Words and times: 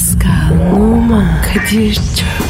Pascal, 0.00 0.72
Oman, 0.72 1.42
Kadir 1.42 1.94
çok 1.94 2.49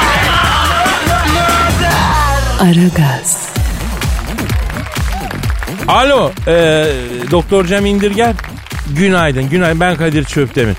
Aragaz, 2.61 3.53
Alo, 5.87 6.31
e, 6.47 6.85
Doktor 7.31 7.65
Cem 7.65 7.85
İndirgen. 7.85 8.35
Günaydın, 8.95 9.49
günaydın. 9.49 9.79
Ben 9.79 9.95
Kadir 9.95 10.23
Çöptemir. 10.23 10.75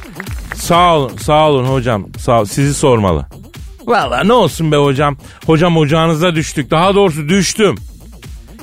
Sağ 0.55 0.97
olun, 0.97 1.17
sağ 1.17 1.51
olun 1.51 1.65
hocam. 1.65 2.07
Sağ 2.19 2.41
ol. 2.41 2.45
Sizi 2.45 2.75
sormalı. 2.75 3.27
Valla 3.87 4.25
ne 4.25 4.33
olsun 4.33 4.73
be 4.73 4.77
hocam. 4.77 5.17
Hocam 5.47 5.77
ocağınıza 5.77 6.35
düştük. 6.35 6.71
Daha 6.71 6.95
doğrusu 6.95 7.29
düştüm. 7.29 7.75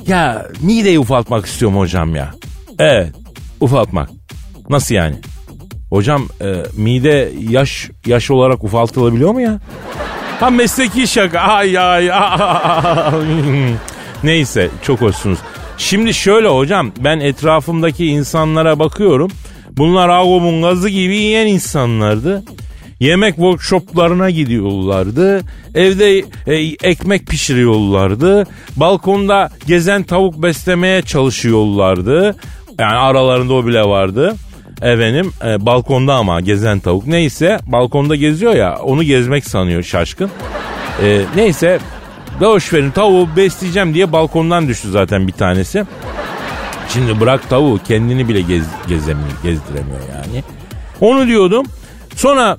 Ya 0.06 0.46
mideyi 0.60 0.98
ufaltmak 0.98 1.46
istiyorum 1.46 1.78
hocam 1.78 2.14
ya. 2.16 2.30
Evet, 2.78 3.12
ufaltmak. 3.60 4.10
Nasıl 4.68 4.94
yani? 4.94 5.16
Hocam 5.90 6.28
e, 6.40 6.62
mide 6.76 7.32
yaş 7.48 7.90
yaş 8.06 8.30
olarak 8.30 8.64
ufaltılabiliyor 8.64 9.30
mu 9.30 9.40
ya? 9.40 9.60
Ha 10.40 10.50
mesleki 10.50 11.06
şaka. 11.06 11.40
Ay 11.40 11.78
ay. 11.78 12.12
ay. 12.12 13.12
Neyse 14.22 14.70
çok 14.82 15.00
hoşsunuz. 15.00 15.38
Şimdi 15.78 16.14
şöyle 16.14 16.48
hocam 16.48 16.92
ben 16.98 17.20
etrafımdaki 17.20 18.06
insanlara 18.06 18.78
bakıyorum. 18.78 19.30
Bunlar 19.70 20.08
Agob'un 20.08 20.62
gazı 20.62 20.88
gibi 20.88 21.16
yiyen 21.16 21.46
insanlardı. 21.46 22.42
Yemek 23.00 23.34
workshoplarına 23.34 24.30
gidiyorlardı. 24.30 25.40
Evde 25.74 26.18
e, 26.46 26.54
ekmek 26.82 27.26
pişiriyorlardı. 27.26 28.46
Balkonda 28.76 29.50
gezen 29.66 30.02
tavuk 30.02 30.42
beslemeye 30.42 31.02
çalışıyorlardı. 31.02 32.36
Yani 32.78 32.96
aralarında 32.96 33.54
o 33.54 33.66
bile 33.66 33.82
vardı. 33.82 34.36
Efendim 34.82 35.32
e, 35.46 35.66
balkonda 35.66 36.14
ama 36.14 36.40
gezen 36.40 36.78
tavuk. 36.78 37.06
Neyse 37.06 37.58
balkonda 37.66 38.16
geziyor 38.16 38.54
ya 38.54 38.78
onu 38.78 39.02
gezmek 39.02 39.46
sanıyor 39.46 39.82
şaşkın. 39.82 40.30
E, 41.04 41.20
neyse 41.36 41.78
boş 42.40 42.72
verin 42.72 42.90
tavuğu 42.90 43.28
besleyeceğim 43.36 43.94
diye 43.94 44.12
balkondan 44.12 44.68
düştü 44.68 44.90
zaten 44.90 45.26
bir 45.26 45.32
tanesi. 45.32 45.84
Şimdi 46.92 47.20
bırak 47.20 47.48
tavuğu 47.50 47.80
kendini 47.88 48.28
bile 48.28 48.40
gez, 48.40 48.64
gezemiyor, 48.88 49.30
gezdiremiyor 49.42 50.00
yani. 50.14 50.44
Onu 51.00 51.26
diyordum. 51.26 51.66
Sonra 52.16 52.56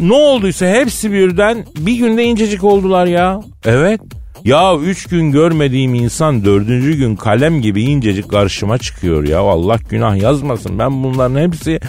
ne 0.00 0.14
olduysa 0.14 0.66
hepsi 0.66 1.12
birden 1.12 1.66
bir 1.78 1.94
günde 1.96 2.24
incecik 2.24 2.64
oldular 2.64 3.06
ya. 3.06 3.40
Evet. 3.64 4.00
Ya 4.44 4.76
üç 4.76 5.06
gün 5.06 5.32
görmediğim 5.32 5.94
insan 5.94 6.44
dördüncü 6.44 6.94
gün 6.94 7.16
kalem 7.16 7.60
gibi 7.62 7.82
incecik 7.82 8.30
karşıma 8.30 8.78
çıkıyor 8.78 9.24
ya. 9.28 9.38
Allah 9.40 9.78
günah 9.88 10.16
yazmasın. 10.16 10.78
Ben 10.78 11.04
bunların 11.04 11.40
hepsi 11.40 11.80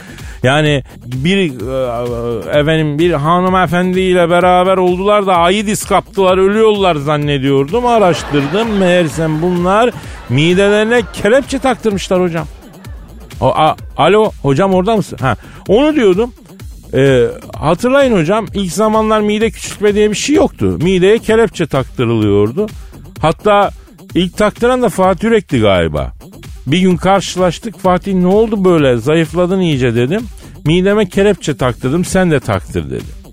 yani 0.43 0.83
bir 1.05 1.37
e, 1.37 2.59
efendim 2.59 2.99
bir 2.99 3.11
hanımefendiyle 3.11 4.29
beraber 4.29 4.77
oldular 4.77 5.27
da 5.27 5.35
ayı 5.35 5.75
kaptılar 5.89 6.37
ölüyorlar 6.37 6.95
zannediyordum. 6.95 7.85
Araştırdım 7.85 8.77
meğersem 8.77 9.41
bunlar 9.41 9.91
midelerine 10.29 11.01
kelepçe 11.13 11.59
taktırmışlar 11.59 12.21
hocam. 12.21 12.47
O, 13.41 13.47
a, 13.55 13.75
alo 13.97 14.31
hocam 14.41 14.73
orada 14.73 14.95
mısın? 14.95 15.17
Ha, 15.21 15.35
onu 15.67 15.95
diyordum. 15.95 16.33
Ee, 16.95 17.27
hatırlayın 17.53 18.17
hocam 18.17 18.45
ilk 18.53 18.71
zamanlar 18.71 19.21
mide 19.21 19.51
küçültme 19.51 19.95
diye 19.95 20.09
bir 20.11 20.15
şey 20.15 20.35
yoktu. 20.35 20.77
Mideye 20.81 21.17
kelepçe 21.17 21.67
taktırılıyordu. 21.67 22.67
Hatta 23.19 23.71
ilk 24.15 24.37
taktıran 24.37 24.81
da 24.81 24.89
Fatih 24.89 25.23
Yürek'ti 25.23 25.59
galiba. 25.59 26.13
Bir 26.67 26.79
gün 26.79 26.97
karşılaştık 26.97 27.79
Fatih 27.79 28.13
ne 28.13 28.27
oldu 28.27 28.65
böyle 28.65 28.97
zayıfladın 28.97 29.59
iyice 29.59 29.95
dedim. 29.95 30.21
Mideme 30.65 31.05
kelepçe 31.09 31.57
taktırdım 31.57 32.05
sen 32.05 32.31
de 32.31 32.39
taktır 32.39 32.89
dedi. 32.89 33.25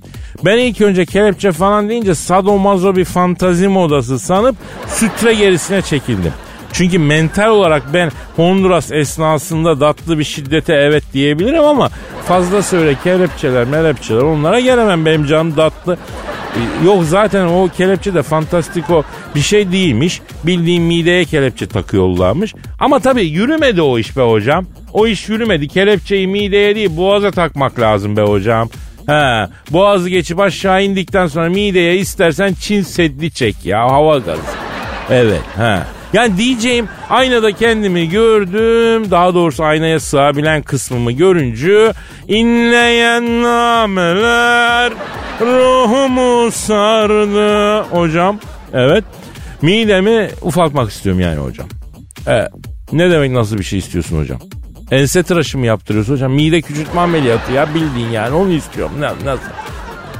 Ben 0.44 0.58
ilk 0.58 0.80
önce 0.80 1.06
kelepçe 1.06 1.52
falan 1.52 1.88
deyince 1.88 2.14
sadomazo 2.14 2.96
bir 2.96 3.04
fantazi 3.04 3.68
modası 3.68 4.18
sanıp 4.18 4.56
sütre 4.88 5.34
gerisine 5.34 5.82
çekildim. 5.82 6.32
Çünkü 6.72 6.98
mental 6.98 7.48
olarak 7.48 7.82
ben 7.94 8.10
Honduras 8.36 8.92
esnasında 8.92 9.78
tatlı 9.78 10.18
bir 10.18 10.24
şiddete 10.24 10.74
evet 10.74 11.04
diyebilirim 11.12 11.64
ama 11.64 11.90
fazla 12.28 12.62
söyle 12.62 12.96
kelepçeler 13.04 13.64
melepçeler 13.64 14.22
onlara 14.22 14.60
gelemem 14.60 15.06
benim 15.06 15.26
canım 15.26 15.54
tatlı. 15.54 15.98
Ee, 16.56 16.86
Yok 16.86 17.04
zaten 17.04 17.46
o 17.46 17.68
kelepçe 17.76 18.14
de 18.14 18.22
fantastiko 18.22 19.04
bir 19.34 19.40
şey 19.40 19.72
değilmiş. 19.72 20.20
Bildiğin 20.44 20.82
mideye 20.82 21.24
kelepçe 21.24 21.66
takıyorlarmış. 21.66 22.54
Ama 22.78 23.00
tabii 23.00 23.24
yürümedi 23.26 23.82
o 23.82 23.98
iş 23.98 24.16
be 24.16 24.22
hocam. 24.22 24.66
O 24.92 25.06
iş 25.06 25.28
yürümedi. 25.28 25.68
Kelepçeyi 25.68 26.26
mideye 26.28 26.76
değil 26.76 26.96
boğaza 26.96 27.30
takmak 27.30 27.80
lazım 27.80 28.16
be 28.16 28.22
hocam. 28.22 28.68
He, 29.06 29.48
boğazı 29.70 30.08
geçip 30.08 30.40
aşağı 30.40 30.82
indikten 30.84 31.26
sonra 31.26 31.48
mideye 31.48 31.96
istersen 31.96 32.54
Çin 32.60 32.82
seddi 32.82 33.30
çek 33.30 33.56
ya 33.64 33.80
hava 33.80 34.18
gazı. 34.18 34.42
Evet 35.10 35.40
he. 35.56 35.78
Yani 36.12 36.36
diyeceğim 36.36 36.88
aynada 37.10 37.52
kendimi 37.52 38.08
gördüm. 38.08 39.10
Daha 39.10 39.34
doğrusu 39.34 39.64
aynaya 39.64 40.00
sığabilen 40.00 40.62
kısmımı 40.62 41.12
görünce 41.12 41.92
inleyen 42.28 43.42
nameler 43.42 44.92
ruhumu 45.40 46.50
sardı. 46.52 47.82
Hocam 47.82 48.38
evet 48.72 49.04
midemi 49.62 50.30
ufaltmak 50.42 50.90
istiyorum 50.90 51.20
yani 51.20 51.36
hocam. 51.40 51.66
Evet. 52.26 52.48
Ne 52.92 53.10
demek 53.10 53.30
nasıl 53.32 53.58
bir 53.58 53.64
şey 53.64 53.78
istiyorsun 53.78 54.18
hocam? 54.18 54.38
Ense 54.90 55.22
tıraşı 55.22 55.58
mı 55.58 55.66
yaptırıyorsun 55.66 56.12
hocam? 56.12 56.32
Mide 56.32 56.62
küçültme 56.62 57.00
ameliyatı 57.00 57.52
ya 57.52 57.74
bildiğin 57.74 58.08
yani 58.10 58.34
onu 58.34 58.52
istiyorum. 58.52 58.94
Nasıl? 59.00 59.42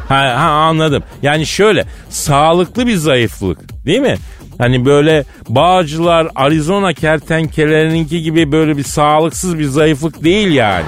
Ha, 0.09 0.35
ha 0.37 0.51
anladım. 0.51 1.03
Yani 1.23 1.47
şöyle 1.47 1.85
sağlıklı 2.09 2.87
bir 2.87 2.97
zayıflık 2.97 3.85
değil 3.87 4.01
mi? 4.01 4.17
Hani 4.59 4.85
böyle 4.85 5.25
bağcılar 5.49 6.29
Arizona 6.35 6.93
kertenkelerinki 6.93 8.23
gibi 8.23 8.53
böyle 8.53 8.77
bir 8.77 8.83
sağlıksız 8.83 9.59
bir 9.59 9.65
zayıflık 9.65 10.25
değil 10.25 10.53
yani. 10.53 10.87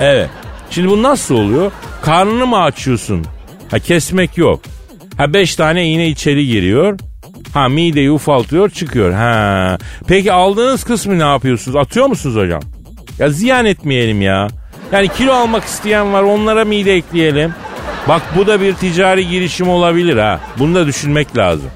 Evet. 0.00 0.30
Şimdi 0.70 0.88
bu 0.88 1.02
nasıl 1.02 1.34
oluyor? 1.34 1.72
Karnını 2.02 2.46
mı 2.46 2.62
açıyorsun? 2.62 3.24
Ha 3.70 3.78
kesmek 3.78 4.38
yok. 4.38 4.60
Ha 5.16 5.32
beş 5.32 5.56
tane 5.56 5.86
iğne 5.88 6.08
içeri 6.08 6.46
giriyor. 6.46 6.98
Ha 7.54 7.68
mideyi 7.68 8.10
ufaltıyor 8.10 8.70
çıkıyor. 8.70 9.12
Ha. 9.12 9.78
Peki 10.06 10.32
aldığınız 10.32 10.84
kısmı 10.84 11.18
ne 11.18 11.22
yapıyorsunuz? 11.22 11.76
Atıyor 11.76 12.06
musunuz 12.06 12.36
hocam? 12.36 12.62
Ya 13.18 13.28
ziyan 13.28 13.66
etmeyelim 13.66 14.22
ya. 14.22 14.48
Yani 14.92 15.08
kilo 15.08 15.32
almak 15.32 15.64
isteyen 15.64 16.12
var 16.12 16.22
onlara 16.22 16.64
mide 16.64 16.94
ekleyelim. 16.94 17.54
Bak 18.08 18.22
bu 18.36 18.46
da 18.46 18.60
bir 18.60 18.74
ticari 18.74 19.28
girişim 19.28 19.68
olabilir 19.68 20.16
ha. 20.16 20.40
Bunu 20.58 20.74
da 20.74 20.86
düşünmek 20.86 21.36
lazım. 21.36 21.70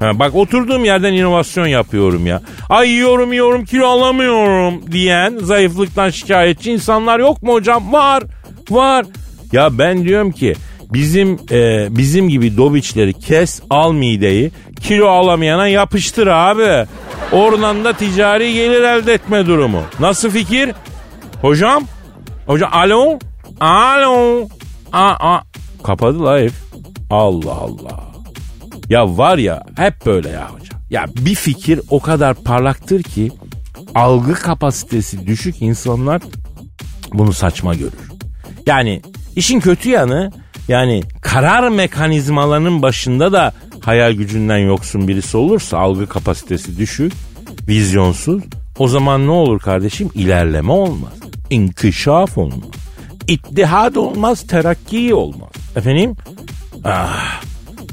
Ha, 0.00 0.18
bak 0.18 0.34
oturduğum 0.34 0.84
yerden 0.84 1.12
inovasyon 1.12 1.66
yapıyorum 1.66 2.26
ya. 2.26 2.42
Ay 2.68 2.90
yiyorum 2.90 3.32
yiyorum 3.32 3.64
kilo 3.64 3.86
alamıyorum 3.86 4.92
diyen 4.92 5.38
zayıflıktan 5.38 6.10
şikayetçi 6.10 6.72
insanlar 6.72 7.18
yok 7.18 7.42
mu 7.42 7.52
hocam? 7.52 7.92
Var. 7.92 8.22
Var. 8.70 9.06
Ya 9.52 9.78
ben 9.78 10.04
diyorum 10.04 10.32
ki 10.32 10.54
bizim 10.92 11.38
e, 11.50 11.88
bizim 11.96 12.28
gibi 12.28 12.56
dobiçleri 12.56 13.12
kes 13.12 13.60
al 13.70 13.92
mideyi 13.92 14.50
kilo 14.80 15.06
alamayana 15.08 15.68
yapıştır 15.68 16.26
abi. 16.26 16.86
Oradan 17.32 17.84
da 17.84 17.92
ticari 17.92 18.54
gelir 18.54 18.82
elde 18.82 19.12
etme 19.14 19.46
durumu. 19.46 19.82
Nasıl 20.00 20.30
fikir? 20.30 20.70
Hocam? 21.42 21.84
Hocam 22.46 22.70
alo? 22.72 23.18
Alo? 23.60 24.48
Aa, 24.92 25.34
aa. 25.34 25.42
Kapadı 25.84 26.20
live. 26.26 26.50
Allah 27.10 27.54
Allah. 27.54 28.09
Ya 28.90 29.18
var 29.18 29.38
ya 29.38 29.62
hep 29.76 30.06
böyle 30.06 30.28
ya 30.28 30.50
hocam. 30.50 30.80
Ya 30.90 31.06
bir 31.16 31.34
fikir 31.34 31.80
o 31.90 32.00
kadar 32.00 32.34
parlaktır 32.34 33.02
ki 33.02 33.30
algı 33.94 34.34
kapasitesi 34.34 35.26
düşük 35.26 35.62
insanlar 35.62 36.22
bunu 37.12 37.32
saçma 37.32 37.74
görür. 37.74 38.10
Yani 38.66 39.02
işin 39.36 39.60
kötü 39.60 39.88
yanı 39.88 40.32
yani 40.68 41.02
karar 41.20 41.68
mekanizmalarının 41.68 42.82
başında 42.82 43.32
da 43.32 43.52
hayal 43.80 44.12
gücünden 44.12 44.58
yoksun 44.58 45.08
birisi 45.08 45.36
olursa 45.36 45.78
algı 45.78 46.06
kapasitesi 46.06 46.78
düşük, 46.78 47.12
vizyonsuz 47.68 48.42
o 48.78 48.88
zaman 48.88 49.26
ne 49.26 49.30
olur 49.30 49.60
kardeşim? 49.60 50.10
İlerleme 50.14 50.72
olmaz. 50.72 51.12
İnkişaf 51.50 52.38
olmaz. 52.38 52.68
İttihad 53.28 53.94
olmaz, 53.94 54.46
terakki 54.46 55.14
olmaz. 55.14 55.50
Efendim? 55.76 56.16
Ah, 56.84 57.40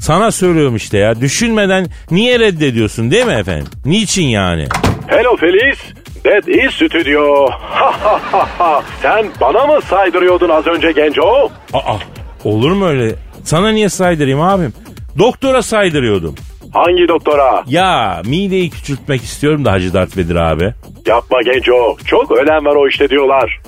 sana 0.00 0.30
söylüyorum 0.30 0.76
işte 0.76 0.98
ya. 0.98 1.20
Düşünmeden 1.20 1.86
niye 2.10 2.38
reddediyorsun 2.38 3.10
değil 3.10 3.26
mi 3.26 3.32
efendim? 3.32 3.66
Niçin 3.84 4.26
yani? 4.26 4.66
Hello 5.06 5.36
Feliz. 5.36 5.78
That 6.24 6.48
is 6.48 6.82
ha. 8.58 8.82
Sen 9.02 9.26
bana 9.40 9.66
mı 9.66 9.80
saydırıyordun 9.82 10.48
az 10.48 10.66
önce 10.66 10.92
genco? 10.92 11.50
Aa, 11.72 11.96
olur 12.44 12.72
mu 12.72 12.86
öyle? 12.86 13.14
Sana 13.44 13.68
niye 13.68 13.88
saydırayım 13.88 14.40
abim? 14.40 14.72
Doktora 15.18 15.62
saydırıyordum. 15.62 16.34
Hangi 16.72 17.08
doktora? 17.08 17.64
Ya 17.66 18.22
mideyi 18.24 18.70
küçültmek 18.70 19.22
istiyorum 19.22 19.64
da 19.64 19.72
Hacı 19.72 19.92
Dert 19.92 20.16
Vedir 20.16 20.36
abi. 20.36 20.74
Yapma 21.06 21.42
genco. 21.42 21.96
Çok 22.06 22.30
önem 22.30 22.64
var 22.64 22.74
o 22.76 22.88
işte 22.88 23.08
diyorlar. 23.10 23.60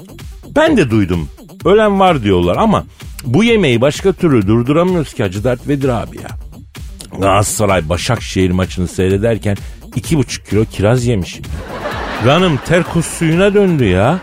Ben 0.56 0.76
de 0.76 0.90
duydum. 0.90 1.28
Ölen 1.64 2.00
var 2.00 2.22
diyorlar 2.22 2.56
ama 2.58 2.84
bu 3.24 3.44
yemeği 3.44 3.80
başka 3.80 4.12
türlü 4.12 4.46
durduramıyoruz 4.46 5.14
ki 5.14 5.22
Hacı 5.22 5.44
Dert 5.44 5.68
Vedir 5.68 5.88
abi 5.88 6.16
ya. 6.16 6.28
Galatasaray 7.20 7.88
Başakşehir 7.88 8.50
maçını 8.50 8.88
seyrederken 8.88 9.56
iki 9.96 10.16
buçuk 10.18 10.46
kilo 10.46 10.64
kiraz 10.64 11.06
yemişim. 11.06 11.44
Kanım 12.24 12.56
terkos 12.66 13.06
suyuna 13.06 13.54
döndü 13.54 13.84
ya. 13.84 14.18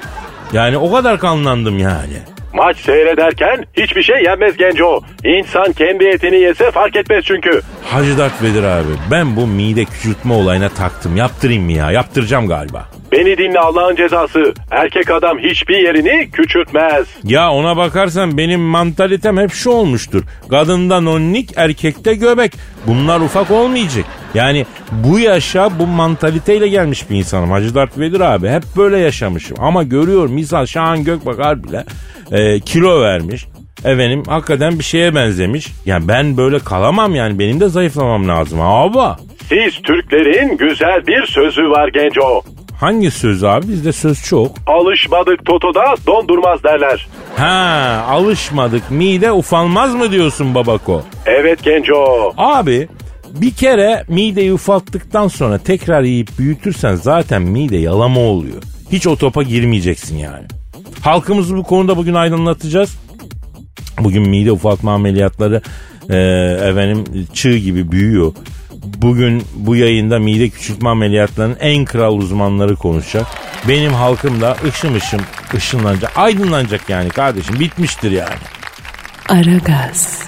Yani 0.54 0.78
o 0.78 0.92
kadar 0.92 1.20
kanlandım 1.20 1.80
yani. 1.80 2.18
Maç 2.54 2.78
seyrederken 2.78 3.66
hiçbir 3.74 4.04
şey 4.04 4.24
yenmez 4.24 4.58
genco. 4.58 5.02
İnsan 5.26 5.74
kendi 5.74 6.06
etini 6.06 6.36
yese 6.40 6.72
fark 6.72 6.96
etmez 6.96 7.24
çünkü. 7.26 7.62
Hacı 7.84 8.18
Dert 8.18 8.44
Vedir 8.44 8.64
abi 8.64 8.90
ben 9.12 9.36
bu 9.36 9.48
mide 9.48 9.86
küçültme 9.86 10.34
olayına 10.34 10.70
taktım. 10.70 11.18
Yaptırayım 11.18 11.64
mı 11.64 11.72
ya? 11.72 11.92
Yaptıracağım 11.92 12.48
galiba. 12.48 12.90
Beni 13.12 13.38
dinle 13.38 13.60
Allah'ın 13.60 13.96
cezası. 13.96 14.54
Erkek 14.72 15.12
adam 15.12 15.40
hiçbir 15.40 15.78
yerini 15.78 16.32
küçültmez. 16.32 17.06
Ya 17.24 17.52
ona 17.52 17.78
bakarsan 17.78 18.38
benim 18.38 18.60
mantalitem 18.60 19.38
hep 19.38 19.52
şu 19.54 19.70
olmuştur. 19.70 20.24
Kadında 20.50 21.02
nonnik, 21.02 21.50
erkekte 21.56 22.14
göbek. 22.14 22.54
Bunlar 22.88 23.20
ufak 23.20 23.52
olmayacak. 23.52 24.06
Yani 24.34 24.66
bu 24.92 25.20
yaşa 25.20 25.80
bu 25.80 25.88
mantaliteyle 25.88 26.68
gelmiş 26.68 27.10
bir 27.10 27.16
insanım. 27.16 27.52
Hacı 27.52 27.76
Dert 27.76 27.98
Vedir 27.98 28.20
abi 28.20 28.50
hep 28.50 28.64
böyle 28.78 28.98
yaşamışım. 28.98 29.58
Ama 29.60 29.84
görüyorum 29.84 30.34
misal 30.34 30.66
Şahan 30.66 31.04
Gökbakar 31.04 31.64
bile 31.64 31.86
e, 32.32 32.60
kilo 32.60 33.02
vermiş. 33.02 33.46
Efendim 33.86 34.24
hakikaten 34.28 34.80
bir 34.80 34.84
şeye 34.84 35.16
benzemiş. 35.16 35.68
Yani 35.86 36.08
ben 36.08 36.38
böyle 36.38 36.60
kalamam 36.60 37.16
yani 37.16 37.40
benim 37.40 37.60
de 37.60 37.70
zayıflamam 37.70 38.28
lazım 38.28 38.62
abi. 38.62 39.22
Siz 39.50 39.82
Türklerin 39.82 40.58
güzel 40.58 41.08
bir 41.08 41.26
sözü 41.26 41.70
var 41.70 41.88
genco. 41.88 42.44
Hangi 42.80 43.12
söz 43.12 43.44
abi? 43.44 43.68
Bizde 43.68 43.92
söz 43.92 44.24
çok. 44.24 44.52
Alışmadık 44.68 45.46
Toto'da 45.46 45.96
dondurmaz 46.08 46.64
derler. 46.64 47.08
Ha 47.38 48.06
alışmadık 48.10 48.92
mide 48.92 49.32
ufalmaz 49.32 49.96
mı 49.96 50.12
diyorsun 50.12 50.56
babako? 50.56 51.04
Evet 51.26 51.64
genco. 51.64 52.34
Abi 52.38 52.88
bir 53.30 53.52
kere 53.52 54.04
mideyi 54.08 54.54
ufalttıktan 54.54 55.28
sonra 55.28 55.58
tekrar 55.58 56.02
yiyip 56.02 56.30
büyütürsen 56.40 56.96
zaten 56.96 57.42
mide 57.42 57.78
yalama 57.78 58.20
oluyor. 58.20 58.64
Hiç 58.92 59.08
o 59.08 59.16
topa 59.16 59.44
girmeyeceksin 59.44 60.18
yani. 60.18 60.46
Halkımızı 61.02 61.58
bu 61.58 61.64
konuda 61.64 61.98
bugün 61.98 62.14
aydınlatacağız. 62.14 63.00
Bugün 64.00 64.30
mide 64.30 64.52
ufaltma 64.52 64.94
ameliyatları 64.94 65.62
e, 66.10 66.18
efendim 66.70 67.04
çığ 67.34 67.58
gibi 67.58 67.92
büyüyor. 67.92 68.34
Bugün 68.98 69.44
bu 69.56 69.76
yayında 69.76 70.20
mide 70.20 70.50
küçültme 70.50 70.90
ameliyatlarının 70.90 71.58
en 71.60 71.86
kral 71.86 72.18
uzmanları 72.18 72.76
konuşacak. 72.76 73.28
Benim 73.68 73.94
halkım 73.94 74.42
da 74.42 74.58
ışım 74.68 74.96
ışım 74.96 75.22
ışınlanacak, 75.54 76.12
aydınlanacak 76.16 76.90
yani 76.90 77.10
kardeşim. 77.10 77.60
Bitmiştir 77.60 78.12
yani. 78.12 78.36
Aragaz. 79.30 80.22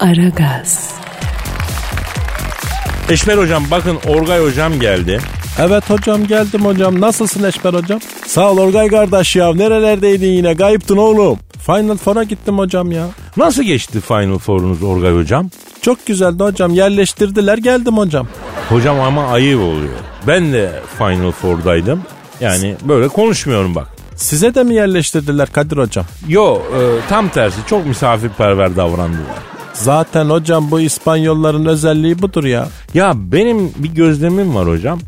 Aragaz. 0.00 0.94
Eşmer 3.08 3.38
hocam 3.38 3.64
bakın 3.70 3.98
Orgay 4.06 4.40
hocam 4.40 4.80
geldi. 4.80 5.20
Evet 5.58 5.90
hocam 5.90 6.26
geldim 6.26 6.64
hocam. 6.64 7.00
Nasılsın 7.00 7.44
Eşber 7.44 7.74
hocam? 7.74 8.00
Sağ 8.26 8.50
ol 8.50 8.58
Orgay 8.58 8.88
kardeş 8.88 9.36
ya. 9.36 9.54
Nerelerdeydin 9.54 10.32
yine? 10.32 10.56
Kayıptın 10.56 10.96
oğlum. 10.96 11.38
Final 11.66 11.96
Four'a 11.96 12.22
gittim 12.22 12.58
hocam 12.58 12.92
ya. 12.92 13.06
Nasıl 13.36 13.62
geçti 13.62 14.00
Final 14.00 14.38
Four'unuz 14.38 14.82
Orgay 14.82 15.14
hocam? 15.14 15.50
Çok 15.82 16.06
güzeldi 16.06 16.42
hocam. 16.42 16.74
Yerleştirdiler 16.74 17.58
geldim 17.58 17.96
hocam. 17.96 18.28
Hocam 18.68 19.00
ama 19.00 19.26
ayıp 19.26 19.60
oluyor. 19.60 19.94
Ben 20.26 20.52
de 20.52 20.72
Final 20.98 21.30
Four'daydım. 21.30 22.02
Yani 22.40 22.76
böyle 22.88 23.08
konuşmuyorum 23.08 23.74
bak. 23.74 23.88
Size 24.16 24.54
de 24.54 24.64
mi 24.64 24.74
yerleştirdiler 24.74 25.52
Kadir 25.52 25.76
hocam? 25.76 26.04
Yo 26.28 26.56
e, 26.56 26.80
tam 27.08 27.28
tersi 27.28 27.58
çok 27.66 27.86
misafirperver 27.86 28.76
davrandılar. 28.76 29.38
Zaten 29.72 30.30
hocam 30.30 30.70
bu 30.70 30.80
İspanyolların 30.80 31.66
özelliği 31.66 32.22
budur 32.22 32.44
ya. 32.44 32.68
Ya 32.94 33.12
benim 33.16 33.72
bir 33.76 33.88
gözlemim 33.88 34.54
var 34.54 34.68
hocam. 34.68 34.98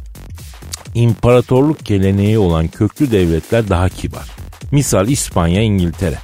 İmparatorluk 0.94 1.84
geleneği 1.84 2.38
olan 2.38 2.68
köklü 2.68 3.10
devletler 3.10 3.68
daha 3.68 3.88
kibar. 3.88 4.24
Misal 4.70 5.08
İspanya, 5.08 5.62
İngiltere. 5.62 6.18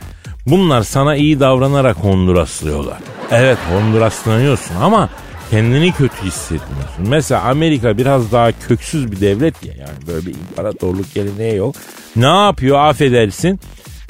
Bunlar 0.50 0.82
sana 0.82 1.16
iyi 1.16 1.40
davranarak 1.40 1.96
Honduraslıyorlar. 1.96 2.98
Evet 3.30 3.58
Honduraslanıyorsun 3.72 4.74
ama 4.82 5.08
kendini 5.50 5.92
kötü 5.92 6.22
hissetmiyorsun. 6.24 7.08
Mesela 7.08 7.42
Amerika 7.42 7.98
biraz 7.98 8.32
daha 8.32 8.52
köksüz 8.52 9.12
bir 9.12 9.20
devlet 9.20 9.64
ya. 9.64 9.72
Yani 9.78 10.06
böyle 10.06 10.26
bir 10.26 10.34
imparatorluk 10.34 11.14
geleneği 11.14 11.56
yok. 11.56 11.74
Ne 12.16 12.26
yapıyor 12.44 12.78
affedersin? 12.78 13.60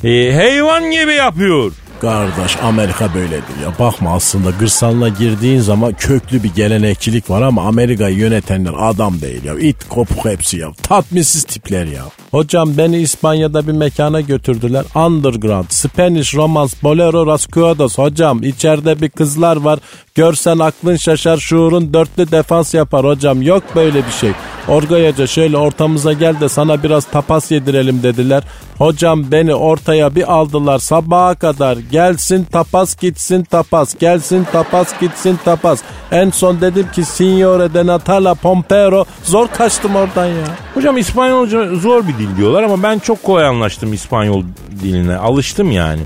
E, 0.05 0.33
hayvan 0.35 0.91
gibi 0.91 1.13
yapıyor. 1.13 1.73
Kardeş 2.01 2.57
Amerika 2.63 3.15
böyledir 3.15 3.63
ya. 3.63 3.79
Bakma 3.79 4.15
aslında 4.15 4.59
kırsalına 4.59 5.09
girdiğin 5.09 5.61
zaman 5.61 5.93
köklü 5.93 6.43
bir 6.43 6.55
gelenekçilik 6.55 7.31
var 7.31 7.43
ama 7.43 7.63
Amerika'yı 7.63 8.17
yönetenler 8.17 8.73
adam 8.79 9.21
değil 9.21 9.45
ya. 9.45 9.55
İt 9.55 9.89
kopuk 9.89 10.25
hepsi 10.25 10.57
ya. 10.57 10.69
Tatminsiz 10.83 11.45
tipler 11.45 11.87
ya. 11.87 12.03
Hocam 12.31 12.79
beni 12.79 12.99
İspanya'da 12.99 13.67
bir 13.67 13.73
mekana 13.73 14.21
götürdüler. 14.21 14.85
Underground, 14.95 15.67
Spanish 15.69 16.35
Romance, 16.35 16.75
Bolero 16.83 17.27
Rascuados. 17.27 17.99
Hocam 17.99 18.43
içeride 18.43 19.01
bir 19.01 19.09
kızlar 19.09 19.57
var. 19.57 19.79
Görsen 20.15 20.59
aklın 20.59 20.97
şaşar 20.97 21.37
şuurun 21.37 21.95
dörtlü 21.95 22.31
defans 22.31 22.75
yapar 22.75 23.07
hocam. 23.07 23.43
Yok 23.43 23.63
böyle 23.75 24.07
bir 24.07 24.13
şey. 24.21 24.31
Orgayaca 24.69 25.27
şöyle 25.27 25.57
ortamıza 25.57 26.13
gel 26.13 26.41
de 26.41 26.49
sana 26.49 26.83
biraz 26.83 27.05
tapas 27.05 27.51
yedirelim 27.51 28.03
dediler. 28.03 28.43
Hocam 28.79 29.31
beni 29.33 29.55
ortaya 29.55 30.15
bir 30.15 30.33
aldılar 30.33 30.79
sabaha 30.79 31.35
kadar. 31.35 31.79
Gelsin 31.91 32.45
tapas 32.45 32.97
gitsin 32.97 33.43
tapas. 33.43 33.95
Gelsin 33.99 34.45
tapas 34.53 35.01
gitsin 35.01 35.39
tapas. 35.45 35.81
En 36.13 36.31
son 36.31 36.61
dedim 36.61 36.87
ki 36.95 37.05
Signore 37.05 37.75
de 37.75 37.87
Natala 37.87 38.35
Pompero. 38.35 39.05
Zor 39.23 39.49
kaçtım 39.49 39.97
oradan 39.97 40.27
ya. 40.27 40.47
Hocam 40.75 40.97
İspanyolca 40.97 41.75
zor 41.77 42.09
bir 42.09 42.19
dil 42.19 42.37
diyorlar 42.37 42.63
ama 42.63 42.83
ben 42.83 42.99
çok 42.99 43.23
kolay 43.23 43.47
anlaştım 43.47 43.93
İspanyol 43.93 44.43
diline. 44.83 45.17
Alıştım 45.17 45.71
yani. 45.71 46.01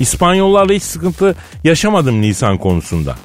İspanyollarla 0.00 0.72
hiç 0.72 0.82
sıkıntı 0.82 1.34
yaşamadım 1.64 2.22
lisan 2.22 2.58
konusunda. 2.58 3.16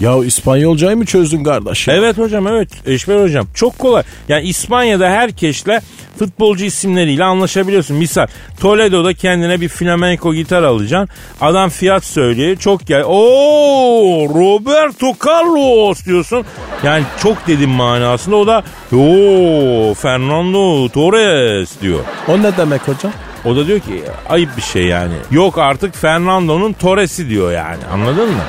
Ya 0.00 0.24
İspanyolcayı 0.24 0.96
mı 0.96 1.04
çözdün 1.06 1.44
kardeş? 1.44 1.88
ya? 1.88 1.94
Evet 1.94 2.18
hocam 2.18 2.46
evet 2.46 2.68
Eşber 2.86 3.22
hocam 3.22 3.46
çok 3.54 3.78
kolay. 3.78 4.02
Yani 4.28 4.44
İspanya'da 4.48 5.08
herkesle 5.10 5.80
futbolcu 6.18 6.64
isimleriyle 6.64 7.24
anlaşabiliyorsun. 7.24 7.96
Misal 7.96 8.26
Toledo'da 8.60 9.14
kendine 9.14 9.60
bir 9.60 9.68
flamenco 9.68 10.34
gitar 10.34 10.62
alacaksın. 10.62 11.08
Adam 11.40 11.70
fiyat 11.70 12.04
söylüyor 12.04 12.56
çok 12.56 12.86
gel. 12.86 13.02
Oo 13.06 14.28
Roberto 14.34 15.06
Carlos 15.26 16.04
diyorsun. 16.04 16.44
Yani 16.84 17.04
çok 17.22 17.46
dedim 17.46 17.70
manasında 17.70 18.36
o 18.36 18.46
da 18.46 18.62
Oo 18.96 19.94
Fernando 19.94 20.88
Torres 20.88 21.80
diyor. 21.82 22.00
O 22.28 22.42
ne 22.42 22.56
demek 22.56 22.88
hocam? 22.88 23.12
O 23.44 23.56
da 23.56 23.66
diyor 23.66 23.80
ki 23.80 24.02
ayıp 24.28 24.56
bir 24.56 24.62
şey 24.62 24.84
yani. 24.86 25.14
Yok 25.30 25.58
artık 25.58 25.94
Fernando'nun 25.96 26.72
Torres'i 26.72 27.28
diyor 27.28 27.52
yani 27.52 27.84
anladın 27.92 28.28
mı? 28.28 28.42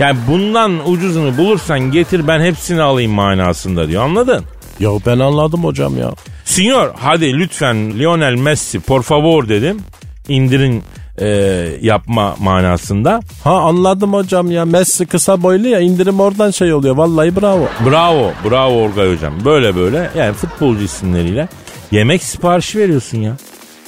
Yani 0.00 0.18
bundan 0.28 0.90
ucuzunu 0.90 1.36
bulursan 1.36 1.80
getir 1.80 2.28
ben 2.28 2.40
hepsini 2.40 2.82
alayım 2.82 3.12
manasında 3.12 3.88
diyor 3.88 4.02
anladın? 4.04 4.44
Ya 4.80 4.90
ben 5.06 5.18
anladım 5.18 5.64
hocam 5.64 5.98
ya. 5.98 6.10
Senyor 6.44 6.94
hadi 6.98 7.32
lütfen 7.38 7.98
Lionel 7.98 8.34
Messi 8.34 8.80
por 8.80 9.02
favor 9.02 9.48
dedim. 9.48 9.80
İndirin 10.28 10.82
e, 11.18 11.26
yapma 11.80 12.36
manasında. 12.40 13.20
Ha 13.44 13.54
anladım 13.60 14.12
hocam 14.12 14.50
ya. 14.50 14.64
Messi 14.64 15.06
kısa 15.06 15.42
boylu 15.42 15.68
ya 15.68 15.80
indirim 15.80 16.20
oradan 16.20 16.50
şey 16.50 16.72
oluyor. 16.74 16.96
Vallahi 16.96 17.36
bravo. 17.40 17.68
Bravo 17.90 18.30
bravo 18.50 18.82
Orgay 18.82 19.14
hocam. 19.14 19.34
Böyle 19.44 19.76
böyle 19.76 20.10
yani 20.16 20.32
futbolcu 20.32 20.84
isimleriyle 20.84 21.48
yemek 21.90 22.22
siparişi 22.22 22.78
veriyorsun 22.78 23.18
ya. 23.18 23.36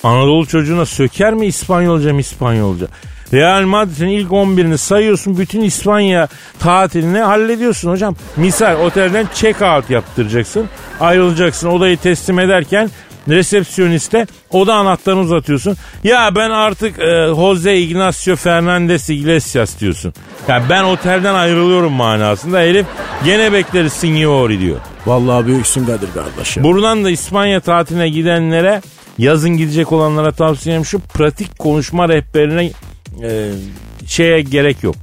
Anadolu 0.02 0.46
çocuğuna 0.46 0.86
söker 0.86 1.34
mi 1.34 1.46
İspanyolca 1.46 2.14
mı 2.14 2.20
İspanyolca? 2.20 2.86
Real 3.32 3.62
Madrid'in 3.62 4.08
ilk 4.08 4.30
11'ini 4.30 4.78
sayıyorsun. 4.78 5.38
Bütün 5.38 5.62
İspanya 5.62 6.28
tatilini 6.58 7.18
hallediyorsun 7.18 7.90
hocam. 7.90 8.16
Misal 8.36 8.80
otelden 8.80 9.26
check 9.34 9.62
out 9.62 9.90
yaptıracaksın. 9.90 10.68
Ayrılacaksın 11.00 11.68
odayı 11.68 11.96
teslim 11.96 12.38
ederken 12.38 12.90
resepsiyoniste 13.28 14.26
oda 14.50 14.74
anahtarını 14.74 15.20
uzatıyorsun. 15.20 15.76
Ya 16.04 16.30
ben 16.36 16.50
artık 16.50 16.98
e, 16.98 17.26
Jose 17.26 17.78
Ignacio 17.78 18.36
Fernandez 18.36 19.10
Iglesias 19.10 19.80
diyorsun. 19.80 20.14
Ya 20.48 20.62
ben 20.70 20.84
otelden 20.84 21.34
ayrılıyorum 21.34 21.92
manasında. 21.92 22.58
Herif 22.58 22.86
gene 23.24 23.52
bekleriz 23.52 23.92
signori 23.92 24.60
diyor. 24.60 24.80
Vallahi 25.06 25.46
büyüksün 25.46 25.86
Kadir 25.86 26.08
kardeşim. 26.14 26.64
Buradan 26.64 27.04
da 27.04 27.10
İspanya 27.10 27.60
tatiline 27.60 28.08
gidenlere 28.08 28.82
yazın 29.18 29.50
gidecek 29.50 29.92
olanlara 29.92 30.32
tavsiyem 30.32 30.84
şu 30.84 31.00
pratik 31.00 31.58
konuşma 31.58 32.08
rehberine 32.08 32.70
e, 33.22 33.50
şeye 34.06 34.40
gerek 34.40 34.82
yok. 34.82 34.94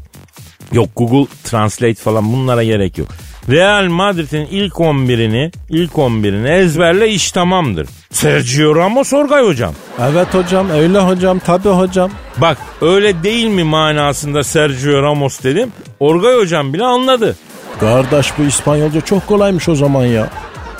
Yok 0.71 0.89
Google 0.95 1.31
Translate 1.43 1.93
falan 1.93 2.33
bunlara 2.33 2.63
gerek 2.63 2.97
yok. 2.97 3.07
Real 3.49 3.87
Madrid'in 3.87 4.45
ilk 4.51 4.73
11'ini 4.73 5.51
ilk 5.69 5.91
11'ini 5.91 6.49
ezberle 6.49 7.09
iş 7.09 7.31
tamamdır. 7.31 7.87
Sergio 8.11 8.75
Ramos 8.75 9.13
Orgay 9.13 9.45
hocam. 9.45 9.73
Evet 10.01 10.33
hocam 10.33 10.69
öyle 10.69 10.99
hocam 10.99 11.39
tabi 11.39 11.69
hocam. 11.69 12.11
Bak 12.37 12.57
öyle 12.81 13.23
değil 13.23 13.47
mi 13.47 13.63
manasında 13.63 14.43
Sergio 14.43 15.01
Ramos 15.03 15.43
dedim. 15.43 15.71
Orgay 15.99 16.35
hocam 16.35 16.73
bile 16.73 16.83
anladı. 16.83 17.35
Kardeş 17.79 18.31
bu 18.37 18.43
İspanyolca 18.43 19.01
çok 19.01 19.27
kolaymış 19.27 19.69
o 19.69 19.75
zaman 19.75 20.05
ya. 20.05 20.29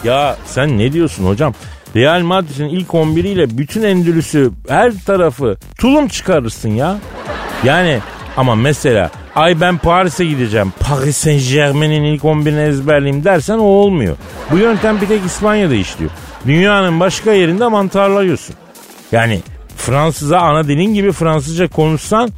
Ya 0.03 0.37
sen 0.45 0.77
ne 0.77 0.93
diyorsun 0.93 1.25
hocam? 1.25 1.53
Real 1.95 2.21
Madrid'in 2.21 2.69
ilk 2.69 2.87
11'iyle 2.87 3.57
bütün 3.57 3.83
Endülüs'ü 3.83 4.51
her 4.67 4.93
tarafı 5.05 5.57
tulum 5.79 6.07
çıkarırsın 6.07 6.69
ya. 6.69 6.97
Yani 7.63 7.99
ama 8.37 8.55
mesela 8.55 9.11
ay 9.35 9.61
ben 9.61 9.77
Paris'e 9.77 10.25
gideceğim. 10.25 10.73
Paris 10.79 11.17
Saint 11.17 11.49
Germain'in 11.49 12.03
ilk 12.03 12.23
11'ini 12.23 12.67
ezberleyeyim 12.67 13.23
dersen 13.23 13.57
o 13.57 13.63
olmuyor. 13.63 14.15
Bu 14.51 14.57
yöntem 14.57 15.01
bir 15.01 15.07
tek 15.07 15.25
İspanya'da 15.25 15.75
işliyor. 15.75 16.11
Dünyanın 16.47 16.99
başka 16.99 17.31
yerinde 17.31 17.67
mantarlıyorsun. 17.67 18.55
Yani 19.11 19.39
Fransız'a 19.77 20.39
ana 20.39 20.67
dilin 20.67 20.93
gibi 20.93 21.11
Fransızca 21.11 21.67
konuşsan 21.67 22.29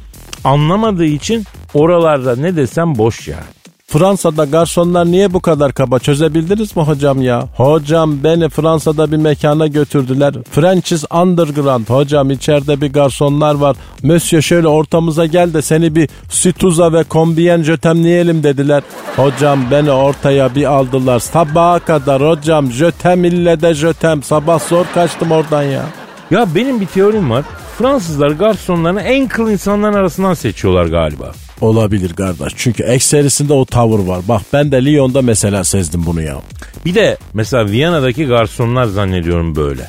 anlamadığı 0.44 1.04
için 1.04 1.44
oralarda 1.74 2.36
ne 2.36 2.56
desem 2.56 2.98
boş 2.98 3.28
yani. 3.28 3.53
Fransa'da 3.98 4.44
garsonlar 4.44 5.06
niye 5.06 5.32
bu 5.32 5.40
kadar 5.40 5.72
kaba 5.72 5.98
çözebildiniz 5.98 6.76
mi 6.76 6.82
hocam 6.82 7.22
ya? 7.22 7.48
Hocam 7.56 8.24
beni 8.24 8.48
Fransa'da 8.48 9.12
bir 9.12 9.16
mekana 9.16 9.66
götürdüler. 9.66 10.34
French's 10.50 11.04
Underground 11.10 11.88
hocam 11.88 12.30
içeride 12.30 12.80
bir 12.80 12.92
garsonlar 12.92 13.54
var. 13.54 13.76
Monsieur 14.02 14.42
şöyle 14.42 14.68
ortamıza 14.68 15.26
gel 15.26 15.54
de 15.54 15.62
seni 15.62 15.94
bir 15.94 16.08
situza 16.28 16.92
ve 16.92 17.04
kombiyen 17.04 17.62
jötemleyelim 17.62 18.42
dediler. 18.42 18.82
Hocam 19.16 19.60
beni 19.70 19.90
ortaya 19.90 20.54
bir 20.54 20.64
aldılar. 20.64 21.18
Sabaha 21.18 21.78
kadar 21.78 22.22
hocam 22.22 22.72
jötem 22.72 23.24
ille 23.24 23.60
de 23.60 23.74
jötem. 23.74 24.22
Sabah 24.22 24.60
zor 24.68 24.86
kaçtım 24.94 25.30
oradan 25.30 25.62
ya. 25.62 25.82
Ya 26.30 26.46
benim 26.54 26.80
bir 26.80 26.86
teorim 26.86 27.30
var. 27.30 27.44
Fransızlar 27.78 28.30
garsonlarını 28.30 29.00
en 29.00 29.28
kıl 29.28 29.50
insanların 29.50 29.94
arasından 29.94 30.34
seçiyorlar 30.34 30.86
galiba. 30.86 31.32
Olabilir 31.60 32.12
kardeş. 32.12 32.52
Çünkü 32.56 32.82
ekserisinde 32.82 33.52
o 33.52 33.64
tavır 33.64 33.98
var. 33.98 34.20
Bak 34.28 34.42
ben 34.52 34.72
de 34.72 34.84
Lyon'da 34.84 35.22
mesela 35.22 35.64
sezdim 35.64 36.06
bunu 36.06 36.22
ya. 36.22 36.36
Bir 36.84 36.94
de 36.94 37.16
mesela 37.34 37.66
Viyana'daki 37.66 38.26
garsonlar 38.26 38.84
zannediyorum 38.84 39.56
böyle. 39.56 39.88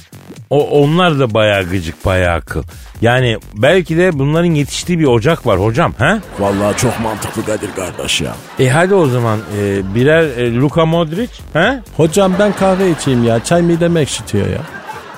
O 0.50 0.70
onlar 0.82 1.20
da 1.20 1.34
bayağı 1.34 1.64
gıcık, 1.64 2.06
bayağı 2.06 2.42
kıl. 2.42 2.64
Yani 3.02 3.38
belki 3.54 3.98
de 3.98 4.20
bunların 4.20 4.52
yetiştiği 4.52 5.00
bir 5.00 5.06
ocak 5.06 5.48
var 5.48 5.60
hocam, 5.60 5.94
he? 5.98 6.20
Vallahi 6.40 6.78
çok 6.78 7.00
mantıklı 7.00 7.46
Kadir 7.46 7.72
kardeş 7.76 8.22
ya. 8.22 8.36
E 8.60 8.70
hadi 8.70 8.94
o 8.94 9.08
zaman 9.08 9.40
e, 9.58 9.96
birer 9.96 10.24
e, 10.24 10.56
Luka 10.56 10.86
Modric, 10.86 11.32
he? 11.54 11.80
Hocam 11.98 12.34
ben 12.40 12.54
kahve 12.54 12.92
içeyim 12.92 13.24
ya. 13.24 13.44
Çay 13.44 13.62
midemi 13.62 14.00
ekşitiyor 14.00 14.48
ya. 14.48 14.62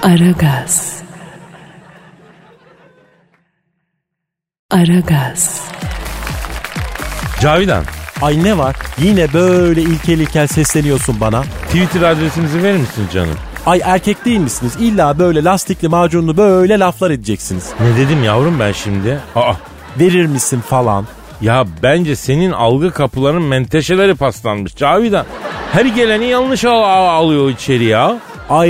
Aragaz. 0.04 0.98
Aragaz. 4.72 5.62
Cavidan, 7.42 7.84
Ay 8.22 8.44
ne 8.44 8.58
var? 8.58 8.76
Yine 9.02 9.34
böyle 9.34 9.82
ilkel 9.82 10.20
ilkel 10.20 10.48
sesleniyorsun 10.48 11.20
bana. 11.22 11.44
Twitter 11.68 12.02
adresinizi 12.02 12.64
verir 12.64 12.78
misiniz 12.78 13.08
canım? 13.14 13.36
Ay 13.66 13.82
erkek 13.84 14.26
değil 14.26 14.40
misiniz? 14.40 14.74
İlla 14.80 15.20
böyle 15.20 15.44
lastikli 15.44 15.88
macunlu 15.88 16.38
böyle 16.38 16.80
laflar 16.80 17.12
edeceksiniz. 17.12 17.70
Ne 17.80 17.98
dedim 18.06 18.24
yavrum 18.24 18.60
ben 18.60 18.72
şimdi? 18.72 19.20
Aa, 19.36 19.54
Verir 20.00 20.26
misin 20.26 20.60
falan. 20.70 21.06
ya 21.42 21.66
bence 21.84 22.16
senin 22.16 22.52
algı 22.52 22.92
kapıların 22.92 23.42
menteşeleri 23.44 24.16
paslanmış 24.16 24.76
Cavidan. 24.76 25.26
Her 25.74 25.86
geleni 25.86 26.26
yanlış 26.26 26.66
al- 26.66 26.84
al- 26.84 27.08
alıyor 27.24 27.50
içeri 27.50 27.84
ya. 27.84 28.18
Ay 28.50 28.70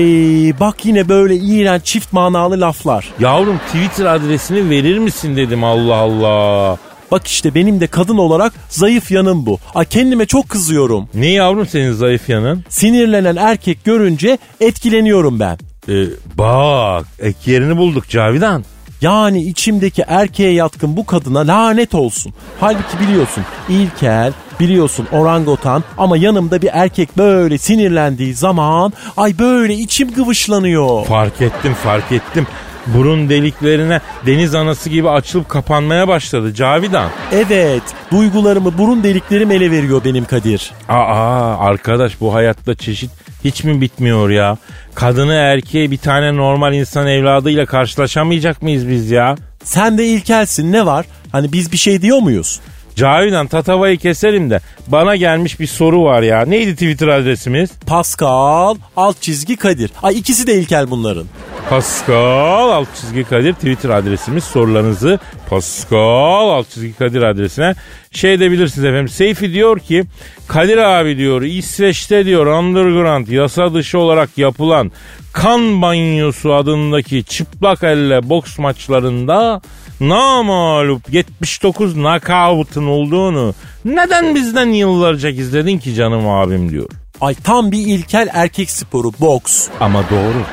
bak 0.60 0.86
yine 0.86 1.10
böyle 1.10 1.36
iğrenç 1.36 1.84
çift 1.86 2.14
manalı 2.14 2.62
laflar. 2.62 3.08
Yavrum 3.20 3.58
Twitter 3.58 4.06
adresini 4.06 4.70
verir 4.70 4.98
misin 5.00 5.36
dedim 5.36 5.64
Allah 5.64 5.96
Allah. 5.96 6.78
Bak 7.12 7.28
işte 7.28 7.56
benim 7.56 7.80
de 7.80 7.88
kadın 7.88 8.18
olarak 8.18 8.54
zayıf 8.70 9.12
yanım 9.12 9.46
bu. 9.46 9.60
Ay 9.76 9.86
kendime 9.86 10.26
çok 10.26 10.50
kızıyorum. 10.50 11.10
Ne 11.14 11.28
yavrum 11.28 11.68
senin 11.68 11.94
zayıf 11.94 12.30
yanın? 12.30 12.66
Sinirlenen 12.70 13.36
erkek 13.36 13.84
görünce 13.86 14.38
etkileniyorum 14.60 15.40
ben. 15.40 15.58
Ee, 15.90 16.06
bak 16.38 17.06
ek 17.20 17.52
yerini 17.52 17.78
bulduk 17.78 18.10
Cavidan. 18.10 18.64
Yani 19.02 19.44
içimdeki 19.44 20.04
erkeğe 20.08 20.52
yatkın 20.54 20.98
bu 20.98 21.06
kadına 21.06 21.48
lanet 21.48 21.96
olsun. 21.96 22.34
Halbuki 22.60 23.00
biliyorsun 23.00 23.44
ilkel, 23.70 24.34
biliyorsun 24.60 25.08
orangotan 25.12 25.84
ama 25.98 26.18
yanımda 26.18 26.62
bir 26.62 26.70
erkek 26.74 27.18
böyle 27.18 27.58
sinirlendiği 27.58 28.34
zaman 28.34 28.94
ay 29.18 29.40
böyle 29.40 29.74
içim 29.74 30.14
gıvışlanıyor. 30.14 31.06
Fark 31.06 31.42
ettim 31.42 31.74
fark 31.84 32.12
ettim. 32.12 32.48
Burun 32.88 33.30
deliklerine 33.30 34.02
deniz 34.26 34.56
anası 34.56 34.90
gibi 34.90 35.10
açılıp 35.10 35.50
kapanmaya 35.50 36.08
başladı 36.08 36.54
Cavidan. 36.54 37.10
Evet, 37.32 37.84
duygularımı 38.12 38.78
burun 38.78 39.04
deliklerim 39.04 39.52
ele 39.52 39.72
veriyor 39.72 40.02
benim 40.06 40.26
Kadir. 40.26 40.72
Aa 40.90 41.58
arkadaş 41.60 42.22
bu 42.22 42.34
hayatta 42.34 42.76
çeşit 42.76 43.12
hiç 43.44 43.64
mi 43.64 43.82
bitmiyor 43.82 44.30
ya? 44.30 44.58
Kadını 44.96 45.34
erkeği 45.34 45.92
bir 45.92 45.98
tane 45.98 46.36
normal 46.36 46.74
insan 46.74 47.08
evladıyla 47.08 47.66
karşılaşamayacak 47.66 48.62
mıyız 48.62 48.90
biz 48.90 49.12
ya? 49.12 49.36
Sen 49.64 49.98
de 49.98 50.06
ilkelsin 50.06 50.72
ne 50.72 50.86
var? 50.86 51.06
Hani 51.32 51.54
biz 51.54 51.72
bir 51.72 51.78
şey 51.78 52.02
diyor 52.02 52.20
muyuz? 52.20 52.60
Cavidan 52.96 53.48
tatavayı 53.48 53.98
keselim 53.98 54.50
de 54.50 54.60
bana 54.88 55.16
gelmiş 55.16 55.60
bir 55.60 55.68
soru 55.68 56.04
var 56.04 56.22
ya. 56.22 56.46
Neydi 56.46 56.74
Twitter 56.74 57.08
adresimiz? 57.08 57.70
Pascal 57.88 58.76
alt 58.96 59.22
çizgi 59.22 59.56
Kadir. 59.56 59.92
Ay 60.04 60.18
ikisi 60.18 60.48
de 60.48 60.54
ilkel 60.60 60.90
bunların. 60.90 61.26
Pascal 61.70 62.70
alt 62.70 62.88
çizgi 62.96 63.24
Kadir 63.24 63.54
Twitter 63.54 63.90
adresimiz. 63.90 64.44
Sorularınızı 64.44 65.20
Pascal 65.50 66.50
alt 66.50 66.70
çizgi 66.70 66.94
Kadir 66.94 67.22
adresine 67.22 67.76
şey 68.12 68.34
edebilirsiniz 68.34 68.86
efendim. 68.86 69.10
Seyfi 69.10 69.54
diyor 69.54 69.80
ki 69.80 70.04
Kadir 70.48 70.78
abi 70.78 71.18
diyor 71.18 71.42
İsveç'te 71.42 72.26
diyor 72.26 72.46
underground 72.46 73.28
yasa 73.28 73.74
dışı 73.74 74.00
olarak 74.00 74.38
yapılan 74.38 74.92
kan 75.34 75.82
banyosu 75.82 76.54
adındaki 76.54 77.24
çıplak 77.24 77.84
elle 77.84 78.30
boks 78.30 78.60
maçlarında 78.60 79.62
namalup 80.00 81.14
79 81.14 81.94
knockout'un 81.94 82.88
olduğunu 82.88 83.54
neden 83.86 84.36
bizden 84.36 84.70
yıllarca 84.70 85.30
gizledin 85.30 85.78
ki 85.78 85.94
canım 85.94 86.28
abim 86.28 86.72
diyor. 86.72 86.90
Ay 87.22 87.36
tam 87.36 87.72
bir 87.72 87.88
ilkel 87.88 88.30
erkek 88.34 88.70
sporu 88.70 89.12
boks. 89.20 89.68
Ama 89.80 90.04
doğru. 90.10 90.44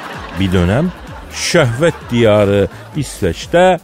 Bir 0.41 0.53
dönem 0.53 0.93
şöhvet 1.35 1.95
diyarı 2.11 2.69
İsveç'te 2.97 3.79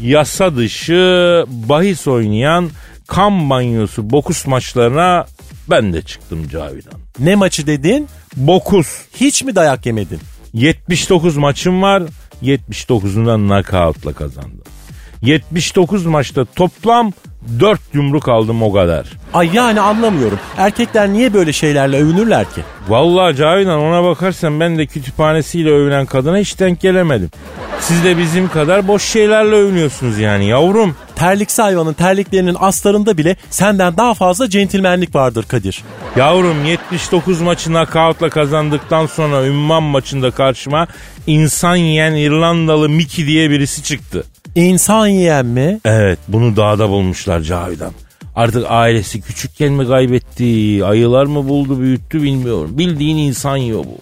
yasa 0.00 0.56
dışı 0.56 1.44
bahis 1.48 2.08
oynayan 2.08 2.70
kan 3.06 3.50
banyosu 3.50 4.10
bokus 4.10 4.46
maçlarına 4.46 5.26
ben 5.70 5.92
de 5.92 6.02
çıktım 6.02 6.48
Cavidan. 6.48 7.00
Ne 7.18 7.34
maçı 7.34 7.66
dedin? 7.66 8.08
Bokus. 8.36 8.86
Hiç 9.16 9.42
mi 9.42 9.54
dayak 9.56 9.86
yemedin? 9.86 10.20
79 10.52 11.36
maçım 11.36 11.82
var. 11.82 12.02
79'undan 12.42 13.46
knockout'la 13.46 14.12
kazandım. 14.12 14.64
79 15.22 16.06
maçta 16.06 16.44
toplam 16.44 17.12
4 17.60 17.80
yumruk 17.92 18.28
aldım 18.28 18.62
o 18.62 18.72
kadar. 18.72 19.06
Ay 19.34 19.50
yani 19.52 19.80
anlamıyorum. 19.80 20.38
Erkekler 20.56 21.08
niye 21.08 21.34
böyle 21.34 21.52
şeylerle 21.52 21.96
övünürler 21.96 22.44
ki? 22.44 22.60
Vallahi 22.88 23.36
Cavidan 23.36 23.80
ona 23.80 24.04
bakarsan 24.04 24.60
ben 24.60 24.78
de 24.78 24.86
kütüphanesiyle 24.86 25.70
övünen 25.70 26.06
kadına 26.06 26.38
hiç 26.38 26.60
denk 26.60 26.80
gelemedim. 26.80 27.30
Siz 27.80 28.04
de 28.04 28.18
bizim 28.18 28.48
kadar 28.48 28.88
boş 28.88 29.02
şeylerle 29.02 29.54
övünüyorsunuz 29.54 30.18
yani 30.18 30.46
yavrum. 30.46 30.96
Terliksi 31.14 31.62
hayvanın 31.62 31.92
terliklerinin 31.92 32.56
astarında 32.60 33.18
bile 33.18 33.36
senden 33.50 33.96
daha 33.96 34.14
fazla 34.14 34.50
centilmenlik 34.50 35.14
vardır 35.14 35.44
Kadir. 35.48 35.84
Yavrum 36.16 36.64
79 36.64 37.40
maçı 37.40 37.70
knockout'la 37.70 38.30
kazandıktan 38.30 39.06
sonra 39.06 39.46
ünvan 39.46 39.82
maçında 39.82 40.30
karşıma 40.30 40.86
insan 41.26 41.76
yiyen 41.76 42.12
İrlandalı 42.12 42.88
Mickey 42.88 43.26
diye 43.26 43.50
birisi 43.50 43.82
çıktı. 43.82 44.24
İnsan 44.56 45.06
yiyen 45.06 45.46
mi? 45.46 45.80
Evet 45.84 46.18
bunu 46.28 46.56
dağda 46.56 46.88
bulmuşlar 46.88 47.40
Cavidan. 47.40 47.92
Artık 48.36 48.64
ailesi 48.68 49.20
küçükken 49.20 49.72
mi 49.72 49.86
kaybetti, 49.86 50.80
ayılar 50.84 51.26
mı 51.26 51.48
buldu 51.48 51.80
büyüttü 51.80 52.22
bilmiyorum. 52.22 52.78
Bildiğin 52.78 53.16
insan 53.16 53.56
yiyor 53.56 53.84
bu. 53.84 53.98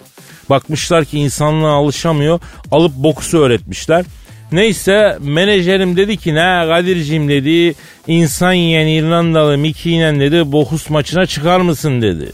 Bakmışlar 0.49 1.05
ki 1.05 1.19
insanlığa 1.19 1.73
alışamıyor. 1.73 2.39
Alıp 2.71 2.95
boksu 2.95 3.37
öğretmişler. 3.37 4.05
Neyse 4.51 5.17
menajerim 5.21 5.97
dedi 5.97 6.17
ki 6.17 6.35
ne 6.35 6.65
Kadir'cim 6.67 7.29
dedi 7.29 7.75
insan 8.07 8.53
yiyen 8.53 8.87
İrlandalı 8.87 9.57
Mickey 9.57 9.97
ile 9.97 10.19
dedi 10.19 10.51
bokus 10.51 10.89
maçına 10.89 11.25
çıkar 11.25 11.59
mısın 11.59 12.01
dedi. 12.01 12.31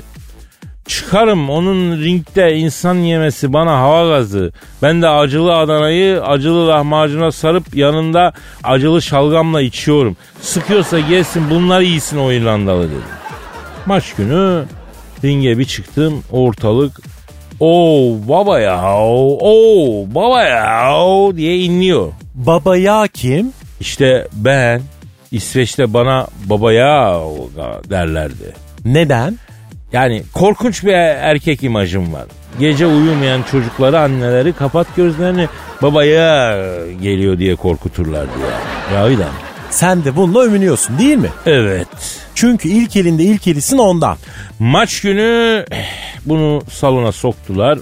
Çıkarım 0.86 1.50
onun 1.50 2.02
ringde 2.02 2.58
insan 2.58 2.96
yemesi 2.96 3.54
bana 3.54 3.72
hava 3.72 4.10
gazı. 4.10 4.52
Ben 4.82 5.02
de 5.02 5.10
acılı 5.10 5.58
Adana'yı 5.58 6.24
acılı 6.24 6.68
lahmacuna 6.68 7.32
sarıp 7.32 7.76
yanında 7.76 8.34
acılı 8.64 9.02
şalgamla 9.02 9.62
içiyorum. 9.62 10.18
Sıkıyorsa 10.42 11.00
gelsin 11.00 11.44
bunlar 11.50 11.82
iyisin 11.82 12.18
o 12.18 12.32
İrlandalı 12.32 12.84
dedi. 12.84 13.22
Maç 13.86 14.14
günü 14.16 14.64
ringe 15.24 15.58
bir 15.58 15.66
çıktım 15.66 16.24
ortalık 16.32 17.02
Oo 17.62 18.18
baba 18.28 18.60
ya, 18.60 18.98
oo 18.98 20.06
baba 20.16 20.44
ya 20.44 21.36
diye 21.36 21.58
inliyor. 21.60 22.12
Baba 22.36 22.78
ya 22.78 23.08
kim? 23.14 23.54
İşte 23.80 24.28
ben 24.34 24.82
İsveç'te 25.32 25.94
bana 25.94 26.28
baba 26.46 26.74
ya 26.74 27.20
derlerdi. 27.90 28.54
Neden? 28.86 29.38
Yani 29.94 30.24
korkunç 30.34 30.84
bir 30.84 30.94
erkek 30.94 31.64
imajım 31.64 32.14
var. 32.14 32.26
Gece 32.60 32.88
uyumayan 32.88 33.44
çocukları 33.52 34.00
anneleri 34.00 34.54
kapat 34.54 34.88
gözlerini 34.96 35.48
babaya 35.82 36.58
geliyor 37.02 37.38
diye 37.40 37.56
korkuturlardı 37.56 38.32
ya. 38.40 38.98
Ya 38.98 39.06
öyle 39.06 39.24
Sen 39.70 40.04
de 40.04 40.16
bununla 40.16 40.40
övünüyorsun 40.40 41.00
değil 41.00 41.18
mi? 41.18 41.30
Evet. 41.46 41.88
Çünkü 42.36 42.70
ilk 42.70 42.96
elinde 42.96 43.24
ilk 43.24 43.48
elisin 43.48 43.78
ondan. 43.78 44.18
Maç 44.60 45.02
günü 45.02 45.66
eh, 45.72 45.86
bunu 46.26 46.62
salona 46.72 47.12
soktular. 47.12 47.80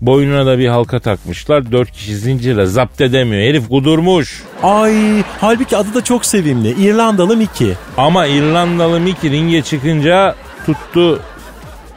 Boynuna 0.00 0.46
da 0.46 0.58
bir 0.58 0.68
halka 0.68 1.00
takmışlar. 1.00 1.72
Dört 1.72 1.90
kişi 1.90 2.16
zincirle 2.16 2.66
zapt 2.66 3.00
edemiyor. 3.00 3.42
Herif 3.42 3.68
kudurmuş. 3.68 4.42
Ay 4.62 4.94
halbuki 5.40 5.76
adı 5.76 5.94
da 5.94 6.04
çok 6.04 6.26
sevimli. 6.26 6.70
İrlandalı 6.70 7.36
Mickey. 7.36 7.72
Ama 7.96 8.26
İrlandalı 8.26 9.00
Mickey 9.00 9.30
ringe 9.30 9.62
çıkınca 9.62 10.34
tuttu 10.66 11.22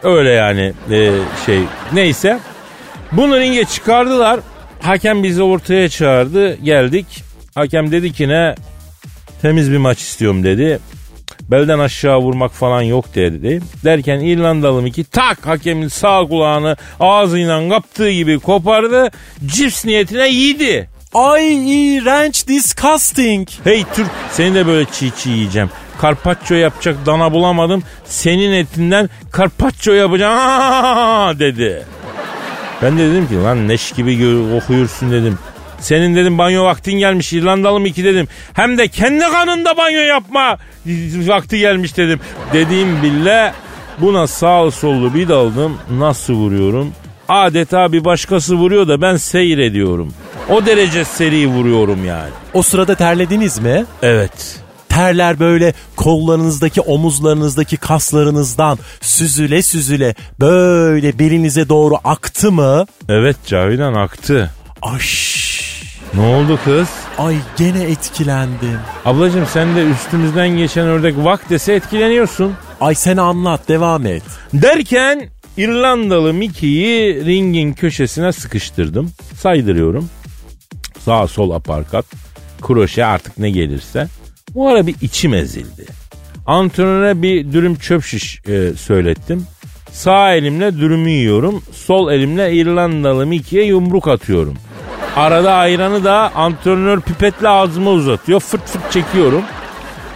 öyle 0.03 0.29
yani 0.29 0.73
e, 0.91 1.11
şey 1.45 1.59
neyse. 1.93 2.39
Bunu 3.11 3.39
ringe 3.39 3.65
çıkardılar. 3.65 4.39
Hakem 4.81 5.23
bizi 5.23 5.43
ortaya 5.43 5.89
çağırdı. 5.89 6.55
Geldik. 6.55 7.05
Hakem 7.55 7.91
dedi 7.91 8.13
ki 8.13 8.27
ne 8.27 8.55
temiz 9.41 9.71
bir 9.71 9.77
maç 9.77 9.99
istiyorum 9.99 10.43
dedi. 10.43 10.79
Belden 11.41 11.79
aşağı 11.79 12.17
vurmak 12.17 12.51
falan 12.51 12.81
yok 12.81 13.15
dedi. 13.15 13.61
Derken 13.83 14.19
İrlandalı 14.19 14.81
Mickey 14.81 15.03
tak 15.03 15.47
hakemin 15.47 15.87
sağ 15.87 16.27
kulağını 16.27 16.77
ağzıyla 16.99 17.69
kaptığı 17.69 18.11
gibi 18.11 18.39
kopardı. 18.39 19.11
Cips 19.45 19.85
niyetine 19.85 20.27
yedi. 20.27 20.89
Ay 21.13 21.95
iğrenç 21.95 22.47
disgusting. 22.47 23.47
Hey 23.63 23.83
Türk 23.95 24.07
seni 24.31 24.55
de 24.55 24.67
böyle 24.67 24.85
çiğ 24.85 25.11
çiğ 25.17 25.29
yiyeceğim. 25.29 25.69
Karpaccio 26.01 26.55
yapacak 26.55 27.05
dana 27.05 27.31
bulamadım. 27.31 27.83
Senin 28.05 28.51
etinden 28.51 29.09
karpaccio 29.31 29.93
yapacağım 29.93 30.37
Aa! 30.39 31.39
dedi. 31.39 31.83
Ben 32.81 32.97
de 32.97 33.11
dedim 33.11 33.27
ki 33.27 33.35
lan 33.43 33.67
neş 33.67 33.91
gibi 33.91 34.11
okuyursun 34.57 35.11
dedim. 35.11 35.37
Senin 35.79 36.15
dedim 36.15 36.37
banyo 36.37 36.63
vaktin 36.63 36.93
gelmiş 36.93 37.33
İrlandalı 37.33 37.79
mı 37.79 37.89
ki 37.89 38.03
dedim. 38.03 38.27
Hem 38.53 38.77
de 38.77 38.87
kendi 38.87 39.19
kanında 39.19 39.77
banyo 39.77 40.01
yapma 40.01 40.57
vakti 41.15 41.59
gelmiş 41.59 41.97
dedim. 41.97 42.19
Dediğim 42.53 43.03
bile 43.03 43.53
buna 43.97 44.27
sağ 44.27 44.71
sollu 44.71 45.13
bir 45.13 45.27
daldım. 45.27 45.77
Nasıl 45.91 46.33
vuruyorum? 46.33 46.91
Adeta 47.29 47.91
bir 47.91 48.05
başkası 48.05 48.55
vuruyor 48.55 48.87
da 48.87 49.01
ben 49.01 49.15
seyrediyorum. 49.17 50.13
O 50.49 50.65
derece 50.65 51.05
seri 51.05 51.47
vuruyorum 51.47 52.05
yani. 52.05 52.29
O 52.53 52.61
sırada 52.61 52.95
terlediniz 52.95 53.59
mi? 53.59 53.85
Evet. 54.01 54.64
Terler 54.95 55.39
böyle 55.39 55.73
kollarınızdaki 55.95 56.81
omuzlarınızdaki 56.81 57.77
kaslarınızdan 57.77 58.79
süzüle 59.01 59.61
süzüle 59.61 60.15
böyle 60.39 61.19
belinize 61.19 61.69
doğru 61.69 61.95
aktı 62.03 62.51
mı? 62.51 62.85
Evet 63.09 63.37
Cavidan 63.45 63.93
aktı. 63.93 64.51
Aş. 64.81 65.35
Ne 66.13 66.21
oldu 66.21 66.59
kız? 66.65 66.87
Ay 67.17 67.35
gene 67.57 67.83
etkilendim. 67.83 68.79
Ablacığım 69.05 69.45
sen 69.45 69.75
de 69.75 69.83
üstümüzden 69.83 70.49
geçen 70.49 70.87
ördek 70.87 71.15
vak 71.17 71.49
dese 71.49 71.73
etkileniyorsun. 71.73 72.53
Ay 72.81 72.95
sen 72.95 73.17
anlat 73.17 73.67
devam 73.67 74.05
et. 74.05 74.23
Derken 74.53 75.29
İrlandalı 75.57 76.33
Mickey'i 76.33 77.25
ringin 77.25 77.73
köşesine 77.73 78.31
sıkıştırdım. 78.31 79.11
Saydırıyorum. 79.41 80.09
Sağ 80.99 81.27
sol 81.27 81.51
aparkat. 81.51 82.05
Kroşe 82.61 83.05
artık 83.05 83.37
ne 83.37 83.49
gelirse. 83.51 84.07
Bu 84.55 84.69
ara 84.69 84.87
bir 84.87 84.95
içim 85.01 85.33
ezildi. 85.33 85.85
Antrenöre 86.45 87.21
bir 87.21 87.53
dürüm 87.53 87.75
çöp 87.75 88.03
şiş 88.03 88.39
e, 88.47 88.73
söylettim. 88.77 89.45
Sağ 89.91 90.33
elimle 90.33 90.77
dürümü 90.77 91.09
yiyorum. 91.09 91.63
Sol 91.71 92.11
elimle 92.11 92.53
İrlandalı 92.53 93.25
Mickey'e 93.25 93.63
yumruk 93.63 94.07
atıyorum. 94.07 94.55
Arada 95.15 95.53
ayranı 95.53 96.03
da 96.03 96.35
antrenör 96.35 97.01
pipetle 97.01 97.49
ağzıma 97.49 97.91
uzatıyor. 97.91 98.39
Fırt 98.39 98.67
fırt 98.67 98.91
çekiyorum. 98.91 99.43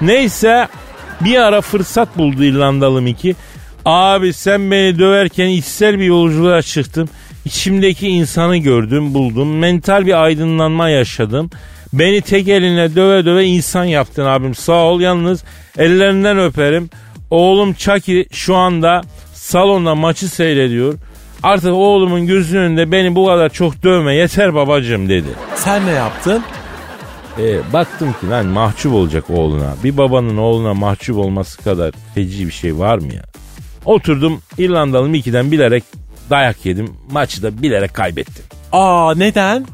Neyse 0.01 0.67
bir 1.21 1.35
ara 1.35 1.61
fırsat 1.61 2.17
buldu 2.17 2.43
İrlandalı 2.43 3.01
Mickey. 3.01 3.33
Abi 3.85 4.33
sen 4.33 4.71
beni 4.71 4.99
döverken 4.99 5.47
içsel 5.47 5.99
bir 5.99 6.05
yolculuğa 6.05 6.61
çıktım. 6.61 7.09
İçimdeki 7.45 8.07
insanı 8.07 8.57
gördüm, 8.57 9.13
buldum. 9.13 9.57
Mental 9.57 10.05
bir 10.05 10.23
aydınlanma 10.23 10.89
yaşadım. 10.89 11.49
Beni 11.93 12.21
tek 12.21 12.47
eline 12.47 12.95
döve 12.95 13.25
döve 13.25 13.45
insan 13.45 13.83
yaptın 13.83 14.25
abim. 14.25 14.55
Sağ 14.55 14.73
ol 14.83 15.01
yalnız 15.01 15.43
ellerinden 15.77 16.39
öperim. 16.39 16.89
Oğlum 17.29 17.73
Chucky 17.73 18.25
şu 18.31 18.55
anda 18.55 19.01
salonda 19.33 19.95
maçı 19.95 20.27
seyrediyor. 20.27 20.93
Artık 21.43 21.73
oğlumun 21.73 22.27
gözünün 22.27 22.61
önünde 22.61 22.91
beni 22.91 23.15
bu 23.15 23.25
kadar 23.25 23.49
çok 23.49 23.83
dövme 23.83 24.15
yeter 24.15 24.55
babacığım 24.55 25.09
dedi. 25.09 25.27
Sen 25.55 25.85
ne 25.85 25.91
yaptın? 25.91 26.43
E, 27.39 27.73
baktım 27.73 28.15
ki 28.21 28.29
lan 28.29 28.45
mahcup 28.45 28.93
olacak 28.93 29.29
oğluna. 29.29 29.73
Bir 29.83 29.97
babanın 29.97 30.37
oğluna 30.37 30.73
mahcup 30.73 31.17
olması 31.17 31.63
kadar 31.63 31.91
feci 32.15 32.47
bir 32.47 32.51
şey 32.51 32.79
var 32.79 32.97
mı 32.97 33.13
ya? 33.13 33.23
Oturdum 33.85 34.41
İrlandalı 34.57 35.09
Mickey'den 35.09 35.51
bilerek 35.51 35.83
dayak 36.29 36.65
yedim. 36.65 36.93
Maçı 37.11 37.43
da 37.43 37.61
bilerek 37.61 37.93
kaybettim. 37.93 38.45
Aa 38.71 39.13
neden? 39.15 39.65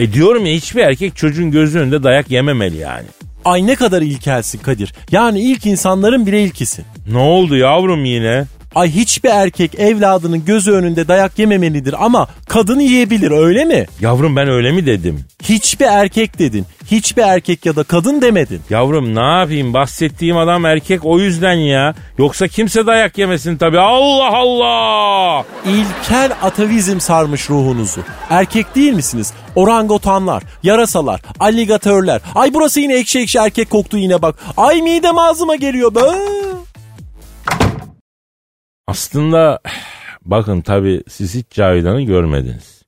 E 0.00 0.12
diyorum 0.12 0.46
ya 0.46 0.52
hiçbir 0.52 0.80
erkek 0.80 1.16
çocuğun 1.16 1.50
gözü 1.50 1.78
önünde 1.78 2.02
dayak 2.02 2.30
yememeli 2.30 2.76
yani. 2.76 3.06
Ay 3.44 3.66
ne 3.66 3.74
kadar 3.74 4.02
ilkelsin 4.02 4.58
Kadir. 4.58 4.94
Yani 5.10 5.40
ilk 5.40 5.66
insanların 5.66 6.26
bile 6.26 6.42
ilkisin. 6.42 6.84
Ne 7.12 7.18
oldu 7.18 7.56
yavrum 7.56 8.04
yine? 8.04 8.44
Ay 8.76 8.90
hiçbir 8.90 9.28
erkek 9.28 9.74
evladının 9.74 10.44
gözü 10.44 10.72
önünde 10.72 11.08
dayak 11.08 11.38
yememelidir 11.38 12.04
ama 12.04 12.28
kadın 12.48 12.80
yiyebilir 12.80 13.30
öyle 13.30 13.64
mi? 13.64 13.86
Yavrum 14.00 14.36
ben 14.36 14.48
öyle 14.48 14.72
mi 14.72 14.86
dedim? 14.86 15.24
Hiçbir 15.42 15.84
erkek 15.84 16.38
dedin. 16.38 16.66
Hiçbir 16.90 17.22
erkek 17.22 17.66
ya 17.66 17.76
da 17.76 17.84
kadın 17.84 18.22
demedin. 18.22 18.60
Yavrum 18.70 19.14
ne 19.14 19.38
yapayım 19.38 19.74
bahsettiğim 19.74 20.36
adam 20.36 20.64
erkek 20.64 21.00
o 21.04 21.18
yüzden 21.18 21.52
ya. 21.52 21.94
Yoksa 22.18 22.48
kimse 22.48 22.86
dayak 22.86 23.18
yemesin 23.18 23.56
tabii. 23.56 23.80
Allah 23.80 24.36
Allah! 24.36 25.44
İlkel 25.66 26.32
atavizm 26.42 27.00
sarmış 27.00 27.50
ruhunuzu. 27.50 28.00
Erkek 28.30 28.74
değil 28.74 28.92
misiniz? 28.92 29.32
Orangotanlar, 29.54 30.42
yarasalar, 30.62 31.20
alligatörler. 31.40 32.20
Ay 32.34 32.54
burası 32.54 32.80
yine 32.80 32.94
ekşi 32.94 33.18
ekşi 33.18 33.38
erkek 33.38 33.70
koktu 33.70 33.98
yine 33.98 34.22
bak. 34.22 34.34
Ay 34.56 34.82
midem 34.82 35.18
ağzıma 35.18 35.56
geliyor 35.56 35.94
be. 35.94 36.00
Aslında 38.86 39.58
bakın 40.24 40.60
tabi 40.60 41.02
siz 41.08 41.34
hiç 41.34 41.46
Cavidan'ı 41.50 42.02
görmediniz. 42.02 42.82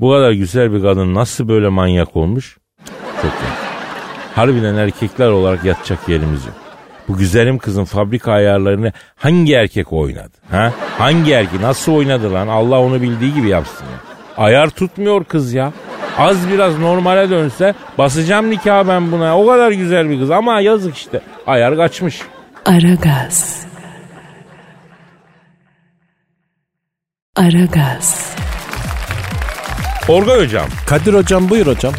Bu 0.00 0.10
kadar 0.10 0.32
güzel 0.32 0.72
bir 0.72 0.82
kadın 0.82 1.14
nasıl 1.14 1.48
böyle 1.48 1.68
manyak 1.68 2.16
olmuş? 2.16 2.58
Çok 3.22 3.32
iyi. 3.32 3.68
Harbiden 4.34 4.74
erkekler 4.74 5.28
olarak 5.28 5.64
yatacak 5.64 6.08
yerimiz 6.08 6.46
yok. 6.46 6.54
Bu 7.08 7.16
güzelim 7.16 7.58
kızın 7.58 7.84
fabrika 7.84 8.32
ayarlarını 8.32 8.92
hangi 9.16 9.54
erkek 9.54 9.92
oynadı? 9.92 10.32
Ha? 10.50 10.72
Hangi 10.98 11.32
erkek? 11.32 11.60
Nasıl 11.60 11.92
oynadı 11.92 12.32
lan? 12.32 12.48
Allah 12.48 12.80
onu 12.80 13.02
bildiği 13.02 13.34
gibi 13.34 13.48
yapsın 13.48 13.84
ya. 13.84 13.98
Ayar 14.44 14.70
tutmuyor 14.70 15.24
kız 15.24 15.52
ya. 15.52 15.72
Az 16.18 16.50
biraz 16.50 16.78
normale 16.78 17.30
dönse 17.30 17.74
basacağım 17.98 18.50
nikah 18.50 18.88
ben 18.88 19.12
buna. 19.12 19.38
O 19.38 19.46
kadar 19.46 19.72
güzel 19.72 20.10
bir 20.10 20.20
kız 20.20 20.30
ama 20.30 20.60
yazık 20.60 20.96
işte. 20.96 21.20
Ayar 21.46 21.76
kaçmış. 21.76 22.22
Aragaz. 22.64 23.67
Aragaz. 27.38 28.34
Orga 30.08 30.36
hocam. 30.38 30.66
Kadir 30.86 31.14
hocam 31.14 31.48
buyur 31.50 31.66
hocam. 31.66 31.92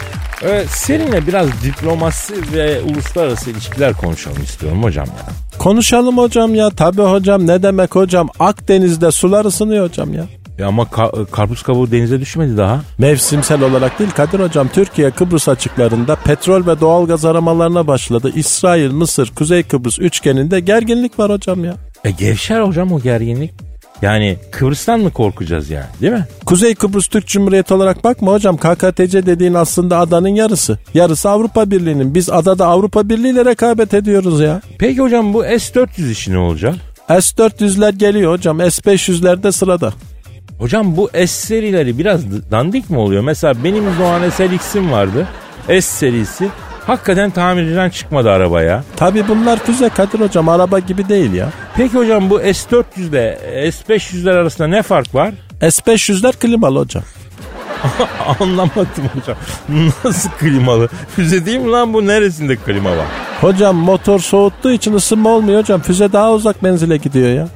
Ee, 0.44 0.64
seninle 0.70 1.28
biraz 1.28 1.64
diplomasi 1.64 2.34
ve 2.54 2.82
uluslararası 2.82 3.50
ilişkiler 3.50 3.94
konuşalım 3.94 4.44
istiyorum 4.44 4.84
hocam 4.84 5.06
ya. 5.06 5.34
Konuşalım 5.60 6.18
hocam 6.18 6.56
ya. 6.56 6.70
Tabii 6.70 7.02
hocam 7.02 7.48
ne 7.48 7.64
demek 7.64 7.96
hocam. 7.96 8.30
Akdeniz'de 8.40 9.12
sular 9.12 9.46
ısınıyor 9.46 9.90
hocam 9.90 10.14
ya. 10.14 10.26
E 10.60 10.64
ama 10.64 10.84
ka- 10.84 11.26
karpuz 11.32 11.64
kabuğu 11.64 11.92
denize 11.92 12.20
düşmedi 12.20 12.58
daha. 12.58 12.82
Mevsimsel 12.98 13.62
olarak 13.62 14.00
değil 14.00 14.12
Kadir 14.12 14.40
Hocam 14.40 14.68
Türkiye 14.68 15.12
Kıbrıs 15.12 15.50
açıklarında 15.50 16.16
petrol 16.16 16.68
ve 16.68 16.80
doğalgaz 16.80 17.26
aramalarına 17.26 17.88
başladı. 17.88 18.32
İsrail, 18.36 18.92
Mısır, 18.92 19.32
Kuzey 19.36 19.64
Kıbrıs 19.64 20.00
üçgeninde 20.00 20.60
gerginlik 20.60 21.20
var 21.20 21.32
hocam 21.32 21.64
ya. 21.66 21.76
E 22.04 22.12
gevşer 22.12 22.62
hocam 22.62 22.92
o 22.92 23.00
gerginlik. 23.00 23.69
Yani 24.02 24.38
Kıbrıs'tan 24.52 25.00
mı 25.00 25.12
korkacağız 25.12 25.70
yani 25.70 25.86
değil 26.02 26.14
mi? 26.14 26.28
Kuzey 26.46 26.76
Kıbrıs 26.76 27.08
Türk 27.08 27.28
Cumhuriyeti 27.28 27.74
olarak 27.74 28.04
bakma 28.04 28.32
hocam 28.32 28.58
KKTC 28.58 29.26
dediğin 29.26 29.54
aslında 29.54 29.98
adanın 29.98 30.28
yarısı. 30.28 30.78
Yarısı 30.94 31.30
Avrupa 31.30 31.72
Birliği'nin. 31.72 32.16
Biz 32.16 32.30
adada 32.30 32.68
Avrupa 32.68 33.10
Birliği 33.10 33.30
ile 33.30 33.46
rekabet 33.46 33.94
ediyoruz 33.94 34.42
ya. 34.42 34.62
Peki 34.80 35.02
hocam 35.02 35.34
bu 35.34 35.44
S-400 35.44 36.12
işi 36.12 36.34
ne 36.34 36.38
olacak? 36.38 36.76
S-400'ler 37.08 37.98
geliyor 37.98 38.32
hocam. 38.32 38.58
S-500'ler 38.72 39.44
de 39.44 39.52
sırada. 39.52 39.94
Hocam 40.60 40.98
bu 40.98 41.10
S 41.14 41.28
serileri 41.28 41.98
biraz 41.98 42.22
dandik 42.52 42.90
mi 42.90 42.98
oluyor? 42.98 43.24
Mesela 43.24 43.64
benim 43.64 43.84
Doğan 44.00 44.30
SLX'im 44.30 44.92
vardı. 44.92 45.28
S 45.68 45.82
serisi. 45.82 46.50
Hakikaten 46.90 47.32
tamirciden 47.32 47.90
çıkmadı 47.90 48.32
arabaya. 48.32 48.84
Tabi 48.96 49.28
bunlar 49.28 49.60
füze 49.60 49.90
Kadir 49.90 50.20
hocam 50.20 50.50
araba 50.50 50.80
gibi 50.80 51.10
değil 51.10 51.34
ya. 51.34 51.50
Peki 51.78 51.98
hocam 51.98 52.30
bu 52.30 52.42
S400 52.42 52.84
ile 52.98 53.40
S500'ler 53.70 54.32
arasında 54.32 54.68
ne 54.68 54.82
fark 54.82 55.16
var? 55.16 55.32
S-500'ler 55.62 56.34
klimalı 56.40 56.80
hocam. 56.80 57.04
Anlamadım 58.40 59.10
hocam. 59.16 59.38
Nasıl 60.04 60.30
klimalı? 60.30 60.90
Füze 61.16 61.46
değil 61.46 61.60
mi 61.60 61.72
lan 61.72 61.94
bu? 61.94 62.08
Neresinde 62.08 62.56
klima 62.56 62.90
var? 62.90 63.06
Hocam 63.42 63.76
motor 63.76 64.20
soğuttuğu 64.20 64.72
için 64.72 64.94
ısınma 64.94 65.30
olmuyor 65.30 65.60
hocam. 65.60 65.82
Füze 65.82 66.14
daha 66.14 66.32
uzak 66.34 66.62
menzile 66.62 66.98
gidiyor 66.98 67.30
ya. 67.30 67.48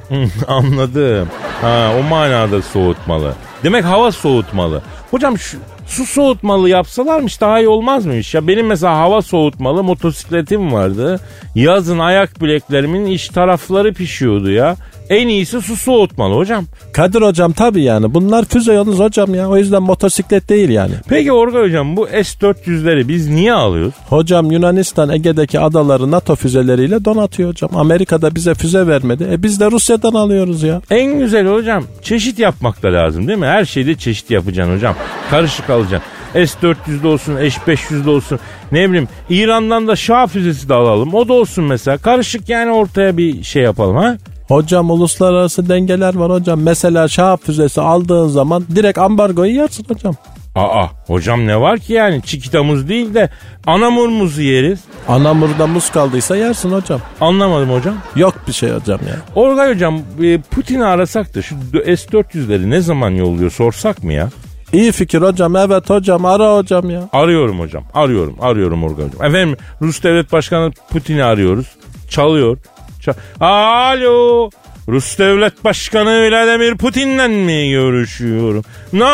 Anladım. 0.48 1.28
Ha, 1.60 1.90
o 2.00 2.02
manada 2.02 2.62
soğutmalı. 2.62 3.34
Demek 3.64 3.84
hava 3.84 4.12
soğutmalı. 4.12 4.82
Hocam 5.10 5.38
şu 5.38 5.58
su 5.86 6.06
soğutmalı 6.06 6.68
yapsalarmış 6.68 7.40
daha 7.40 7.60
iyi 7.60 7.68
olmaz 7.68 8.06
mıymış? 8.06 8.34
Ya 8.34 8.48
benim 8.48 8.66
mesela 8.66 8.96
hava 8.96 9.22
soğutmalı 9.22 9.82
motosikletim 9.82 10.72
vardı. 10.72 11.20
Yazın 11.54 11.98
ayak 11.98 12.40
bileklerimin 12.42 13.06
iç 13.06 13.28
tarafları 13.28 13.94
pişiyordu 13.94 14.50
ya. 14.50 14.76
En 15.10 15.28
iyisi 15.28 15.60
su 15.60 15.76
soğutmalı 15.76 16.34
hocam. 16.34 16.64
Kadir 16.92 17.22
hocam 17.22 17.52
tabi 17.52 17.82
yani. 17.82 18.14
Bunlar 18.14 18.44
füze 18.44 18.72
yalnız 18.72 18.98
hocam 18.98 19.34
ya. 19.34 19.48
O 19.48 19.56
yüzden 19.56 19.82
motosiklet 19.82 20.48
değil 20.48 20.68
yani. 20.68 20.92
Peki 21.08 21.32
Orga 21.32 21.60
hocam 21.60 21.96
bu 21.96 22.06
S-400'leri 22.06 23.08
biz 23.08 23.28
niye 23.28 23.52
alıyoruz? 23.52 23.94
Hocam 24.08 24.50
Yunanistan 24.50 25.08
Ege'deki 25.08 25.60
adaları 25.60 26.10
NATO 26.10 26.36
füzeleriyle 26.36 27.04
donatıyor 27.04 27.48
hocam. 27.48 27.70
Amerika'da 27.76 28.34
bize 28.34 28.54
füze 28.54 28.86
vermedi. 28.86 29.28
E 29.32 29.42
biz 29.42 29.60
de 29.60 29.70
Rusya'dan 29.70 30.14
alıyoruz 30.14 30.62
ya. 30.62 30.80
En 30.90 31.18
güzel 31.18 31.46
hocam 31.46 31.84
çeşit 32.02 32.38
yapmak 32.38 32.82
da 32.82 32.92
lazım 32.92 33.28
değil 33.28 33.38
mi? 33.38 33.46
Her 33.46 33.64
şeyde 33.64 33.94
çeşit 33.94 34.30
yapacaksın 34.30 34.74
hocam. 34.74 34.94
Karışık 35.30 35.70
alacaksın. 35.70 36.08
S-400'de 36.34 37.08
olsun, 37.08 37.36
S-500'de 37.36 38.10
olsun. 38.10 38.38
Ne 38.72 38.88
bileyim 38.88 39.08
İran'dan 39.30 39.88
da 39.88 39.96
Şah 39.96 40.28
füzesi 40.28 40.68
de 40.68 40.74
alalım. 40.74 41.14
O 41.14 41.28
da 41.28 41.32
olsun 41.32 41.64
mesela. 41.64 41.98
Karışık 41.98 42.48
yani 42.48 42.72
ortaya 42.72 43.16
bir 43.16 43.42
şey 43.42 43.62
yapalım 43.62 43.96
ha. 43.96 44.16
Hocam 44.48 44.90
uluslararası 44.90 45.68
dengeler 45.68 46.14
var 46.14 46.30
hocam. 46.32 46.60
Mesela 46.62 47.08
Şahap 47.08 47.42
füzesi 47.44 47.80
aldığın 47.80 48.28
zaman 48.28 48.64
direkt 48.76 48.98
ambargoyu 48.98 49.54
yersin 49.54 49.84
hocam. 49.88 50.14
Aa 50.54 50.86
hocam 51.06 51.46
ne 51.46 51.60
var 51.60 51.78
ki 51.78 51.92
yani 51.92 52.22
çikitamız 52.22 52.88
değil 52.88 53.14
de 53.14 53.30
anamurmuzu 53.66 54.42
yeriz. 54.42 54.80
Anamurda 55.08 55.66
muz 55.66 55.90
kaldıysa 55.90 56.36
yersin 56.36 56.70
hocam. 56.72 57.00
Anlamadım 57.20 57.70
hocam. 57.70 57.94
Yok 58.16 58.34
bir 58.48 58.52
şey 58.52 58.70
hocam 58.70 59.00
ya. 59.08 59.16
Orgay 59.34 59.74
hocam 59.74 60.00
e, 60.22 60.38
Putin'i 60.38 60.84
arasak 60.84 61.34
da 61.34 61.42
şu 61.42 61.54
S-400'leri 61.72 62.70
ne 62.70 62.80
zaman 62.80 63.10
yolluyor 63.10 63.50
sorsak 63.50 64.04
mı 64.04 64.12
ya? 64.12 64.30
İyi 64.72 64.92
fikir 64.92 65.22
hocam 65.22 65.56
evet 65.56 65.90
hocam 65.90 66.24
ara 66.24 66.56
hocam 66.56 66.90
ya. 66.90 67.08
Arıyorum 67.12 67.60
hocam. 67.60 67.84
Arıyorum. 67.94 68.36
Arıyorum 68.40 68.84
Organ 68.84 69.04
hocam. 69.08 69.24
Efendim 69.24 69.56
Rus 69.82 70.02
devlet 70.02 70.32
başkanı 70.32 70.70
Putin'i 70.90 71.24
arıyoruz. 71.24 71.66
Çalıyor. 72.08 72.58
Ça- 73.06 73.14
Alo. 73.40 74.50
Rus 74.88 75.18
devlet 75.18 75.64
başkanı 75.64 76.30
Vladimir 76.30 76.76
Putin'le 76.76 77.28
mi 77.30 77.70
görüşüyorum? 77.70 78.64
Ne 78.92 79.04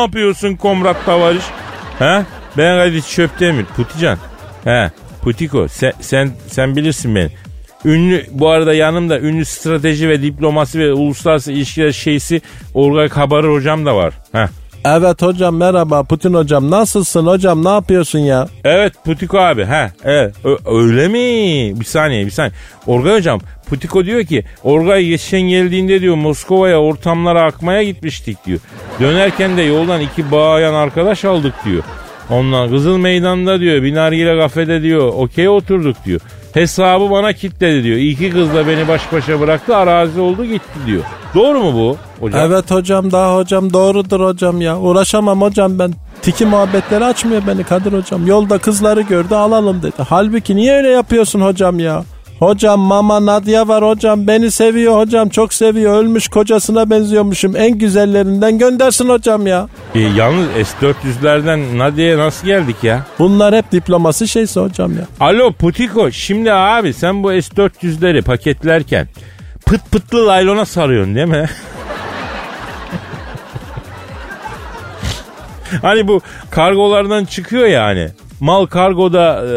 yapıyorsun 0.00 0.56
komrat 0.56 1.04
tavarış? 1.04 1.44
He? 1.98 2.22
Ben 2.56 2.78
Kadir 2.78 3.02
Çöptemir. 3.02 3.64
Putican. 3.64 4.18
He. 4.64 4.90
Putiko. 5.22 5.68
Sen, 5.68 5.92
sen, 6.00 6.30
sen 6.48 6.76
bilirsin 6.76 7.14
beni. 7.14 7.28
Ünlü 7.84 8.26
bu 8.30 8.48
arada 8.50 8.74
yanımda 8.74 9.20
ünlü 9.20 9.44
strateji 9.44 10.08
ve 10.08 10.22
diplomasi 10.22 10.78
ve 10.78 10.92
uluslararası 10.92 11.52
ilişkiler 11.52 11.92
şeysi 11.92 12.40
Orgay 12.74 13.08
Kabarır 13.08 13.52
hocam 13.52 13.86
da 13.86 13.96
var. 13.96 14.14
Heh. 14.32 14.46
Evet 14.88 15.22
hocam 15.22 15.56
merhaba 15.56 16.02
Putin 16.02 16.34
hocam 16.34 16.70
nasılsın 16.70 17.26
hocam 17.26 17.64
ne 17.64 17.68
yapıyorsun 17.68 18.18
ya? 18.18 18.48
Evet 18.64 18.92
Putiko 19.04 19.38
abi 19.38 19.64
ha 19.64 19.90
evet 20.04 20.34
Ö- 20.44 20.56
öyle 20.66 21.08
mi? 21.08 21.80
Bir 21.80 21.84
saniye 21.84 22.26
bir 22.26 22.30
saniye. 22.30 22.52
Orgay 22.86 23.14
hocam 23.14 23.40
Putiko 23.68 24.04
diyor 24.04 24.24
ki 24.24 24.44
Orgay 24.64 25.04
geçen 25.04 25.40
geldiğinde 25.40 26.00
diyor 26.00 26.14
Moskova'ya 26.14 26.80
ortamlara 26.80 27.42
akmaya 27.42 27.82
gitmiştik 27.82 28.46
diyor. 28.46 28.58
Dönerken 29.00 29.56
de 29.56 29.62
yoldan 29.62 30.00
iki 30.00 30.30
bayan 30.32 30.74
arkadaş 30.74 31.24
aldık 31.24 31.54
diyor. 31.64 31.82
Ondan 32.30 32.70
Kızıl 32.70 32.98
Meydan'da 32.98 33.60
diyor 33.60 33.82
Binargile 33.82 34.38
kafede 34.40 34.82
diyor 34.82 35.12
okey 35.16 35.48
oturduk 35.48 35.96
diyor. 36.04 36.20
Hesabı 36.56 37.10
bana 37.10 37.32
kitledi 37.32 37.84
diyor. 37.84 37.96
İki 37.96 38.30
kızla 38.30 38.68
beni 38.68 38.88
baş 38.88 39.12
başa 39.12 39.40
bıraktı 39.40 39.76
arazi 39.76 40.20
oldu 40.20 40.44
gitti 40.44 40.78
diyor. 40.86 41.02
Doğru 41.34 41.60
mu 41.62 41.74
bu 41.74 41.96
hocam? 42.24 42.40
Evet 42.40 42.70
hocam 42.70 43.12
daha 43.12 43.36
hocam 43.36 43.72
doğrudur 43.72 44.20
hocam 44.20 44.60
ya. 44.60 44.78
Uğraşamam 44.78 45.42
hocam 45.42 45.78
ben. 45.78 45.94
Tiki 46.22 46.46
muhabbetleri 46.46 47.04
açmıyor 47.04 47.42
beni 47.46 47.64
Kadir 47.64 47.92
hocam. 47.92 48.26
Yolda 48.26 48.58
kızları 48.58 49.00
gördü 49.00 49.34
alalım 49.34 49.82
dedi. 49.82 50.02
Halbuki 50.08 50.56
niye 50.56 50.74
öyle 50.74 50.88
yapıyorsun 50.88 51.40
hocam 51.40 51.78
ya? 51.78 52.04
Hocam 52.38 52.80
mama 52.80 53.26
Nadia 53.26 53.68
var 53.68 53.84
hocam 53.84 54.26
beni 54.26 54.50
seviyor 54.50 54.96
hocam 54.96 55.28
çok 55.28 55.54
seviyor 55.54 55.94
ölmüş 55.98 56.28
kocasına 56.28 56.90
benziyormuşum 56.90 57.56
en 57.56 57.78
güzellerinden 57.78 58.58
göndersin 58.58 59.08
hocam 59.08 59.46
ya. 59.46 59.68
E, 59.94 60.00
yalnız 60.00 60.46
S-400'lerden 60.48 61.78
Nadia'ya 61.78 62.18
nasıl 62.18 62.46
geldik 62.46 62.76
ya? 62.82 63.06
Bunlar 63.18 63.54
hep 63.54 63.72
diplomasi 63.72 64.28
şeysi 64.28 64.60
hocam 64.60 64.92
ya. 64.92 65.04
Alo 65.20 65.52
Putiko 65.52 66.10
şimdi 66.10 66.52
abi 66.52 66.92
sen 66.94 67.22
bu 67.22 67.28
S-400'leri 67.28 68.22
paketlerken 68.22 69.08
pıt 69.66 69.90
pıtlı 69.90 70.26
laylona 70.26 70.64
sarıyorsun 70.64 71.14
değil 71.14 71.28
mi? 71.28 71.46
hani 75.82 76.08
bu 76.08 76.20
kargolardan 76.50 77.24
çıkıyor 77.24 77.66
ya 77.66 77.84
hani. 77.84 78.10
Mal 78.40 78.66
kargoda 78.66 79.44
e, 79.46 79.48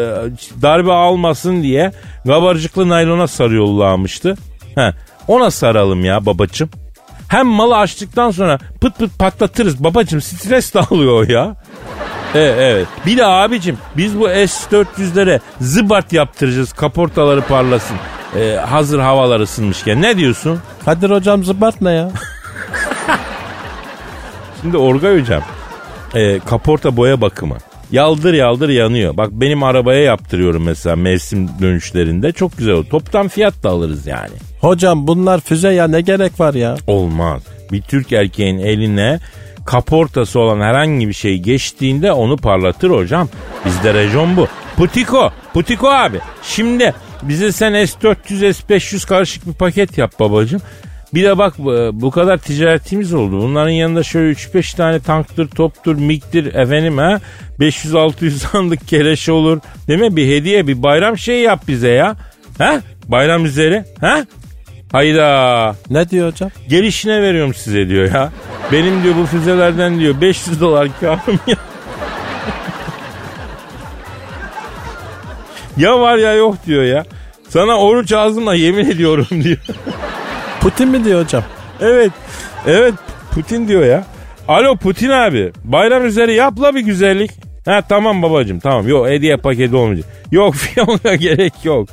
darbe 0.62 0.92
almasın 0.92 1.62
diye 1.62 1.92
kabarcıklı 2.26 2.88
naylona 2.88 3.26
sarıyorlarmıştı. 3.26 4.36
He, 4.74 4.92
ona 5.28 5.50
saralım 5.50 6.04
ya 6.04 6.26
babacım. 6.26 6.70
Hem 7.28 7.46
malı 7.46 7.76
açtıktan 7.76 8.30
sonra 8.30 8.58
pıt 8.80 8.98
pıt 8.98 9.18
patlatırız 9.18 9.84
babacım 9.84 10.20
stres 10.20 10.74
de 10.74 10.80
alıyor 10.80 11.28
ya. 11.28 11.56
Evet, 12.34 12.54
evet. 12.58 12.86
Bir 13.06 13.16
de 13.16 13.26
abicim 13.26 13.78
biz 13.96 14.20
bu 14.20 14.28
S-400'lere 14.28 15.40
zıbart 15.60 16.12
yaptıracağız. 16.12 16.72
Kaportaları 16.72 17.40
parlasın. 17.40 17.96
Ee, 18.36 18.56
hazır 18.68 18.98
havalar 18.98 19.40
ısınmışken. 19.40 20.02
Ne 20.02 20.16
diyorsun? 20.16 20.60
Kadir 20.84 21.10
hocam 21.10 21.44
zıbart 21.44 21.80
ne 21.80 21.92
ya? 21.92 22.10
Şimdi 24.60 24.76
Orgay 24.76 25.20
hocam. 25.20 25.42
e, 26.14 26.38
kaporta 26.38 26.96
boya 26.96 27.20
bakımı. 27.20 27.56
Yaldır 27.92 28.34
yaldır 28.34 28.68
yanıyor. 28.68 29.16
Bak 29.16 29.30
benim 29.32 29.62
arabaya 29.62 30.02
yaptırıyorum 30.02 30.64
mesela 30.64 30.96
mevsim 30.96 31.48
dönüşlerinde. 31.60 32.32
Çok 32.32 32.58
güzel 32.58 32.74
olur. 32.74 32.84
Toptan 32.84 33.28
fiyat 33.28 33.62
da 33.62 33.70
alırız 33.70 34.06
yani. 34.06 34.34
Hocam 34.60 35.06
bunlar 35.06 35.40
füze 35.40 35.72
ya 35.72 35.88
ne 35.88 36.00
gerek 36.00 36.40
var 36.40 36.54
ya? 36.54 36.76
Olmaz. 36.86 37.42
Bir 37.72 37.82
Türk 37.82 38.12
erkeğin 38.12 38.58
eline 38.58 39.20
kaportası 39.66 40.40
olan 40.40 40.60
herhangi 40.60 41.08
bir 41.08 41.12
şey 41.12 41.38
geçtiğinde 41.38 42.12
onu 42.12 42.36
parlatır 42.36 42.90
hocam. 42.90 43.28
Bizde 43.64 43.94
rejon 43.94 44.36
bu. 44.36 44.46
Putiko, 44.76 45.32
Putiko 45.54 45.88
abi. 45.88 46.18
Şimdi 46.42 46.94
bize 47.22 47.52
sen 47.52 47.72
S400, 47.72 48.14
S500 48.52 49.06
karışık 49.08 49.46
bir 49.46 49.52
paket 49.52 49.98
yap 49.98 50.20
babacığım. 50.20 50.60
Bir 51.14 51.24
de 51.24 51.38
bak 51.38 51.54
bu- 51.58 52.10
kadar 52.10 52.38
ticaretimiz 52.38 53.14
oldu. 53.14 53.40
Bunların 53.42 53.70
yanında 53.70 54.02
şöyle 54.02 54.30
3-5 54.32 54.76
tane 54.76 55.00
tanktır, 55.00 55.48
toptur, 55.48 55.94
miktir 55.96 56.54
efendim 56.54 56.98
ha. 56.98 57.20
500-600 57.60 58.30
sandık 58.30 58.88
keleşe 58.88 59.32
olur. 59.32 59.60
Değil 59.88 60.00
mi? 60.00 60.16
Bir 60.16 60.26
hediye, 60.36 60.66
bir 60.66 60.82
bayram 60.82 61.18
şeyi 61.18 61.42
yap 61.42 61.62
bize 61.68 61.88
ya. 61.88 62.16
Ha? 62.58 62.80
Bayram 63.08 63.44
üzeri. 63.44 63.84
Ha? 64.00 64.24
Hayda. 64.92 65.76
Ne 65.90 66.10
diyor 66.10 66.30
hocam? 66.32 66.50
Gelişine 66.68 67.22
veriyorum 67.22 67.54
size 67.54 67.88
diyor 67.88 68.14
ya. 68.14 68.32
Benim 68.72 69.02
diyor 69.02 69.14
bu 69.22 69.26
füzelerden 69.26 70.00
diyor 70.00 70.20
500 70.20 70.60
dolar 70.60 70.88
karım 71.00 71.40
ya. 71.46 71.56
ya 75.76 76.00
var 76.00 76.16
ya 76.16 76.34
yok 76.34 76.56
diyor 76.66 76.82
ya. 76.82 77.04
Sana 77.48 77.76
oruç 77.78 78.12
ağzımla 78.12 78.54
yemin 78.54 78.90
ediyorum 78.90 79.26
diyor. 79.44 79.58
Putin 80.60 80.88
mi 80.88 81.04
diyor 81.04 81.22
hocam? 81.24 81.42
evet. 81.80 82.10
Evet 82.66 82.94
Putin 83.34 83.68
diyor 83.68 83.84
ya. 83.84 84.04
Alo 84.48 84.76
Putin 84.76 85.10
abi. 85.10 85.52
Bayram 85.64 86.06
üzeri 86.06 86.34
yapla 86.34 86.74
bir 86.74 86.80
güzellik. 86.80 87.30
Ha 87.64 87.82
tamam 87.88 88.22
babacım 88.22 88.58
tamam. 88.60 88.88
Yok 88.88 89.08
hediye 89.08 89.36
paketi 89.36 89.76
olmayacak. 89.76 90.06
Yok 90.32 90.54
fiyonka 90.56 91.14
gerek 91.14 91.54
yok. 91.64 91.88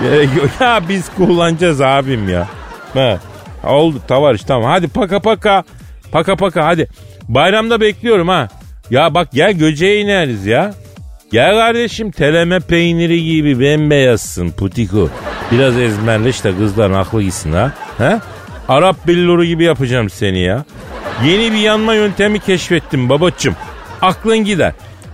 Gerek 0.00 0.28
yok. 0.36 0.48
Ya 0.60 0.80
biz 0.88 1.08
kullanacağız 1.16 1.80
abim 1.80 2.28
ya. 2.28 2.46
Ha. 2.94 3.18
Oldu 3.64 3.96
tavar 4.08 4.36
tamam. 4.46 4.70
Hadi 4.70 4.88
paka 4.88 5.20
paka. 5.20 5.64
Paka 6.12 6.36
paka 6.36 6.66
hadi. 6.66 6.88
Bayramda 7.28 7.80
bekliyorum 7.80 8.28
ha. 8.28 8.48
Ya 8.90 9.14
bak 9.14 9.28
gel 9.32 9.52
göceğe 9.52 10.00
ineriz 10.00 10.46
ya. 10.46 10.74
Gel 11.32 11.54
kardeşim 11.54 12.10
teleme 12.10 12.60
peyniri 12.60 13.24
gibi 13.24 13.60
bembeyazsın 13.60 14.50
putiko. 14.50 15.08
Biraz 15.52 15.76
ezmerleş 15.78 16.44
de 16.44 16.56
kızların 16.56 16.94
aklı 16.94 17.22
gitsin 17.22 17.52
ha. 17.52 17.72
He? 17.98 18.20
Arap 18.68 19.06
billuru 19.06 19.44
gibi 19.44 19.64
yapacağım 19.64 20.10
seni 20.10 20.38
ya. 20.38 20.64
Yeni 21.24 21.52
bir 21.52 21.58
yanma 21.58 21.94
yöntemi 21.94 22.38
keşfettim 22.40 23.08
babacım. 23.08 23.56
Aklın 24.02 24.38
gider. 24.38 24.72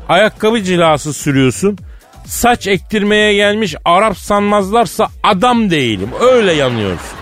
Ayakkabı 0.09 0.63
cilası 0.63 1.13
sürüyorsun. 1.13 1.79
Saç 2.27 2.67
ektirmeye 2.67 3.35
gelmiş 3.35 3.75
Arap 3.85 4.19
sanmazlarsa 4.19 5.09
adam 5.23 5.71
değilim. 5.71 6.11
Öyle 6.21 6.53
yanıyorsun. 6.53 7.19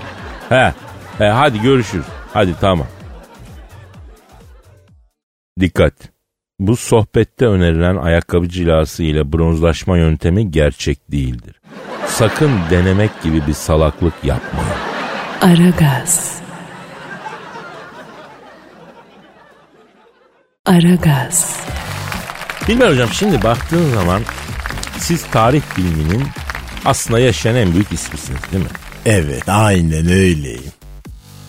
He. 0.49 0.73
He 1.19 1.25
hadi 1.25 1.61
görüşürüz. 1.63 2.07
Hadi 2.33 2.55
tamam. 2.61 2.87
Dikkat. 5.61 5.95
Bu 6.61 6.77
sohbette 6.77 7.47
önerilen 7.47 7.97
ayakkabı 7.97 8.49
cilası 8.49 9.03
ile 9.03 9.33
bronzlaşma 9.33 9.99
yöntemi 9.99 10.51
gerçek 10.51 11.13
değildir. 11.13 11.61
Sakın 12.07 12.51
denemek 12.71 13.23
gibi 13.23 13.47
bir 13.47 13.53
salaklık 13.53 14.15
yapmayın. 14.25 14.92
Aragaz. 15.43 16.41
Aragaz. 20.67 21.57
Bilmem 22.69 22.91
hocam 22.91 23.09
şimdi 23.13 23.43
baktığın 23.43 23.95
zaman 23.95 24.23
siz 24.99 25.25
tarih 25.25 25.63
biliminin 25.77 26.25
aslında 26.85 27.21
yaşayan 27.21 27.57
en 27.57 27.73
büyük 27.73 27.93
ismisiniz 27.93 28.41
değil 28.53 28.65
mi? 28.65 28.71
Evet 29.07 29.49
aynen 29.49 30.07
öyleyim. 30.07 30.73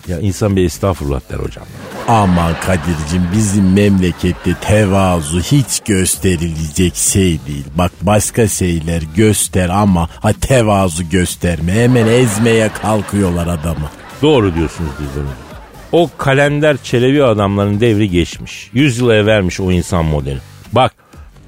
Ya 0.08 0.20
insan 0.20 0.56
bir 0.56 0.64
estağfurullah 0.64 1.20
der 1.30 1.36
hocam. 1.36 1.64
Aman 2.08 2.52
Kadir'cim 2.60 3.22
bizim 3.36 3.72
memlekette 3.72 4.54
tevazu 4.60 5.40
hiç 5.40 5.80
gösterilecek 5.80 6.96
şey 6.96 7.24
değil. 7.24 7.64
Bak 7.74 7.92
başka 8.02 8.48
şeyler 8.48 9.02
göster 9.16 9.68
ama 9.68 10.08
ha 10.20 10.32
tevazu 10.40 11.08
gösterme. 11.10 11.72
Hemen 11.72 12.06
ezmeye 12.06 12.68
kalkıyorlar 12.82 13.46
adamı. 13.46 13.90
Doğru 14.22 14.54
diyorsunuz 14.54 14.90
Dilber. 14.98 15.28
O 15.92 16.10
kalender 16.18 16.76
çelebi 16.82 17.24
adamların 17.24 17.80
devri 17.80 18.10
geçmiş. 18.10 18.70
Yüz 18.72 18.98
yıl 18.98 19.10
evvelmiş 19.10 19.60
o 19.60 19.72
insan 19.72 20.04
modeli. 20.04 20.38
Bak 20.72 20.94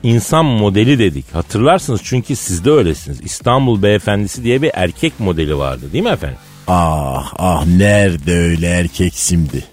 insan 0.03 0.45
modeli 0.45 0.99
dedik. 0.99 1.35
Hatırlarsınız 1.35 2.01
çünkü 2.05 2.37
siz 2.37 2.64
de 2.64 2.71
öylesiniz. 2.71 3.21
İstanbul 3.21 3.83
beyefendisi 3.83 4.45
diye 4.45 4.62
bir 4.62 4.71
erkek 4.75 5.21
modeli 5.21 5.59
vardı 5.59 5.92
değil 5.92 6.05
mi 6.05 6.11
efendim? 6.11 6.38
Ah 6.68 7.33
ah 7.38 7.66
nerede 7.66 8.35
öyle 8.38 8.68
erkek 8.68 9.14
şimdi? 9.16 9.64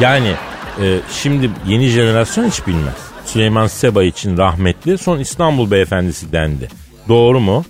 Yani 0.00 0.34
e, 0.82 0.98
şimdi 1.22 1.50
yeni 1.66 1.88
jenerasyon 1.88 2.48
hiç 2.50 2.66
bilmez. 2.66 2.94
Süleyman 3.26 3.66
Seba 3.66 4.02
için 4.04 4.36
rahmetli 4.36 4.98
son 4.98 5.18
İstanbul 5.18 5.70
beyefendisi 5.70 6.32
dendi. 6.32 6.68
Doğru 7.08 7.40
mu? 7.40 7.64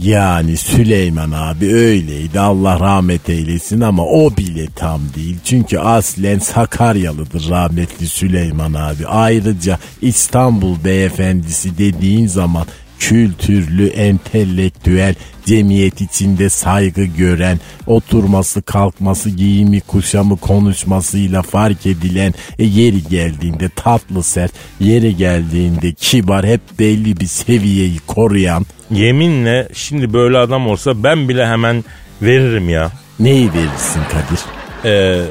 Yani 0.00 0.56
Süleyman 0.56 1.30
abi 1.30 1.74
öyleydi 1.74 2.40
Allah 2.40 2.80
rahmet 2.80 3.28
eylesin 3.28 3.80
ama 3.80 4.04
o 4.04 4.36
bile 4.36 4.66
tam 4.76 5.00
değil. 5.16 5.36
Çünkü 5.44 5.78
aslen 5.78 6.38
Sakaryalıdır 6.38 7.50
rahmetli 7.50 8.06
Süleyman 8.06 8.74
abi. 8.74 9.06
Ayrıca 9.06 9.78
İstanbul 10.02 10.84
beyefendisi 10.84 11.78
dediğin 11.78 12.26
zaman 12.26 12.66
kültürlü, 13.08 13.86
entelektüel, 13.86 15.14
cemiyet 15.46 16.00
içinde 16.00 16.48
saygı 16.48 17.04
gören, 17.04 17.60
oturması, 17.86 18.62
kalkması, 18.62 19.30
giyimi, 19.30 19.80
kuşamı, 19.80 20.36
konuşmasıyla 20.36 21.42
fark 21.42 21.86
edilen, 21.86 22.34
e, 22.58 22.64
yeri 22.64 23.02
geldiğinde 23.02 23.68
tatlı 23.68 24.22
sert, 24.22 24.52
yeri 24.80 25.16
geldiğinde 25.16 25.92
kibar, 25.92 26.46
hep 26.46 26.60
belli 26.78 27.16
bir 27.20 27.26
seviyeyi 27.26 27.98
koruyan, 28.06 28.66
Yeminle 28.90 29.68
şimdi 29.72 30.12
böyle 30.12 30.38
adam 30.38 30.66
olsa 30.66 31.02
ben 31.02 31.28
bile 31.28 31.46
hemen 31.46 31.84
veririm 32.22 32.68
ya. 32.68 32.92
neyi 33.18 33.52
verirsin 33.52 34.00
Kadir? 34.10 34.40
Ee, 34.84 35.22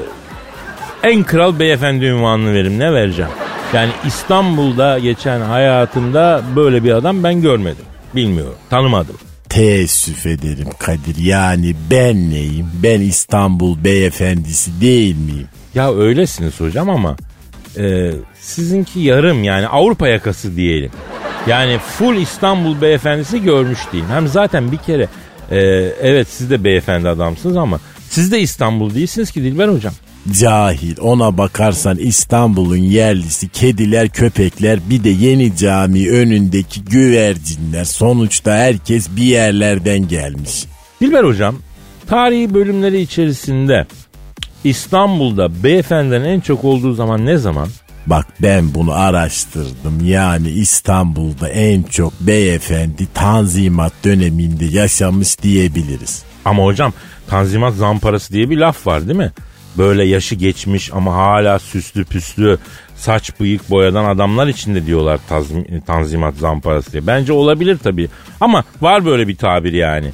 en 1.02 1.22
kral 1.22 1.58
beyefendi 1.58 2.04
ünvanını 2.04 2.54
veririm 2.54 2.78
ne 2.78 2.92
vereceğim? 2.92 3.30
Yani 3.74 3.90
İstanbul'da 4.06 4.98
geçen 4.98 5.40
hayatımda 5.40 6.42
böyle 6.56 6.84
bir 6.84 6.92
adam 6.92 7.24
ben 7.24 7.42
görmedim. 7.42 7.84
Bilmiyorum 8.14 8.54
tanımadım. 8.70 9.16
Teessüf 9.48 10.26
ederim 10.26 10.68
Kadir. 10.78 11.16
Yani 11.18 11.74
ben 11.90 12.30
neyim? 12.30 12.66
Ben 12.82 13.00
İstanbul 13.00 13.84
beyefendisi 13.84 14.80
değil 14.80 15.16
miyim? 15.16 15.48
Ya 15.74 15.94
öylesiniz 15.94 16.60
hocam 16.60 16.90
ama 16.90 17.16
e, 17.78 18.10
sizinki 18.40 19.00
yarım 19.00 19.44
yani 19.44 19.66
Avrupa 19.66 20.08
yakası 20.08 20.56
diyelim. 20.56 20.90
Yani 21.46 21.78
full 21.78 22.16
İstanbul 22.16 22.80
beyefendisi 22.80 23.42
görmüş 23.42 23.78
değil. 23.92 24.04
Hem 24.08 24.28
zaten 24.28 24.72
bir 24.72 24.76
kere 24.76 25.08
e, 25.50 25.58
evet 26.02 26.28
siz 26.28 26.50
de 26.50 26.64
beyefendi 26.64 27.08
adamsınız 27.08 27.56
ama 27.56 27.80
siz 28.08 28.32
de 28.32 28.40
İstanbul 28.40 28.94
değilsiniz 28.94 29.30
ki 29.30 29.42
Dilber 29.42 29.68
hocam. 29.68 29.94
Cahil 30.32 30.96
ona 31.00 31.38
bakarsan 31.38 31.98
İstanbul'un 31.98 32.76
yerlisi 32.76 33.48
kediler 33.48 34.08
köpekler 34.08 34.80
bir 34.90 35.04
de 35.04 35.08
yeni 35.08 35.56
cami 35.56 36.10
önündeki 36.10 36.84
güvercinler 36.84 37.84
sonuçta 37.84 38.52
herkes 38.52 39.16
bir 39.16 39.22
yerlerden 39.22 40.08
gelmiş. 40.08 40.64
Dilber 41.00 41.24
hocam 41.24 41.56
tarihi 42.06 42.54
bölümleri 42.54 43.00
içerisinde 43.00 43.86
İstanbul'da 44.64 45.64
beyefendinin 45.64 46.24
en 46.24 46.40
çok 46.40 46.64
olduğu 46.64 46.94
zaman 46.94 47.26
ne 47.26 47.36
zaman? 47.36 47.68
Bak 48.06 48.26
ben 48.42 48.74
bunu 48.74 48.92
araştırdım 48.92 50.04
yani 50.04 50.48
İstanbul'da 50.48 51.48
en 51.48 51.82
çok 51.82 52.12
beyefendi 52.20 53.06
tanzimat 53.14 53.92
döneminde 54.04 54.64
yaşamış 54.64 55.42
diyebiliriz. 55.42 56.22
Ama 56.44 56.64
hocam 56.64 56.92
tanzimat 57.26 57.74
zamparası 57.74 58.32
diye 58.32 58.50
bir 58.50 58.56
laf 58.56 58.86
var 58.86 59.06
değil 59.08 59.18
mi? 59.18 59.32
Böyle 59.78 60.04
yaşı 60.04 60.34
geçmiş 60.34 60.90
ama 60.92 61.14
hala 61.14 61.58
süslü 61.58 62.04
püslü 62.04 62.58
saç 62.96 63.40
bıyık 63.40 63.70
boyadan 63.70 64.04
adamlar 64.04 64.46
içinde 64.46 64.86
diyorlar 64.86 65.20
tazmi- 65.30 65.80
tanzimat 65.80 66.36
zamparası 66.36 66.92
diye. 66.92 67.06
Bence 67.06 67.32
olabilir 67.32 67.78
tabii 67.82 68.08
ama 68.40 68.64
var 68.80 69.04
böyle 69.04 69.28
bir 69.28 69.36
tabir 69.36 69.72
yani. 69.72 70.10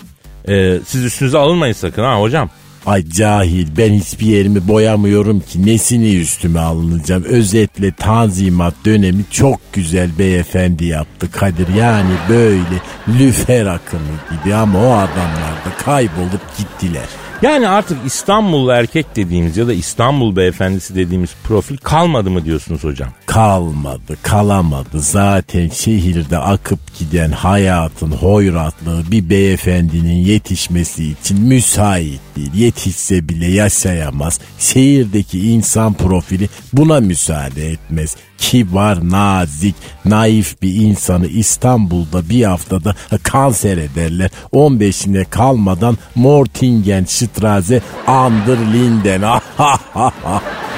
Ee, 0.48 0.78
siz 0.86 1.04
üstünüze 1.04 1.38
alınmayın 1.38 1.72
sakın 1.74 2.02
ha 2.02 2.20
hocam. 2.20 2.50
Ay 2.86 3.08
cahil 3.08 3.66
ben 3.78 3.92
hiçbir 3.92 4.26
yerimi 4.26 4.68
boyamıyorum 4.68 5.40
ki 5.40 5.66
nesini 5.66 6.16
üstüme 6.16 6.60
alınacağım. 6.60 7.24
Özetle 7.24 7.92
tanzimat 7.92 8.74
dönemi 8.84 9.24
çok 9.30 9.60
güzel 9.72 10.10
beyefendi 10.18 10.84
yaptı 10.84 11.30
Kadir. 11.30 11.74
Yani 11.74 12.10
böyle 12.28 12.82
lüfer 13.18 13.66
akımı 13.66 14.42
gibi 14.44 14.54
ama 14.54 14.78
o 14.78 14.92
adamlar 14.92 15.54
da 15.66 15.76
kaybolup 15.84 16.58
gittiler. 16.58 17.06
Yani 17.42 17.68
artık 17.68 17.98
İstanbullu 18.06 18.70
erkek 18.70 19.16
dediğimiz 19.16 19.56
ya 19.56 19.66
da 19.66 19.72
İstanbul 19.72 20.36
beyefendisi 20.36 20.94
dediğimiz 20.94 21.30
profil 21.44 21.76
kalmadı 21.76 22.30
mı 22.30 22.44
diyorsunuz 22.44 22.84
hocam? 22.84 23.08
Kalmadı, 23.26 24.16
kalamadı. 24.22 25.00
Zaten 25.00 25.68
şehirde 25.68 26.38
akıp 26.38 26.78
giden 26.98 27.32
hayatın 27.32 28.10
hoyratlığı 28.10 29.10
bir 29.10 29.30
beyefendinin 29.30 30.24
yetişmesi 30.24 31.10
için 31.10 31.40
müsait 31.40 32.20
değil. 32.40 32.64
Yetişse 32.64 33.28
bile 33.28 33.46
yaşayamaz. 33.46 34.40
Şehirdeki 34.58 35.50
insan 35.50 35.94
profili 35.94 36.48
buna 36.72 37.00
müsaade 37.00 37.70
etmez. 37.70 38.16
Kibar, 38.38 39.10
nazik, 39.10 39.74
naif 40.04 40.62
bir 40.62 40.74
insanı 40.74 41.26
İstanbul'da 41.26 42.28
bir 42.28 42.44
haftada 42.44 42.94
kanser 43.22 43.76
ederler. 43.78 44.30
15'ine 44.52 45.24
kalmadan 45.30 45.98
Mortingen, 46.14 47.04
Straße, 47.04 47.80
Anderlinden. 48.06 49.22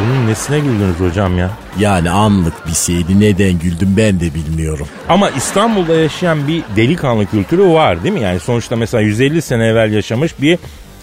Bunun 0.00 0.26
nesine 0.26 0.58
güldünüz 0.58 1.00
hocam 1.00 1.38
ya? 1.38 1.50
Yani 1.78 2.10
anlık 2.10 2.66
bir 2.66 2.74
şeydi. 2.74 3.20
Neden 3.20 3.58
güldüm 3.58 3.94
ben 3.96 4.20
de 4.20 4.34
bilmiyorum. 4.34 4.88
Ama 5.08 5.30
İstanbul'da 5.30 5.94
yaşayan 5.94 6.48
bir 6.48 6.62
delikanlı 6.76 7.26
kültürü 7.26 7.64
var 7.64 8.02
değil 8.02 8.14
mi? 8.14 8.20
Yani 8.20 8.40
sonuçta 8.40 8.76
mesela 8.76 9.00
150 9.00 9.42
sene 9.42 9.66
evvel 9.66 9.92
yaşamış 9.92 10.32
bir 10.40 10.58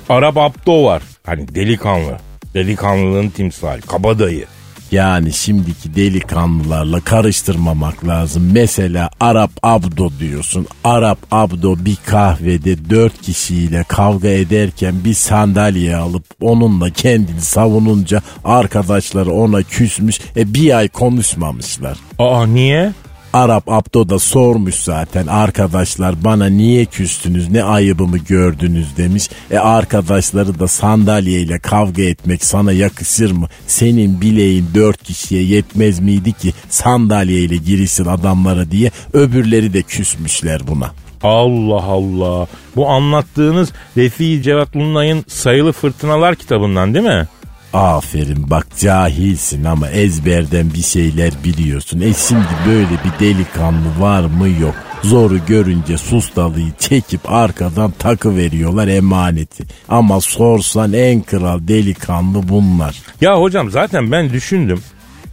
Arap 0.10 0.38
Abdo 0.38 0.84
var. 0.84 1.04
Hani 1.26 1.56
delikanlı. 1.56 2.17
Delikanlılığın 2.54 3.30
timsali. 3.30 3.82
Kabadayı. 3.82 4.45
Yani 4.91 5.34
şimdiki 5.34 5.95
delikanlılarla 5.95 7.00
karıştırmamak 7.00 8.08
lazım. 8.08 8.50
Mesela 8.54 9.10
Arap 9.19 9.52
Abdo 9.63 10.10
diyorsun. 10.19 10.67
Arap 10.84 11.17
Abdo 11.32 11.76
bir 11.86 11.98
kahvede 12.06 12.89
dört 12.89 13.22
kişiyle 13.22 13.86
kavga 13.88 14.28
ederken 14.28 14.95
bir 15.06 15.13
sandalye 15.13 15.95
alıp 15.95 16.24
onunla 16.41 16.89
kendini 16.89 17.41
savununca 17.41 18.22
arkadaşları 18.45 19.32
ona 19.32 19.63
küsmüş. 19.63 20.19
E 20.38 20.54
bir 20.54 20.78
ay 20.78 20.88
konuşmamışlar. 20.88 21.98
Aa 22.19 22.45
niye? 22.45 22.91
Arap 23.34 23.70
Abdo 23.70 24.10
da 24.10 24.20
sormuş 24.20 24.76
zaten 24.76 25.28
arkadaşlar 25.28 26.24
bana 26.24 26.46
niye 26.46 26.86
küstünüz 26.86 27.50
ne 27.50 27.63
ayıbımı 27.63 28.18
gördünüz 28.18 28.98
demiş. 28.98 29.30
E 29.52 29.58
arkadaşları 29.58 30.60
da 30.60 30.68
sandalyeyle 30.68 31.60
kavga 31.60 32.04
etmek 32.04 32.46
sana 32.46 32.72
yakışır 32.72 33.32
mı? 33.32 33.48
Senin 33.68 34.22
bileğin 34.22 34.65
dört 34.76 35.04
kişiye 35.04 35.44
yetmez 35.44 36.00
miydi 36.00 36.34
ki 36.34 36.54
sandalyeyle 36.70 37.56
girişsin 37.58 38.06
adamlara 38.06 38.72
diye 38.72 38.92
öbürleri 39.13 39.74
de 39.74 39.82
küsmüşler 39.82 40.68
buna. 40.68 40.92
Allah 41.24 41.84
Allah. 41.84 42.48
Bu 42.76 42.89
anlattığınız 42.89 43.70
Refi 43.98 44.44
Cevat 44.44 44.76
Lunay'ın 44.76 45.26
Sayılı 45.28 45.72
Fırtınalar 45.72 46.36
kitabından 46.36 46.94
değil 46.94 47.06
mi? 47.06 47.28
Aferin 47.73 48.49
bak 48.49 48.67
cahilsin 48.79 49.63
ama 49.63 49.89
ezberden 49.89 50.73
bir 50.73 50.82
şeyler 50.82 51.32
biliyorsun. 51.43 51.99
E 51.99 52.13
şimdi 52.13 52.47
böyle 52.67 52.89
bir 52.89 53.25
delikanlı 53.25 53.99
var 53.99 54.21
mı 54.21 54.49
yok. 54.62 54.75
Zoru 55.03 55.45
görünce 55.47 55.97
sustalıyı 55.97 56.71
çekip 56.79 57.32
arkadan 57.32 57.91
takı 57.99 58.38
veriyorlar 58.38 58.88
emaneti. 58.88 59.63
Ama 59.89 60.21
sorsan 60.21 60.93
en 60.93 61.21
kral 61.21 61.60
delikanlı 61.67 62.49
bunlar. 62.49 62.95
Ya 63.21 63.41
hocam 63.41 63.71
zaten 63.71 64.12
ben 64.12 64.29
düşündüm. 64.29 64.79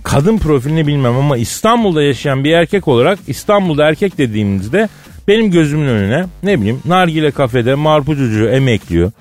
Kadın 0.02 0.38
profilini 0.38 0.86
bilmem 0.86 1.16
ama 1.16 1.36
İstanbul'da 1.36 2.02
yaşayan 2.02 2.44
bir 2.44 2.52
erkek 2.52 2.88
olarak 2.88 3.18
İstanbul'da 3.26 3.88
erkek 3.88 4.18
dediğimizde 4.18 4.88
benim 5.28 5.50
gözümün 5.50 5.88
önüne 5.88 6.24
ne 6.42 6.60
bileyim 6.60 6.80
nargile 6.84 7.30
kafede 7.30 7.74
marpucucu 7.74 8.48
emekliyor 8.48 9.12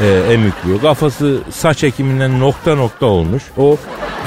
e, 0.00 0.32
emükliyor. 0.32 0.80
Kafası 0.80 1.40
saç 1.50 1.84
ekiminden 1.84 2.40
nokta 2.40 2.74
nokta 2.74 3.06
olmuş. 3.06 3.42
O 3.56 3.76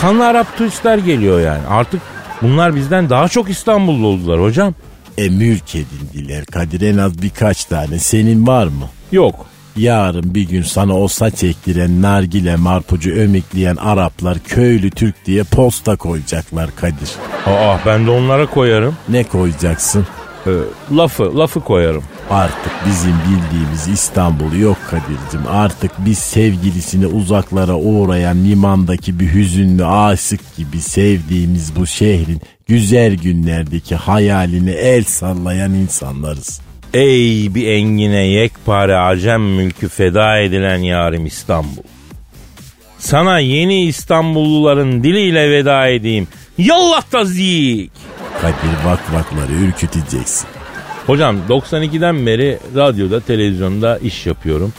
kanlı 0.02 0.26
Arap 0.28 0.58
turistler 0.58 0.98
geliyor 0.98 1.42
yani. 1.42 1.68
Artık 1.70 2.02
bunlar 2.42 2.76
bizden 2.76 3.10
daha 3.10 3.28
çok 3.28 3.50
İstanbullu 3.50 4.08
oldular 4.08 4.42
hocam. 4.42 4.74
E 5.18 5.30
mülk 5.30 5.76
edindiler 5.76 6.46
Kadir 6.46 6.82
en 6.82 6.98
az 6.98 7.22
birkaç 7.22 7.66
tane. 7.66 8.00
Senin 8.00 8.48
var 8.48 8.68
mı? 8.68 8.90
Yok. 9.12 9.46
Yarın 9.76 10.36
bir 10.36 10.50
gün 10.50 10.62
sana 10.62 10.98
o 10.98 11.08
saç 11.08 11.44
ektiren, 11.44 12.02
nargile, 12.02 12.56
marpucu 12.56 13.12
ömekleyen 13.12 13.76
Araplar 13.76 14.40
köylü 14.40 14.90
Türk 14.92 15.26
diye 15.26 15.44
posta 15.44 15.96
koyacaklar 15.96 16.76
Kadir. 16.76 17.10
Aa 17.46 17.78
ben 17.86 18.08
de 18.08 18.12
onlara 18.12 18.46
koyarım. 18.46 18.96
Ne 19.10 19.24
koyacaksın? 19.24 20.06
Ee, 20.48 20.52
lafı, 20.98 21.38
lafı 21.38 21.60
koyarım. 21.60 22.04
Artık 22.30 22.72
bizim 22.86 23.14
bildiğimiz 23.14 23.88
İstanbul 23.88 24.54
yok 24.60 24.78
Kadir'cim. 24.90 25.48
Artık 25.50 25.92
biz 26.00 26.18
sevgilisini 26.18 27.08
uzaklara 27.08 27.76
uğrayan 27.76 28.44
limandaki 28.44 29.20
bir 29.20 29.34
hüzünlü 29.34 29.86
aşık 29.86 30.56
gibi 30.58 30.82
sevdiğimiz 30.82 31.76
bu 31.76 31.88
şehrin 31.88 32.42
güzel 32.68 33.16
günlerdeki 33.16 33.96
hayaline 33.96 34.72
el 34.72 35.04
sallayan 35.04 35.74
insanlarız. 35.74 36.62
Ey 36.94 37.56
bir 37.56 37.68
engine 37.68 38.28
yekpare 38.28 38.98
acem 38.98 39.42
mülkü 39.42 39.90
feda 39.90 40.38
edilen 40.38 40.78
yarim 40.78 41.26
İstanbul. 41.26 41.84
Sana 43.00 43.40
yeni 43.40 43.86
İstanbulluların 43.86 45.04
diliyle 45.04 45.52
veda 45.52 45.88
edeyim. 45.88 46.28
Yallah 46.58 47.02
tazik. 47.02 47.92
Kadir 48.42 48.86
vakvakları 48.86 49.52
ürküteceksin. 49.52 50.48
Hocam 51.08 51.38
92'den 51.50 52.26
beri 52.26 52.60
radyoda, 52.76 53.20
televizyonda 53.20 53.98
iş 53.98 54.26
yapıyorum. 54.26 54.74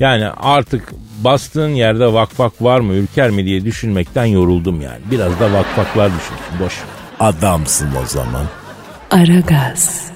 Yani 0.00 0.28
artık 0.28 0.92
bastığın 1.24 1.68
yerde 1.68 2.12
vakvak 2.12 2.62
var 2.62 2.80
mı, 2.80 2.94
ürker 2.94 3.30
mi 3.30 3.44
diye 3.44 3.64
düşünmekten 3.64 4.24
yoruldum 4.24 4.80
yani. 4.80 5.00
Biraz 5.10 5.40
da 5.40 5.52
vakvaklar 5.52 6.10
düşünsün, 6.10 6.60
boş. 6.60 6.74
Adamsın 7.20 7.88
o 8.02 8.06
zaman. 8.06 8.46
Aragaz. 9.10 10.10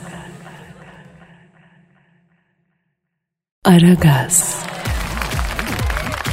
Aragaz. 3.64 4.67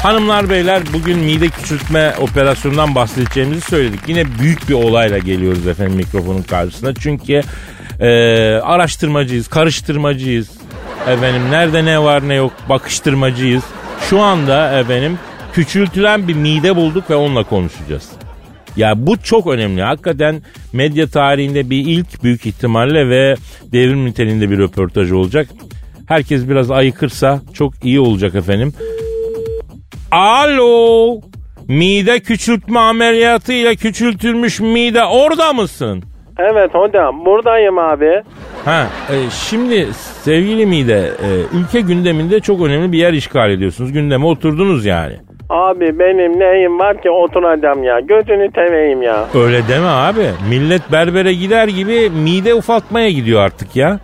Hanımlar 0.06 0.50
beyler 0.50 0.82
bugün 0.94 1.20
mide 1.20 1.48
küçültme 1.48 2.14
operasyonundan 2.20 2.96
bahsedeceğimizi 2.96 3.62
söyledik. 3.62 4.00
Yine 4.08 4.24
büyük 4.40 4.70
bir 4.70 4.74
olayla 4.74 5.18
geliyoruz 5.18 5.68
efendim 5.68 5.96
mikrofonun 5.96 6.42
karşısına. 6.42 6.94
Çünkü 6.94 7.42
e, 8.00 8.10
araştırmacıyız, 8.64 9.48
karıştırmacıyız. 9.48 10.50
Efendim 11.08 11.42
nerede 11.52 11.86
ne 11.86 12.04
var 12.04 12.28
ne 12.28 12.34
yok 12.34 12.52
bakıştırmacıyız. 12.70 13.64
Şu 14.10 14.22
anda 14.22 14.80
efendim 14.80 15.20
küçültülen 15.54 16.28
bir 16.28 16.34
mide 16.34 16.76
bulduk 16.76 17.10
ve 17.10 17.16
onunla 17.16 17.44
konuşacağız. 17.44 18.10
Ya 18.78 19.08
bu 19.08 19.18
çok 19.18 19.48
önemli. 19.48 19.82
Hakikaten 19.82 20.42
medya 20.74 21.08
tarihinde 21.08 21.70
bir 21.70 21.86
ilk 21.86 22.24
büyük 22.24 22.46
ihtimalle 22.46 23.10
ve 23.10 23.36
devrim 23.72 24.06
niteliğinde 24.06 24.50
bir 24.50 24.58
röportaj 24.58 25.12
olacak. 25.12 25.48
Herkes 26.06 26.50
biraz 26.50 26.72
ayıkırsa 26.72 27.42
çok 27.54 27.74
iyi 27.86 28.00
olacak 28.00 28.36
efendim. 28.36 28.74
Alo. 30.12 31.20
Mide 31.68 32.20
küçültme 32.20 32.80
ameliyatı 32.80 33.54
ile 33.54 33.76
küçültülmüş 33.76 34.60
mide 34.60 35.04
orada 35.04 35.54
mısın? 35.54 36.04
Evet 36.40 36.74
hocam 36.74 37.26
buradayım 37.26 37.78
abi. 37.80 38.22
Ha, 38.66 38.88
e, 39.10 39.16
şimdi 39.50 39.88
sevgili 40.22 40.66
mide, 40.66 41.00
e, 41.00 41.30
ülke 41.58 41.82
gündeminde 41.82 42.40
çok 42.40 42.62
önemli 42.62 42.92
bir 42.92 42.98
yer 42.98 43.14
işgal 43.14 43.52
ediyorsunuz. 43.52 43.92
Gündeme 43.92 44.26
oturdunuz 44.26 44.86
yani. 44.86 45.14
Abi 45.50 46.00
benim 46.00 46.40
neyim 46.40 46.80
var 46.80 47.02
ki 47.02 47.10
oturacağım 47.10 47.84
ya. 47.84 48.00
Gözünü 48.00 48.50
seveyim 48.56 49.02
ya. 49.02 49.26
Öyle 49.36 49.68
deme 49.68 49.88
abi. 49.88 50.28
Millet 50.50 50.92
berbere 50.92 51.34
gider 51.34 51.68
gibi 51.68 52.10
mide 52.10 52.54
ufaltmaya 52.54 53.10
gidiyor 53.10 53.42
artık 53.42 53.76
ya. 53.76 54.00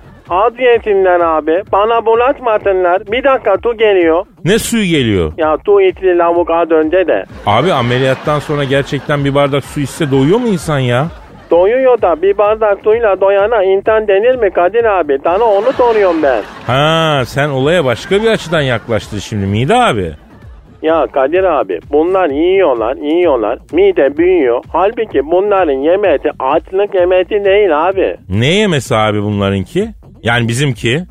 Yesinler 0.59 1.19
abi. 1.19 1.63
Bana 1.71 2.05
bulaşmasınlar. 2.05 3.01
Bir 3.11 3.23
dakika 3.23 3.57
tu 3.57 3.77
geliyor. 3.77 4.25
Ne 4.45 4.59
suyu 4.59 4.85
geliyor? 4.85 5.33
Ya 5.37 5.57
tu 5.65 5.81
itli 5.81 6.17
lavuk 6.17 6.49
az 6.49 6.71
önce 6.71 7.07
de. 7.07 7.25
Abi 7.45 7.73
ameliyattan 7.73 8.39
sonra 8.39 8.63
gerçekten 8.63 9.25
bir 9.25 9.35
bardak 9.35 9.63
su 9.65 9.79
içse 9.79 10.11
doyuyor 10.11 10.39
mu 10.39 10.47
insan 10.47 10.79
ya? 10.79 11.07
Doyuyor 11.51 12.01
da 12.01 12.21
bir 12.21 12.37
bardak 12.37 12.79
suyla 12.83 13.21
doyana 13.21 13.63
insan 13.63 14.07
denir 14.07 14.35
mi 14.35 14.49
Kadir 14.51 14.83
abi? 14.99 15.17
Sana 15.23 15.43
onu 15.43 15.73
soruyorum 15.73 16.23
ben. 16.23 16.41
Ha 16.67 17.21
sen 17.25 17.49
olaya 17.49 17.85
başka 17.85 18.21
bir 18.21 18.27
açıdan 18.27 18.61
yaklaştın 18.61 19.17
şimdi 19.19 19.45
Mide 19.45 19.75
abi. 19.75 20.11
Ya 20.81 21.07
Kadir 21.13 21.43
abi 21.43 21.79
bunlar 21.91 22.29
yiyorlar 22.29 22.95
yiyorlar 22.95 23.59
mide 23.73 24.17
büyüyor. 24.17 24.63
Halbuki 24.73 25.21
bunların 25.31 25.73
yemeti 25.73 26.29
açlık 26.39 26.95
yemeti 26.95 27.45
değil 27.45 27.87
abi. 27.89 28.17
Ne 28.29 28.47
yemesi 28.55 28.95
abi 28.95 29.21
bunlarınki? 29.23 29.89
Yani 30.23 30.47
bizimki. 30.47 31.03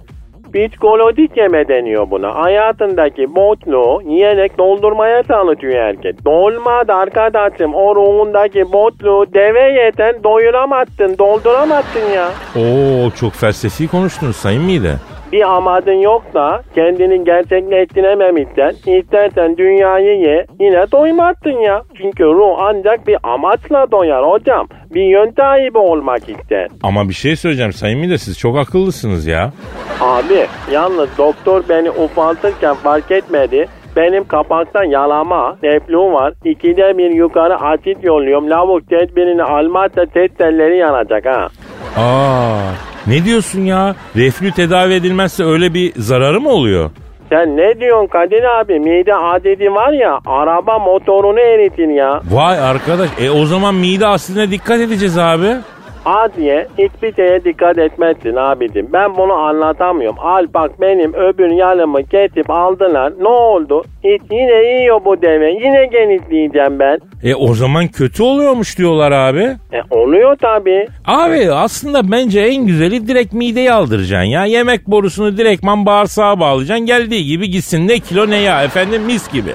Psikolojik 0.54 1.36
yeme 1.36 1.68
deniyor 1.68 2.10
buna. 2.10 2.34
Hayatındaki 2.34 3.34
boşluğu 3.34 4.02
yiyerek 4.06 4.58
doldurmaya 4.58 5.22
çalışıyor 5.22 5.74
herkes. 5.74 6.16
Dolmadı 6.24 6.92
arkadaşım. 6.92 7.74
O 7.74 7.96
ruhundaki 7.96 8.72
boşluğu 8.72 9.26
deve 9.34 9.84
yeten 9.84 10.24
doyuramazsın, 10.24 11.18
dolduramazsın 11.18 12.12
ya. 12.14 12.28
Oo 12.56 13.10
çok 13.10 13.32
felsefi 13.32 13.88
konuştunuz 13.88 14.36
sayın 14.36 14.62
Mide. 14.62 14.94
Bir 15.32 15.56
amadın 15.56 16.00
yok 16.00 16.22
da 16.34 16.62
kendini 16.74 17.24
gerçekleştirememişsen 17.24 18.70
istersen 18.70 19.56
dünyayı 19.56 20.20
ye 20.20 20.46
yine 20.60 20.92
doymazsın 20.92 21.60
ya. 21.60 21.82
Çünkü 21.98 22.24
ruh 22.24 22.56
ancak 22.58 23.06
bir 23.06 23.16
amaçla 23.22 23.90
doyar 23.90 24.24
hocam. 24.24 24.68
Bir 24.94 25.04
yön 25.04 25.32
sahibi 25.36 25.78
olmak 25.78 26.28
ister. 26.28 26.68
Ama 26.82 27.08
bir 27.08 27.14
şey 27.14 27.36
söyleyeceğim 27.36 27.72
sayın 27.72 28.00
Mide 28.00 28.18
siz 28.18 28.38
çok 28.38 28.58
akıllısınız 28.58 29.26
ya. 29.26 29.52
Abi 30.00 30.46
yalnız 30.72 31.08
doktor 31.18 31.62
beni 31.68 31.90
ufaltırken 31.90 32.74
fark 32.74 33.10
etmedi. 33.10 33.68
Benim 33.96 34.24
kapakta 34.24 34.84
yalama, 34.84 35.56
reflü 35.64 35.96
var. 35.98 36.32
İkide 36.44 36.98
bir 36.98 37.10
yukarı 37.10 37.56
asit 37.56 38.04
yolluyorum. 38.04 38.50
Lavuk 38.50 38.88
tedbirini 38.90 39.42
almazsa 39.42 40.06
test 40.14 40.38
telleri 40.38 40.76
yanacak 40.78 41.26
ha. 41.26 41.48
Aa 41.96 42.72
ne 43.06 43.24
diyorsun 43.24 43.60
ya? 43.60 43.94
Reflü 44.16 44.52
tedavi 44.52 44.94
edilmezse 44.94 45.44
öyle 45.44 45.74
bir 45.74 45.92
zararı 45.96 46.40
mı 46.40 46.48
oluyor? 46.48 46.90
Sen 47.30 47.56
ne 47.56 47.80
diyorsun 47.80 48.06
Kadir 48.06 48.60
abi? 48.60 48.80
Mide 48.80 49.14
adedi 49.14 49.74
var 49.74 49.92
ya 49.92 50.18
araba 50.26 50.78
motorunu 50.78 51.40
eritin 51.40 51.90
ya. 51.90 52.20
Vay 52.30 52.58
arkadaş 52.58 53.08
e 53.20 53.30
o 53.30 53.44
zaman 53.46 53.74
mide 53.74 54.06
asline 54.06 54.50
dikkat 54.50 54.80
edeceğiz 54.80 55.18
abi. 55.18 55.56
Adiye 56.04 56.66
hiçbir 56.78 57.14
şeye 57.14 57.44
dikkat 57.44 57.78
etmezsin 57.78 58.36
abicim. 58.36 58.88
Ben 58.92 59.16
bunu 59.16 59.32
anlatamıyorum. 59.32 60.18
Al 60.20 60.46
bak 60.54 60.80
benim 60.80 61.14
öbür 61.14 61.50
yanımı 61.50 62.04
kesip 62.04 62.50
aldılar. 62.50 63.12
Ne 63.20 63.28
oldu? 63.28 63.84
Hiç 64.04 64.22
yine 64.30 64.80
yiyor 64.80 65.04
bu 65.04 65.22
deve. 65.22 65.50
Yine 65.52 65.86
genişleyeceğim 65.86 66.78
ben. 66.78 66.98
E 67.22 67.34
o 67.34 67.54
zaman 67.54 67.88
kötü 67.88 68.22
oluyormuş 68.22 68.78
diyorlar 68.78 69.12
abi. 69.12 69.42
E 69.72 69.80
oluyor 69.90 70.36
tabii. 70.36 70.86
Abi 71.04 71.52
aslında 71.52 72.10
bence 72.12 72.40
en 72.40 72.66
güzeli 72.66 73.08
direkt 73.08 73.32
mideyi 73.32 73.72
aldıracaksın 73.72 74.28
ya. 74.28 74.44
Yemek 74.44 74.86
borusunu 74.86 75.36
direktman 75.36 75.86
bağırsağa 75.86 76.40
bağlayacaksın. 76.40 76.86
Geldiği 76.86 77.24
gibi 77.24 77.50
gitsin 77.50 77.88
ne 77.88 77.98
kilo 77.98 78.30
ne 78.30 78.36
ya 78.36 78.64
efendim 78.64 79.02
mis 79.02 79.32
gibi. 79.32 79.50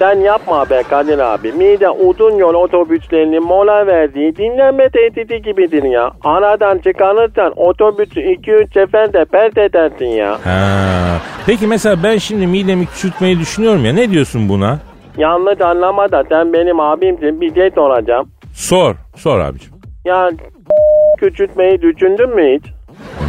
Sen 0.00 0.20
yapma 0.20 0.70
be 0.70 0.82
Kadir 0.90 1.18
abi. 1.18 1.52
Mide 1.52 1.90
uzun 1.90 2.36
yol 2.36 2.54
otobüslerinin 2.54 3.44
mola 3.44 3.86
verdiği 3.86 4.36
dinlenme 4.36 4.88
tehdidi 4.88 5.42
gibidir 5.42 5.82
ya. 5.82 6.10
Aradan 6.24 6.78
çıkarırsan 6.78 7.52
otobüsü 7.56 8.20
2-3 8.20 8.74
seferde 8.74 9.24
pert 9.24 9.58
edersin 9.58 10.06
ya. 10.06 10.38
Ha. 10.44 11.18
Peki 11.46 11.66
mesela 11.66 11.96
ben 12.02 12.18
şimdi 12.18 12.46
midemi 12.46 12.86
küçültmeyi 12.86 13.38
düşünüyorum 13.38 13.84
ya 13.84 13.92
ne 13.92 14.10
diyorsun 14.10 14.48
buna? 14.48 14.78
Yanlış 15.16 15.60
anlama 15.60 16.12
da 16.12 16.24
sen 16.28 16.52
benim 16.52 16.80
abimsin 16.80 17.40
bir 17.40 17.54
şey 17.54 17.70
soracağım. 17.70 18.28
Sor, 18.54 18.94
sor 19.16 19.38
abicim. 19.38 19.72
Ya 20.04 20.30
küçültmeyi 21.18 21.82
düşündün 21.82 22.34
mü 22.34 22.56
hiç? 22.58 22.64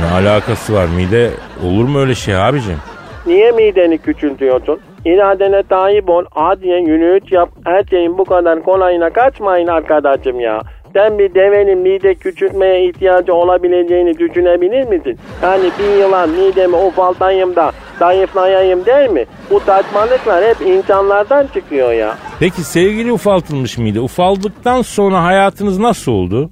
Ne 0.01 0.11
alakası 0.29 0.73
var 0.73 0.85
mide 0.97 1.29
olur 1.65 1.87
mu 1.89 1.99
öyle 1.99 2.15
şey 2.15 2.35
abicim? 2.35 2.77
Niye 3.25 3.51
mideni 3.51 3.97
küçültüyorsun? 3.97 4.79
İradene 5.05 5.63
sahip 5.69 6.09
ol, 6.09 6.25
adiye 6.35 6.79
yürüyüş 6.81 7.31
yap. 7.31 7.49
Her 7.65 7.83
şeyin 7.83 8.17
bu 8.17 8.25
kadar 8.25 8.63
kolayına 8.63 9.09
kaçmayın 9.09 9.67
arkadaşım 9.67 10.39
ya. 10.39 10.61
Sen 10.93 11.19
bir 11.19 11.33
devenin 11.35 11.77
mide 11.79 12.15
küçültmeye 12.15 12.89
ihtiyacı 12.89 13.33
olabileceğini 13.33 14.17
düşünebilir 14.17 14.87
misin? 14.87 15.19
Yani 15.43 15.63
bir 15.79 15.99
yılan 16.01 16.29
midemi 16.29 16.75
ufaltayım 16.75 17.55
da 17.55 17.71
zayıflayayım 17.99 18.85
der 18.85 19.09
mi? 19.09 19.25
Bu 19.51 19.59
saçmalıklar 19.59 20.43
hep 20.43 20.61
insanlardan 20.61 21.47
çıkıyor 21.53 21.91
ya. 21.91 22.15
Peki 22.39 22.61
sevgili 22.61 23.11
ufaltılmış 23.11 23.77
mide 23.77 23.99
ufaldıktan 23.99 24.81
sonra 24.81 25.23
hayatınız 25.23 25.79
nasıl 25.79 26.11
oldu? 26.11 26.49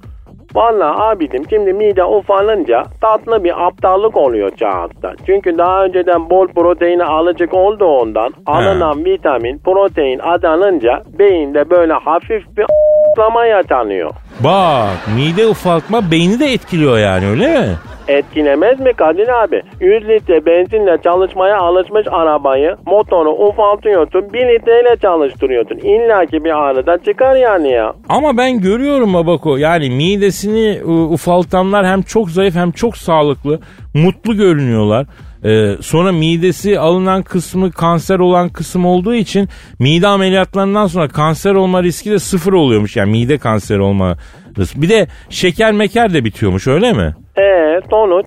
Vallahi 0.54 1.02
abicim 1.02 1.42
şimdi 1.50 1.72
mide 1.72 2.04
ufalınca 2.04 2.84
tatlı 3.00 3.44
bir 3.44 3.66
aptallık 3.66 4.16
oluyor 4.16 4.50
çağızda. 4.56 5.12
Çünkü 5.26 5.58
daha 5.58 5.84
önceden 5.84 6.30
bol 6.30 6.48
proteine 6.48 7.04
alıcık 7.04 7.54
olduğundan 7.54 8.32
alınan 8.46 9.04
vitamin 9.04 9.58
protein 9.58 10.18
azalınca 10.18 11.02
beyinde 11.18 11.70
böyle 11.70 11.92
hafif 11.92 12.56
bir 12.56 12.62
a**lama 12.62 13.46
yaşanıyor. 13.46 14.10
Bak 14.44 14.98
mide 15.16 15.46
ufaltma 15.46 16.10
beyni 16.10 16.40
de 16.40 16.46
etkiliyor 16.46 16.98
yani 16.98 17.26
öyle 17.26 17.46
mi? 17.60 17.66
Etkilemez 18.08 18.80
mi 18.80 18.92
Kadir 18.92 19.42
abi? 19.42 19.62
100 19.80 20.08
litre 20.08 20.46
benzinle 20.46 20.98
çalışmaya 21.04 21.58
alışmış 21.58 22.06
arabayı 22.10 22.76
motoru 22.86 23.30
ufaltıyorsun 23.30 24.32
1 24.32 24.38
litreyle 24.38 24.96
çalıştırıyorsun. 25.02 25.76
İlla 25.76 26.26
ki 26.26 26.44
bir 26.44 26.50
anıda 26.50 26.98
çıkar 27.04 27.36
yani 27.36 27.70
ya. 27.72 27.92
Ama 28.08 28.36
ben 28.36 28.60
görüyorum 28.60 29.14
Babako 29.14 29.56
yani 29.56 29.90
midesini 29.90 30.68
e, 30.68 30.84
ufaltanlar 30.90 31.86
hem 31.86 32.02
çok 32.02 32.30
zayıf 32.30 32.54
hem 32.54 32.70
çok 32.72 32.96
sağlıklı, 32.96 33.60
mutlu 33.94 34.36
görünüyorlar. 34.36 35.06
Ee, 35.44 35.76
sonra 35.80 36.12
midesi 36.12 36.78
alınan 36.78 37.22
kısmı 37.22 37.72
kanser 37.72 38.18
olan 38.18 38.48
kısım 38.48 38.86
olduğu 38.86 39.14
için 39.14 39.48
mide 39.78 40.06
ameliyatlarından 40.06 40.86
sonra 40.86 41.08
kanser 41.08 41.54
olma 41.54 41.82
riski 41.82 42.10
de 42.10 42.18
sıfır 42.18 42.52
oluyormuş. 42.52 42.96
Yani 42.96 43.10
mide 43.10 43.38
kanseri 43.38 43.80
olma 43.80 44.16
riski. 44.58 44.82
Bir 44.82 44.88
de 44.88 45.06
şeker 45.30 45.72
meker 45.72 46.14
de 46.14 46.24
bitiyormuş 46.24 46.66
öyle 46.66 46.92
mi? 46.92 47.14
Eee 47.38 47.80
sonuç? 47.90 48.26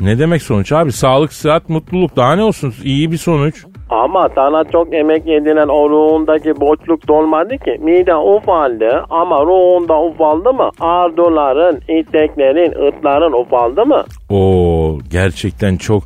Ne 0.00 0.18
demek 0.18 0.42
sonuç 0.42 0.72
abi? 0.72 0.92
Sağlık, 0.92 1.32
sıhhat, 1.32 1.68
mutluluk 1.68 2.16
daha 2.16 2.36
ne 2.36 2.42
olsun? 2.42 2.74
İyi 2.84 3.12
bir 3.12 3.16
sonuç. 3.16 3.64
Ama 3.90 4.28
sana 4.34 4.64
çok 4.64 4.94
emek 4.94 5.26
yediren 5.26 5.68
o 5.68 5.90
ruhundaki 5.90 6.60
boşluk 6.60 7.08
dolmadı 7.08 7.58
ki. 7.58 7.76
Mide 7.80 8.16
ufaldı 8.16 9.04
ama 9.10 9.40
ruhunda 9.42 10.02
ufaldı 10.02 10.52
mı? 10.52 10.70
Arduların, 10.80 11.76
isteklerin, 11.76 12.70
ıtların 12.88 13.32
ufaldı 13.32 13.86
mı? 13.86 14.04
Oo 14.30 14.98
gerçekten 15.10 15.76
çok 15.76 16.02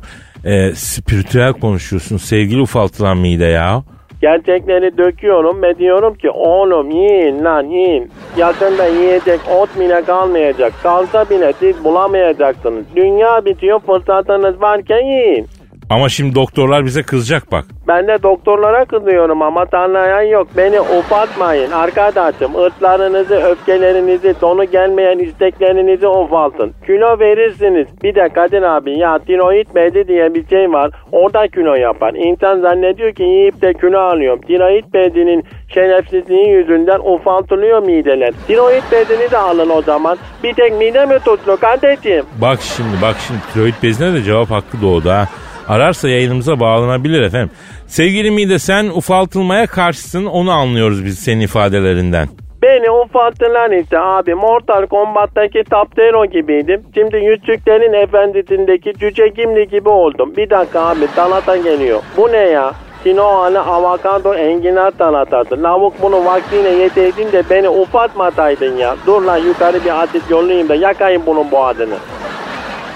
e, 0.47 0.75
spiritüel 0.75 1.53
konuşuyorsun 1.53 2.17
sevgili 2.17 2.61
ufaltılan 2.61 3.17
mide 3.17 3.45
ya. 3.45 3.83
Gerçekleri 4.21 4.97
döküyorum 4.97 5.61
ve 5.61 5.77
diyorum 5.77 6.15
ki 6.15 6.29
oğlum 6.29 6.91
yiyin 6.91 7.43
lan 7.43 7.63
yiyin. 7.63 8.11
Yakında 8.37 8.85
yiyecek 8.85 9.39
ot 9.59 9.79
bile 9.79 10.03
kalmayacak. 10.03 10.73
Kalsa 10.83 11.29
bile 11.29 11.53
siz 11.59 11.83
bulamayacaksınız. 11.83 12.85
Dünya 12.95 13.45
bitiyor 13.45 13.79
fırsatınız 13.79 14.61
varken 14.61 15.05
yiyin. 15.05 15.47
Ama 15.89 16.09
şimdi 16.09 16.35
doktorlar 16.35 16.85
bize 16.85 17.03
kızacak 17.03 17.51
bak. 17.51 17.65
Ben 17.87 18.07
de 18.07 18.23
doktorlara 18.23 18.85
kızıyorum 18.85 19.41
ama 19.41 19.65
tanıyan 19.65 20.21
yok. 20.21 20.47
Beni 20.57 20.81
ufaltmayın 20.81 21.71
arkadaşım. 21.71 22.51
Irtlarınızı, 22.65 23.35
öfkelerinizi, 23.35 24.33
sonu 24.39 24.63
gelmeyen 24.63 25.19
isteklerinizi 25.19 26.07
ufaltın. 26.07 26.73
Kilo 26.85 27.19
verirsiniz. 27.19 27.87
Bir 28.03 28.15
de 28.15 28.29
Kadir 28.29 28.61
abi 28.61 28.99
ya 28.99 29.19
tiroid 29.19 29.67
bezi 29.75 30.07
diye 30.07 30.33
bir 30.33 30.47
şey 30.47 30.71
var. 30.71 30.91
Orada 31.11 31.47
kilo 31.47 31.75
yapar. 31.75 32.13
İnsan 32.13 32.61
zannediyor 32.61 33.13
ki 33.13 33.23
yiyip 33.23 33.61
de 33.61 33.73
kilo 33.73 33.99
alıyorum. 33.99 34.41
Tiroid 34.41 34.85
bezinin 34.93 35.43
şerefsizliği 35.73 36.49
yüzünden 36.49 36.99
ufaltılıyor 36.99 37.83
mideler. 37.83 38.33
Tiroid 38.47 38.83
bezini 38.91 39.31
de 39.31 39.37
alın 39.37 39.69
o 39.69 39.81
zaman. 39.81 40.17
Bir 40.43 40.53
tek 40.53 40.77
mide 40.77 41.05
mi 41.05 41.19
tutlu 41.25 41.57
kardeşim? 41.57 42.25
Bak 42.41 42.59
şimdi 42.61 43.01
bak 43.01 43.15
şimdi 43.27 43.39
tiroid 43.53 43.73
bezine 43.83 44.13
de 44.13 44.21
cevap 44.23 44.51
hakkı 44.51 44.81
doğdu 44.81 45.09
ha. 45.09 45.27
Ararsa 45.67 46.09
yayınımıza 46.09 46.59
bağlanabilir 46.59 47.21
efendim. 47.21 47.51
Sevgili 47.87 48.31
Mide 48.31 48.59
sen 48.59 48.85
ufaltılmaya 48.85 49.67
karşısın 49.67 50.25
onu 50.25 50.51
anlıyoruz 50.51 51.05
biz 51.05 51.19
senin 51.19 51.41
ifadelerinden. 51.41 52.27
Beni 52.61 52.91
ufalttılar 52.91 53.71
işte 53.71 53.99
abi. 53.99 54.35
Mortal 54.35 54.85
Kombat'taki 54.87 55.63
Taptero 55.69 56.25
gibiydim. 56.25 56.83
Şimdi 56.93 57.15
Yüzüklerin 57.17 57.93
Efendisi'ndeki 58.03 58.93
Cüce 58.99 59.27
Gimli 59.27 59.67
gibi 59.67 59.89
oldum. 59.89 60.33
Bir 60.37 60.49
dakika 60.49 60.79
abi 60.81 61.07
salata 61.15 61.57
geliyor. 61.57 61.99
Bu 62.17 62.31
ne 62.31 62.37
ya? 62.37 62.71
Kinoalı 63.03 63.59
avokado 63.59 64.33
enginar 64.33 64.91
salatası. 64.97 65.63
Lavuk 65.63 66.01
bunu 66.01 66.25
vaktiyle 66.25 66.69
yeteydin 66.69 67.31
de 67.31 67.43
beni 67.49 67.69
ufaltmataydın 67.69 68.77
ya. 68.77 68.95
Dur 69.05 69.21
lan 69.21 69.37
yukarı 69.37 69.85
bir 69.85 70.03
asit 70.03 70.23
yollayayım 70.29 70.69
da 70.69 70.75
yakayım 70.75 71.23
bunun 71.25 71.51
boğazını. 71.51 71.95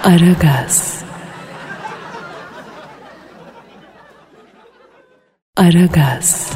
Aragaz. 0.04 1.01
Aragaz. 5.56 6.52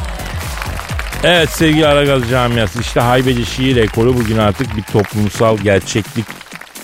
Evet 1.25 1.51
sevgili 1.51 1.87
Aragaz 1.87 2.31
camiası 2.31 2.81
işte 2.81 3.01
haybeci 3.01 3.47
şiir 3.47 3.77
ekolü 3.77 4.15
bugün 4.15 4.39
artık 4.39 4.77
bir 4.77 4.83
toplumsal 4.83 5.59
gerçeklik 5.59 6.25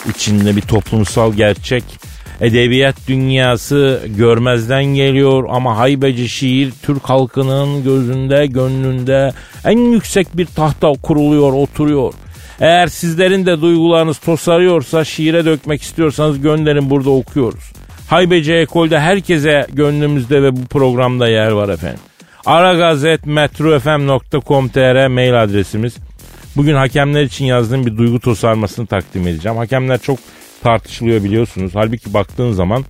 içinde 0.08 0.56
bir 0.56 0.60
toplumsal 0.60 1.32
gerçek. 1.32 1.84
Edebiyat 2.40 2.96
dünyası 3.08 4.00
görmezden 4.06 4.84
geliyor 4.84 5.44
ama 5.50 5.78
haybeci 5.78 6.28
şiir 6.28 6.72
Türk 6.82 7.04
halkının 7.04 7.84
gözünde 7.84 8.46
gönlünde 8.46 9.32
en 9.64 9.92
yüksek 9.92 10.36
bir 10.36 10.46
tahta 10.46 10.92
kuruluyor 10.92 11.52
oturuyor. 11.52 12.14
Eğer 12.60 12.86
sizlerin 12.86 13.46
de 13.46 13.60
duygularınız 13.60 14.18
tosarıyorsa 14.18 15.04
şiire 15.04 15.44
dökmek 15.44 15.82
istiyorsanız 15.82 16.40
gönderin 16.40 16.90
burada 16.90 17.10
okuyoruz. 17.10 17.72
Haybeci 18.12 18.52
ekolde 18.52 19.00
herkese 19.00 19.66
gönlümüzde 19.72 20.42
ve 20.42 20.56
bu 20.56 20.64
programda 20.64 21.28
yer 21.28 21.50
var 21.50 21.68
efendim. 21.68 22.00
aragazet.metrofm.com.tr 22.46 25.06
mail 25.06 25.42
adresimiz. 25.42 25.96
Bugün 26.56 26.74
hakemler 26.74 27.22
için 27.22 27.44
yazdığım 27.44 27.86
bir 27.86 27.96
duygu 27.96 28.20
tosarmasını 28.20 28.86
takdim 28.86 29.28
edeceğim. 29.28 29.58
Hakemler 29.58 29.98
çok 29.98 30.18
tartışılıyor 30.62 31.24
biliyorsunuz. 31.24 31.72
Halbuki 31.74 32.14
baktığın 32.14 32.52
zaman 32.52 32.84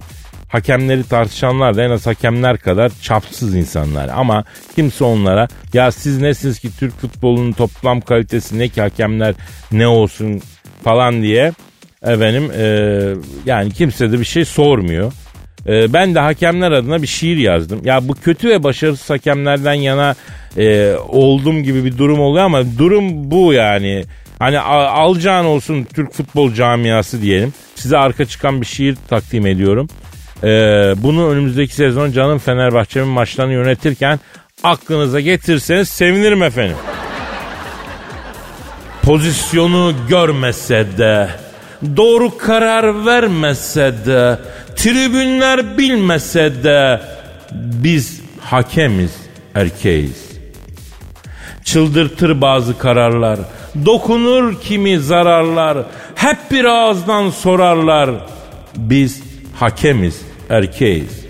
hakemleri 0.49 1.05
tartışanlar 1.05 1.77
da 1.77 1.83
en 1.83 1.91
az 1.91 2.07
hakemler 2.07 2.59
kadar 2.59 2.93
çapsız 3.03 3.55
insanlar. 3.55 4.09
Ama 4.09 4.45
kimse 4.75 5.05
onlara 5.05 5.49
ya 5.73 5.93
siz 5.93 6.21
nesiniz 6.21 6.59
ki 6.59 6.69
Türk 6.79 7.01
futbolunun 7.01 7.53
toplam 7.53 8.01
kalitesi 8.01 8.59
ne 8.59 8.69
ki 8.69 8.81
hakemler 8.81 9.35
ne 9.73 9.87
olsun 9.87 10.41
falan 10.85 11.23
diye 11.23 11.53
efendim 12.03 12.51
e, 12.59 12.65
yani 13.47 13.73
kimse 13.73 14.13
de 14.13 14.21
bir 14.21 14.25
şey 14.25 14.45
sormuyor. 14.45 15.13
E, 15.67 15.93
ben 15.93 16.15
de 16.15 16.21
hakemler 16.21 16.73
adına 16.73 17.03
bir 17.03 17.07
şiir 17.07 17.37
yazdım. 17.37 17.81
Ya 17.85 18.09
bu 18.09 18.15
kötü 18.15 18.49
ve 18.49 18.63
başarısız 18.63 19.11
hakemlerden 19.11 19.75
yana 19.75 20.15
e, 20.59 20.95
oldum 21.09 21.63
gibi 21.63 21.85
bir 21.85 21.99
durum 21.99 22.21
oluyor 22.21 22.45
ama 22.45 22.79
durum 22.79 23.31
bu 23.31 23.53
yani. 23.53 24.05
Hani 24.39 24.59
alacağın 24.61 25.45
olsun 25.45 25.87
Türk 25.95 26.13
futbol 26.13 26.55
camiası 26.55 27.23
diyelim. 27.23 27.55
Size 27.75 27.99
arka 27.99 28.25
çıkan 28.25 28.61
bir 28.61 28.67
şiir 28.67 28.97
takdim 29.09 29.47
ediyorum. 29.47 29.89
E, 30.43 30.49
bunu 30.97 31.29
önümüzdeki 31.29 31.75
sezon 31.75 32.13
canım 32.13 32.39
Fenerbahçe'nin 32.39 33.09
maçlarını 33.09 33.53
yönetirken 33.53 34.21
aklınıza 34.65 35.21
getirseniz 35.21 35.89
sevinirim 35.89 36.43
efendim. 36.43 36.77
Pozisyonu 39.03 39.95
görmese 40.09 40.87
de 40.99 41.29
doğru 41.97 42.39
karar 42.39 43.07
vermese 43.07 43.95
de, 44.07 44.39
tribünler 44.77 45.79
bilmese 45.79 46.65
de 46.65 47.01
biz 47.53 48.21
hakemiz, 48.41 49.11
erkeğiz. 49.55 50.33
Çıldırtır 51.65 52.41
bazı 52.41 52.79
kararlar, 52.79 53.39
dokunur 53.87 54.61
kimi 54.61 54.99
zararlar, 54.99 55.79
hep 56.15 56.39
bir 56.51 56.65
ağızdan 56.65 57.31
sorarlar. 57.31 58.11
Biz 58.77 59.23
hakemiz, 59.57 60.21
erkeğiz. 60.51 61.23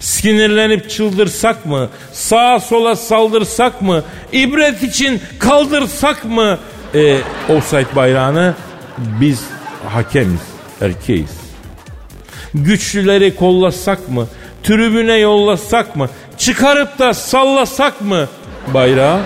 Sinirlenip 0.00 0.90
çıldırsak 0.90 1.66
mı? 1.66 1.88
Sağa 2.12 2.60
sola 2.60 2.96
saldırsak 2.96 3.82
mı? 3.82 4.02
İbret 4.32 4.82
için 4.82 5.20
kaldırsak 5.38 6.24
mı? 6.24 6.58
E, 6.94 7.18
offside 7.48 7.96
bayrağını 7.96 8.54
biz 8.98 9.44
hakemiz, 9.88 10.40
erkeğiz. 10.80 11.40
Güçlüleri 12.54 13.36
kollasak 13.36 14.08
mı? 14.08 14.26
Tribüne 14.62 15.16
yollasak 15.16 15.96
mı? 15.96 16.08
Çıkarıp 16.38 16.98
da 16.98 17.14
sallasak 17.14 18.00
mı 18.00 18.28
bayrağı? 18.74 19.20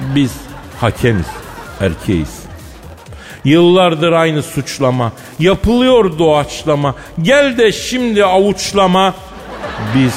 Biz 0.00 0.32
hakemiz, 0.80 1.26
erkeğiz. 1.80 2.46
Yıllardır 3.44 4.12
aynı 4.12 4.42
suçlama. 4.42 5.12
Yapılıyor 5.38 6.18
doğaçlama. 6.18 6.94
Gel 7.22 7.58
de 7.58 7.72
şimdi 7.72 8.24
avuçlama. 8.24 9.14
Biz 9.94 10.12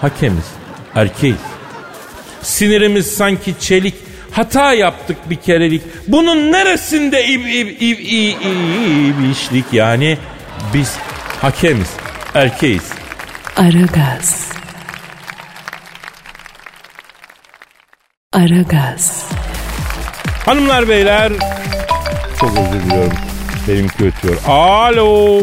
hakemiz, 0.00 0.46
erkeğiz. 0.94 1.36
Sinirimiz 2.42 3.06
sanki 3.14 3.54
çelik. 3.60 3.94
Hata 4.32 4.72
yaptık 4.72 5.16
bir 5.30 5.36
kerelik. 5.36 5.82
Bunun 6.08 6.52
neresinde 6.52 7.26
ib, 7.26 7.40
ib, 7.40 7.68
ib, 7.80 7.98
ib, 7.98 8.40
ib, 8.40 9.30
işlik 9.32 9.72
yani? 9.72 10.18
Biz 10.74 10.96
hakemiz, 11.40 11.90
erkeğiz. 12.34 12.92
Aragaz. 13.56 14.48
Aragaz. 18.32 19.24
Hanımlar 20.46 20.88
beyler 20.88 21.32
çok 22.40 22.50
özür 22.58 22.82
diliyorum. 22.82 23.12
Benimki 23.68 24.04
ötüyor. 24.04 24.36
Alo. 24.46 25.42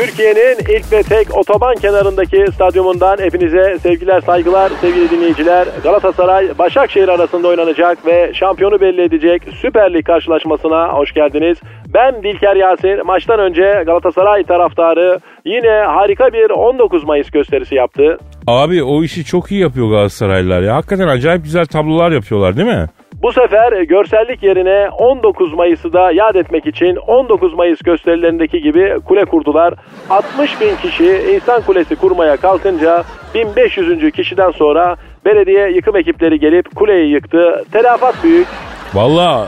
Türkiye'nin 0.00 0.58
ilk 0.58 0.92
ve 0.92 1.02
tek 1.02 1.36
otoban 1.36 1.74
kenarındaki 1.74 2.44
stadyumundan 2.54 3.18
hepinize 3.18 3.78
sevgiler 3.78 4.20
saygılar 4.20 4.72
sevgili 4.80 5.10
dinleyiciler. 5.10 5.66
Galatasaray 5.84 6.58
Başakşehir 6.58 7.08
arasında 7.08 7.48
oynanacak 7.48 8.06
ve 8.06 8.32
şampiyonu 8.34 8.80
belli 8.80 9.02
edecek 9.02 9.42
Süper 9.62 9.94
Lig 9.94 10.04
karşılaşmasına 10.04 10.88
hoş 10.88 11.12
geldiniz. 11.12 11.58
Ben 11.94 12.22
Dilker 12.22 12.56
Yasin. 12.56 13.06
Maçtan 13.06 13.40
önce 13.40 13.82
Galatasaray 13.86 14.44
taraftarı 14.44 15.18
yine 15.44 15.84
harika 15.86 16.32
bir 16.32 16.50
19 16.50 17.04
Mayıs 17.04 17.30
gösterisi 17.30 17.74
yaptı. 17.74 18.18
Abi 18.46 18.82
o 18.82 19.02
işi 19.02 19.24
çok 19.24 19.52
iyi 19.52 19.60
yapıyor 19.60 19.90
Galatasaraylılar 19.90 20.62
ya. 20.62 20.76
Hakikaten 20.76 21.08
acayip 21.08 21.44
güzel 21.44 21.66
tablolar 21.66 22.10
yapıyorlar 22.10 22.56
değil 22.56 22.68
mi? 22.68 22.86
Bu 23.22 23.32
sefer 23.32 23.82
görsellik 23.82 24.42
yerine 24.42 24.88
19 24.90 25.52
Mayıs'ı 25.54 25.92
da 25.92 26.12
yad 26.12 26.34
etmek 26.34 26.66
için 26.66 26.96
19 26.96 27.54
Mayıs 27.54 27.78
gösterilerindeki 27.82 28.62
gibi 28.62 29.00
kule 29.04 29.24
kurdular. 29.24 29.74
60 30.10 30.60
bin 30.60 30.76
kişi 30.76 31.22
insan 31.34 31.62
kulesi 31.62 31.96
kurmaya 31.96 32.36
kalkınca 32.36 33.04
1500. 33.34 34.12
kişiden 34.12 34.50
sonra 34.50 34.96
belediye 35.24 35.70
yıkım 35.70 35.96
ekipleri 35.96 36.40
gelip 36.40 36.76
kuleyi 36.76 37.12
yıktı. 37.12 37.64
Telafat 37.72 38.24
büyük. 38.24 38.46
Valla 38.94 39.46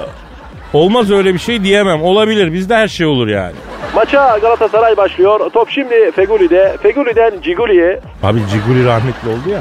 olmaz 0.73 1.11
öyle 1.11 1.35
bir 1.35 1.39
şey 1.39 1.65
diyemem. 1.65 2.03
Olabilir 2.03 2.53
bizde 2.53 2.75
her 2.75 2.89
şey 2.89 3.07
olur 3.07 3.29
yani. 3.29 3.55
Maça 3.95 4.39
Galatasaray 4.39 4.97
başlıyor. 4.97 5.51
Top 5.51 5.71
şimdi 5.71 6.11
Feguli'de. 6.11 6.77
Feguli'den 6.83 7.33
Ciguli'ye. 7.43 8.01
Abi 8.23 8.39
Ciguli 8.51 8.87
rahmetli 8.87 9.29
oldu 9.29 9.51
ya. 9.53 9.61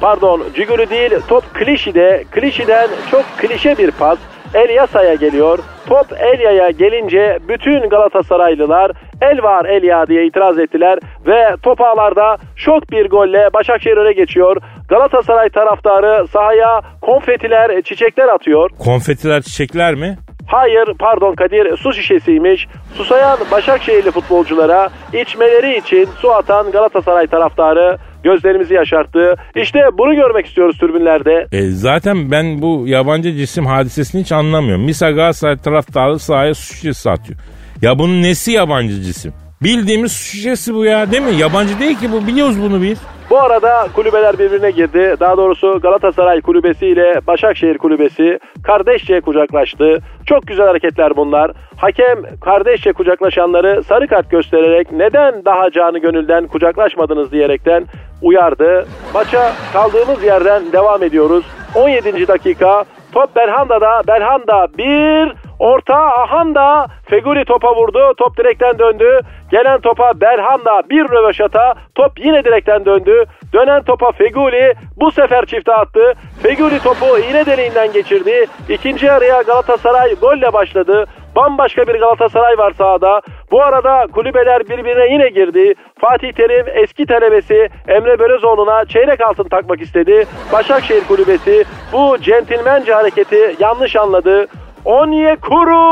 Pardon 0.00 0.42
Ciguli 0.54 0.90
değil 0.90 1.12
top 1.28 1.54
Klişi'de. 1.54 2.24
Klişi'den 2.30 2.88
çok 3.10 3.24
klişe 3.38 3.78
bir 3.78 3.90
pas. 3.90 4.18
Elyasa'ya 4.54 5.14
geliyor. 5.14 5.58
Top 5.86 6.06
Elya'ya 6.12 6.70
gelince 6.70 7.38
bütün 7.48 7.88
Galatasaraylılar 7.88 8.92
el 9.20 9.42
var 9.42 9.64
Elya 9.64 10.06
diye 10.06 10.26
itiraz 10.26 10.58
ettiler 10.58 10.98
ve 11.26 11.56
top 11.62 11.80
ağlarda 11.80 12.36
şok 12.56 12.90
bir 12.90 13.10
golle 13.10 13.50
Başakşehir 13.54 13.96
öne 13.96 14.12
geçiyor. 14.12 14.56
Galatasaray 14.88 15.48
taraftarı 15.48 16.26
sahaya 16.28 16.80
konfetiler, 17.02 17.82
çiçekler 17.82 18.28
atıyor. 18.28 18.70
Konfetiler 18.78 19.42
çiçekler 19.42 19.94
mi? 19.94 20.18
Hayır 20.48 20.84
pardon 20.98 21.34
Kadir 21.34 21.76
su 21.76 21.92
şişesiymiş. 21.92 22.68
Susayan 22.94 23.38
Başakşehirli 23.52 24.10
futbolculara 24.10 24.88
içmeleri 25.12 25.76
için 25.78 26.08
su 26.20 26.32
atan 26.32 26.70
Galatasaray 26.70 27.26
taraftarı 27.26 27.98
gözlerimizi 28.26 28.74
yaşarttı. 28.74 29.34
İşte 29.56 29.78
bunu 29.98 30.14
görmek 30.14 30.46
istiyoruz 30.46 30.78
tribünlerde. 30.78 31.46
E, 31.52 31.62
zaten 31.62 32.30
ben 32.30 32.62
bu 32.62 32.84
yabancı 32.86 33.32
cisim 33.32 33.66
hadisesini 33.66 34.20
hiç 34.20 34.32
anlamıyorum. 34.32 34.84
Misal 34.84 35.12
Galatasaray 35.14 35.56
taraftarı 35.56 36.18
sahaya 36.18 36.54
su 36.54 36.74
şişesi 36.74 37.10
atıyor. 37.10 37.38
Ya 37.82 37.98
bunun 37.98 38.22
nesi 38.22 38.52
yabancı 38.52 39.02
cisim? 39.02 39.32
Bildiğimiz 39.62 40.12
şişesi 40.12 40.74
bu 40.74 40.84
ya 40.84 41.10
değil 41.12 41.22
mi? 41.22 41.34
Yabancı 41.36 41.80
değil 41.80 41.98
ki 41.98 42.12
bu 42.12 42.26
biliyoruz 42.26 42.62
bunu 42.62 42.82
biz. 42.82 42.98
Bu 43.30 43.40
arada 43.40 43.88
kulübeler 43.94 44.38
birbirine 44.38 44.70
girdi. 44.70 45.16
Daha 45.20 45.36
doğrusu 45.36 45.80
Galatasaray 45.80 46.40
kulübesi 46.40 46.86
ile 46.86 47.20
Başakşehir 47.26 47.78
kulübesi 47.78 48.38
kardeşçe 48.62 49.20
kucaklaştı. 49.20 49.98
Çok 50.26 50.46
güzel 50.46 50.66
hareketler 50.66 51.16
bunlar. 51.16 51.50
Hakem 51.76 52.22
kardeşçe 52.40 52.92
kucaklaşanları 52.92 53.82
sarı 53.82 54.06
kart 54.06 54.30
göstererek 54.30 54.92
neden 54.92 55.44
daha 55.44 55.70
canı 55.70 55.98
gönülden 55.98 56.46
kucaklaşmadınız 56.46 57.32
diyerekten 57.32 57.84
uyardı. 58.22 58.86
Maça 59.14 59.52
kaldığımız 59.72 60.22
yerden 60.24 60.72
devam 60.72 61.02
ediyoruz. 61.02 61.44
17. 61.74 62.28
dakika 62.28 62.84
top 63.16 63.36
Berhanda'da. 63.36 64.02
Berhanda 64.08 64.68
bir 64.78 65.32
orta 65.58 65.96
Ahanda 65.96 66.86
Feguli 67.04 67.44
topa 67.44 67.76
vurdu. 67.76 68.14
Top 68.18 68.36
direkten 68.36 68.78
döndü. 68.78 69.20
Gelen 69.50 69.80
topa 69.80 70.20
Berhanda 70.20 70.82
bir 70.90 71.04
röveşata. 71.10 71.74
Top 71.94 72.12
yine 72.18 72.44
direkten 72.44 72.84
döndü. 72.84 73.24
Dönen 73.52 73.82
topa 73.82 74.12
Feguli 74.12 74.74
bu 74.96 75.10
sefer 75.10 75.46
çifte 75.46 75.72
attı. 75.72 76.14
Feguli 76.42 76.78
topu 76.82 77.18
iğne 77.18 77.46
deliğinden 77.46 77.92
geçirdi. 77.92 78.46
İkinci 78.68 79.06
yarıya 79.06 79.42
Galatasaray 79.42 80.14
golle 80.14 80.52
başladı. 80.52 81.04
Bambaşka 81.36 81.86
bir 81.86 81.94
Galatasaray 82.00 82.58
var 82.58 82.72
sahada. 82.78 83.20
Bu 83.50 83.62
arada 83.62 84.06
kulübeler 84.12 84.68
birbirine 84.68 85.12
yine 85.12 85.28
girdi. 85.28 85.74
Fatih 86.00 86.32
Terim 86.32 86.66
eski 86.84 87.06
talebesi 87.06 87.68
Emre 87.88 88.18
Belözoğlu'na 88.18 88.84
çeyrek 88.84 89.20
altın 89.20 89.48
takmak 89.48 89.80
istedi. 89.80 90.26
Başakşehir 90.52 91.04
kulübesi 91.04 91.64
bu 91.92 92.18
centilmence 92.18 92.92
hareketi 92.92 93.56
yanlış 93.60 93.96
anladı. 93.96 94.46
Onyekuru! 94.84 95.82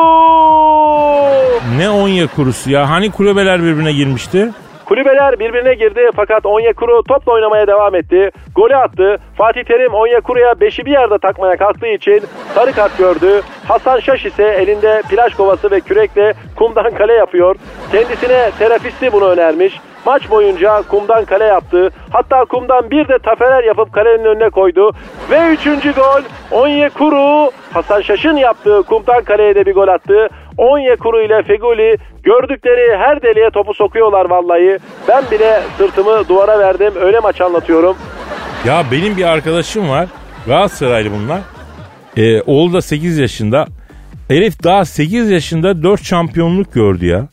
Ne 1.79 1.91
Onya 1.91 2.27
kurusu 2.27 2.71
ya? 2.71 2.91
Hani 2.91 3.11
kulübeler 3.11 3.63
birbirine 3.63 3.93
girmişti? 3.93 4.51
Kulübeler 4.85 5.39
birbirine 5.39 5.74
girdi 5.74 6.11
fakat 6.16 6.47
Onyekuru 6.47 7.03
topla 7.03 7.32
oynamaya 7.32 7.66
devam 7.66 7.95
etti. 7.95 8.30
Golü 8.55 8.76
attı. 8.76 9.18
Fatih 9.37 9.64
Terim 9.64 9.95
Onyekuru'ya 9.95 10.61
beşi 10.61 10.87
bir 10.87 10.91
yerde 10.91 11.18
takmaya 11.18 11.57
kalktığı 11.57 11.87
için 11.89 12.22
sarı 12.55 12.72
kart 12.72 12.99
gördü. 12.99 13.43
Hasan 13.68 14.01
Şaş 14.01 14.24
ise 14.24 14.45
elinde 14.45 15.03
plaj 15.11 15.35
kovası 15.35 15.70
ve 15.70 15.80
kürekle 15.80 16.35
kumdan 16.57 16.95
kale 16.95 17.12
yapıyor. 17.12 17.57
Kendisine 17.93 18.51
terapisti 18.59 19.12
bunu 19.12 19.28
önermiş. 19.28 19.80
Maç 20.07 20.30
boyunca 20.30 20.82
kumdan 20.82 21.24
kale 21.24 21.45
yaptı. 21.45 21.91
Hatta 22.11 22.45
kumdan 22.45 22.91
bir 22.91 23.09
de 23.09 23.18
taferel 23.18 23.64
yapıp 23.64 23.93
kalenin 23.93 24.24
önüne 24.24 24.51
koydu. 24.51 24.93
Ve 25.30 25.49
üçüncü 25.49 25.93
gol 25.93 26.22
Onyekuru 26.51 27.51
Hasan 27.75 28.01
Şaş'ın 28.01 28.37
yaptığı 28.37 28.83
kumdan 28.83 29.25
kaleye 29.25 29.55
de 29.55 29.66
bir 29.66 29.75
gol 29.75 29.89
attı. 29.89 30.29
Onyekuru 30.59 31.22
ile 31.22 31.43
Feguli 31.43 31.97
gördükleri 32.22 32.97
her 32.97 33.22
deliğe 33.22 33.51
topu 33.51 33.75
sokuyorlar 33.75 34.31
vallahi. 34.31 34.79
Ben 35.09 35.25
bile 35.31 35.61
sırtımı 35.79 36.29
duvara 36.29 36.59
verdim 36.59 36.93
öyle 37.01 37.20
maç 37.20 37.41
anlatıyorum. 37.41 37.97
Ya 38.64 38.85
benim 38.93 39.16
bir 39.16 39.25
arkadaşım 39.25 39.91
var. 39.91 40.07
Galatasaraylı 40.47 41.11
bunlar. 41.12 41.41
Ee, 42.16 42.43
oğlu 42.43 42.72
da 42.72 42.83
8 42.83 43.18
yaşında. 43.18 43.66
Herif 44.29 44.62
daha 44.64 44.85
8 44.85 45.31
yaşında 45.31 45.83
4 45.83 46.05
şampiyonluk 46.05 46.72
gördü 46.72 47.07
ya. 47.07 47.29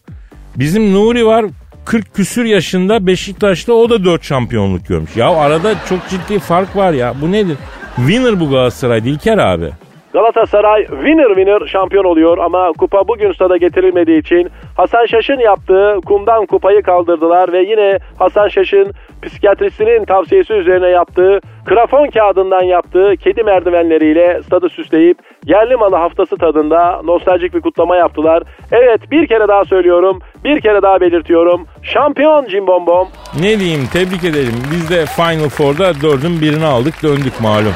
Bizim 0.56 0.94
Nuri 0.94 1.26
var 1.26 1.46
40 1.86 2.16
küsür 2.16 2.46
yaşında 2.46 3.08
Beşiktaş'ta 3.08 3.74
o 3.74 3.90
da 3.90 4.06
4 4.06 4.24
şampiyonluk 4.24 4.88
görmüş. 4.88 5.16
Ya 5.16 5.30
arada 5.30 5.74
çok 5.90 6.00
ciddi 6.10 6.40
fark 6.40 6.76
var 6.76 6.92
ya. 6.94 7.14
Bu 7.22 7.32
nedir? 7.32 7.58
Winner 7.96 8.40
bu 8.40 8.50
Galatasaray 8.50 9.04
Dilker 9.04 9.38
abi. 9.38 9.70
Galatasaray 10.14 10.86
winner 10.86 11.28
winner 11.28 11.68
şampiyon 11.68 12.04
oluyor 12.04 12.38
ama 12.38 12.72
kupa 12.78 13.08
bugün 13.08 13.32
stada 13.32 13.58
getirilmediği 13.58 14.20
için 14.20 14.50
Hasan 14.78 15.06
Şaş'ın 15.06 15.40
yaptığı 15.40 15.96
kumdan 16.06 16.46
kupayı 16.46 16.82
kaldırdılar 16.82 17.52
ve 17.52 17.60
yine 17.60 18.00
Hasan 18.20 18.48
Şaş'ın 18.48 18.92
psikiyatrisinin 19.22 20.06
tavsiyesi 20.06 20.54
üzerine 20.54 20.88
yaptığı 20.88 21.40
krafon 21.66 22.08
kağıdından 22.08 22.64
yaptığı 22.64 23.14
kedi 23.24 23.44
merdivenleriyle 23.44 24.42
stadı 24.44 24.70
süsleyip 24.70 25.18
yerli 25.46 25.76
malı 25.76 25.96
haftası 25.96 26.38
tadında 26.38 27.02
nostaljik 27.04 27.54
bir 27.54 27.62
kutlama 27.62 27.96
yaptılar. 27.96 28.44
Evet 28.72 29.12
bir 29.12 29.28
kere 29.28 29.48
daha 29.48 29.66
söylüyorum, 29.66 30.20
bir 30.44 30.62
kere 30.62 30.82
daha 30.82 31.02
belirtiyorum. 31.02 31.66
Şampiyon 31.84 32.46
Cimbombom. 32.48 33.08
Ne 33.42 33.60
diyeyim 33.60 33.88
tebrik 33.94 34.24
edelim. 34.24 34.56
Biz 34.72 34.90
de 34.90 35.06
Final 35.06 35.50
Four'da 35.50 36.02
dördün 36.02 36.42
birini 36.42 36.66
aldık 36.66 37.04
döndük 37.04 37.42
malum. 37.42 37.74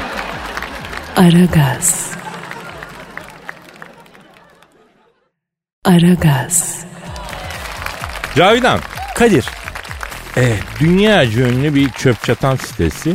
Aragaz. 1.17 2.14
Aragaz. 5.85 6.85
Cavidan. 8.35 8.79
Kadir. 9.15 9.45
Eh, 10.37 10.57
dünya 10.79 11.25
ünlü 11.25 11.75
bir 11.75 11.89
çöp 11.89 12.23
çatan 12.23 12.55
sitesi 12.55 13.13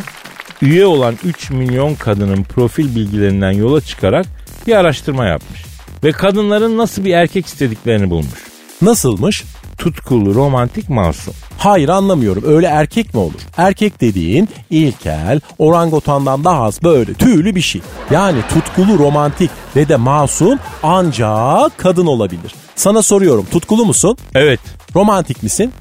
üye 0.62 0.87
olan 0.87 1.18
3 1.25 1.51
milyon 1.51 1.95
kadının 1.95 2.43
profil 2.43 2.97
bilgilerinden 2.97 3.53
yola 3.53 3.81
çıkarak 3.81 4.27
bir 4.66 4.77
araştırma 4.77 5.27
yapmış. 5.27 5.64
Ve 6.05 6.12
kadınların 6.12 6.79
nasıl 6.79 7.05
bir 7.05 7.14
erkek 7.14 7.47
istediklerini 7.47 8.11
bulmuş. 8.11 8.41
Nasılmış? 8.83 9.45
Tutkulu, 9.85 10.35
romantik, 10.35 10.89
masum. 10.89 11.35
Hayır 11.59 11.89
anlamıyorum. 11.89 12.43
Öyle 12.47 12.66
erkek 12.66 13.14
mi 13.14 13.20
olur? 13.20 13.41
Erkek 13.57 14.01
dediğin 14.01 14.49
ilkel, 14.70 15.41
orangotandan 15.59 16.45
daha 16.45 16.62
az 16.62 16.83
böyle 16.83 17.14
tüylü 17.14 17.55
bir 17.55 17.61
şey. 17.61 17.81
Yani 18.11 18.39
tutkulu, 18.55 18.99
romantik 18.99 19.51
ve 19.76 19.89
de 19.89 19.97
masum 19.97 20.59
ancak 20.83 21.78
kadın 21.78 22.07
olabilir. 22.07 22.55
Sana 22.76 23.03
soruyorum 23.03 23.47
tutkulu 23.53 23.85
musun? 23.85 24.16
Evet, 24.35 24.61
Romantik 24.97 25.43
misin? 25.43 25.72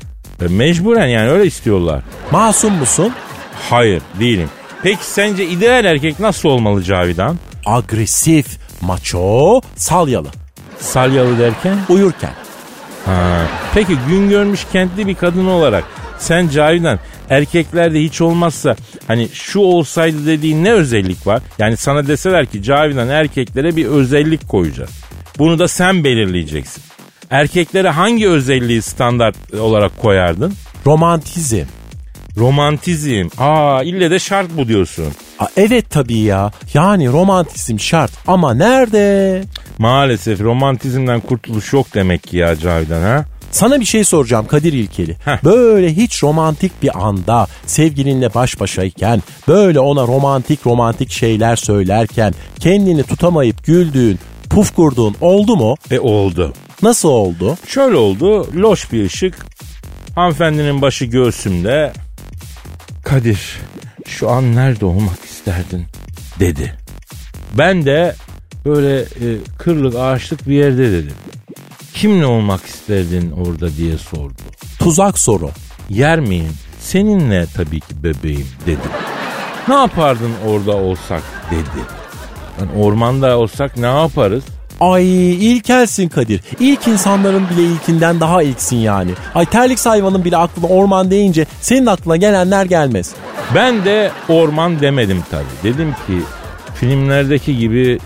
e, 0.42 0.48
mecburen 0.48 1.08
yani 1.08 1.30
öyle 1.30 1.46
istiyorlar. 1.46 2.02
Masum 2.32 2.74
musun? 2.74 3.14
Hayır, 3.70 4.02
değilim. 4.20 4.50
Peki 4.84 5.06
sence 5.06 5.46
ideal 5.48 5.86
erkek 5.86 6.20
nasıl 6.20 6.50
olmalı 6.50 6.84
Cavidan? 6.84 7.38
Agresif, 7.66 8.58
maço, 8.82 9.62
salyalı. 9.76 10.28
Salyalı 10.80 11.40
derken? 11.40 11.78
Uyurken. 11.90 12.34
Ha. 13.06 13.42
Peki 13.74 13.94
gün 14.10 14.30
görmüş 14.30 14.66
kentli 14.72 15.08
bir 15.08 15.16
kadın 15.16 15.48
olarak 15.48 15.84
sen 16.20 16.48
Cavidan 16.50 17.00
erkeklerde 17.30 18.04
hiç 18.04 18.22
olmazsa 18.22 18.76
hani 19.08 19.30
şu 19.34 19.60
olsaydı 19.60 20.26
dediğin 20.26 20.64
ne 20.64 20.72
özellik 20.72 21.28
var? 21.28 21.42
Yani 21.60 21.78
sana 21.78 22.08
deseler 22.08 22.46
ki 22.46 22.64
Cavidan 22.64 23.10
erkeklere 23.10 23.76
bir 23.76 23.86
özellik 23.86 24.50
koyacağız. 24.50 24.92
Bunu 25.38 25.60
da 25.60 25.68
sen 25.68 26.04
belirleyeceksin. 26.04 26.84
Erkeklere 27.30 27.90
hangi 27.90 28.30
özelliği 28.30 28.82
standart 28.82 29.54
olarak 29.54 29.98
koyardın? 30.02 30.54
Romantizm. 30.86 31.66
Romantizm. 32.38 33.28
Aa 33.38 33.84
ille 33.84 34.12
de 34.12 34.20
şart 34.20 34.48
bu 34.58 34.68
diyorsun. 34.68 35.06
Aa, 35.40 35.48
evet 35.58 35.90
tabii 35.90 36.18
ya. 36.18 36.52
Yani 36.74 37.08
romantizm 37.08 37.80
şart 37.80 38.12
ama 38.28 38.54
nerede? 38.54 39.42
Maalesef 39.78 40.42
romantizmden 40.42 41.20
kurtuluş 41.20 41.74
yok 41.74 41.88
demek 41.94 42.24
ki 42.24 42.38
ya 42.38 42.56
Cavidan 42.56 43.02
ha? 43.02 43.26
Sana 43.52 43.80
bir 43.80 43.86
şey 43.86 44.04
soracağım 44.04 44.48
Kadir 44.48 44.74
İlkeli. 44.74 45.18
Heh. 45.26 45.44
Böyle 45.44 45.96
hiç 45.96 46.24
romantik 46.24 46.84
bir 46.84 47.08
anda 47.08 47.48
sevgilinle 47.66 48.34
baş 48.34 48.60
başayken 48.60 49.24
böyle 49.48 49.80
ona 49.80 50.08
romantik 50.08 50.68
romantik 50.68 51.12
şeyler 51.12 51.56
söylerken 51.56 52.34
kendini 52.60 53.04
tutamayıp 53.04 53.66
güldüğün, 53.66 54.20
puf 54.50 54.76
kurduğun 54.76 55.16
oldu 55.22 55.56
mu? 55.56 55.76
E 55.92 56.00
oldu. 56.00 56.54
Nasıl 56.82 57.10
oldu? 57.10 57.58
Şöyle 57.68 57.96
oldu. 57.96 58.48
Loş 58.56 58.92
bir 58.92 59.06
ışık. 59.06 59.46
Hanımefendinin 60.16 60.82
başı 60.82 61.06
göğsümde. 61.06 61.94
Kadir 63.04 63.60
şu 64.08 64.30
an 64.30 64.56
nerede 64.56 64.86
olmak 64.86 65.26
isterdin 65.26 65.86
dedi. 66.40 66.74
Ben 67.58 67.86
de 67.86 68.16
böyle 68.66 69.00
e, 69.00 69.28
kırlık 69.58 69.96
ağaçlık 69.96 70.48
bir 70.48 70.54
yerde 70.54 70.92
dedim. 70.92 71.14
Kimle 71.94 72.26
olmak 72.26 72.66
isterdin 72.66 73.32
orada 73.32 73.76
diye 73.78 73.98
sordu. 73.98 74.34
Tuzak 74.80 75.20
soru. 75.20 75.50
Yer 75.90 76.20
miyim? 76.20 76.54
Seninle 76.80 77.46
tabii 77.56 77.80
ki 77.80 78.04
bebeğim 78.04 78.48
dedim. 78.66 78.92
Ne 79.68 79.74
yapardın 79.76 80.32
orada 80.48 80.78
olsak 80.78 81.22
dedi. 81.52 81.84
Yani 82.60 82.84
ormanda 82.84 83.38
olsak 83.38 83.78
ne 83.78 83.86
yaparız? 83.86 84.44
Ay 84.80 85.32
ilkelsin 85.34 86.10
Kadir. 86.10 86.42
İlk 86.60 86.88
insanların 86.88 87.50
bile 87.50 87.64
ilkinden 87.64 88.20
daha 88.20 88.44
ilksin 88.44 88.78
yani. 88.78 89.12
Ay 89.36 89.46
terlik 89.46 89.86
hayvanın 89.86 90.26
bile 90.26 90.38
aklına 90.38 90.68
orman 90.68 91.12
deyince 91.12 91.46
senin 91.62 91.86
aklına 91.86 92.16
gelenler 92.16 92.66
gelmez. 92.66 93.12
Ben 93.56 93.86
de 93.86 94.12
orman 94.30 94.80
demedim 94.82 95.24
tabii. 95.32 95.74
Dedim 95.74 95.92
ki 95.92 96.22
filmlerdeki 96.76 97.58
gibi 97.58 98.00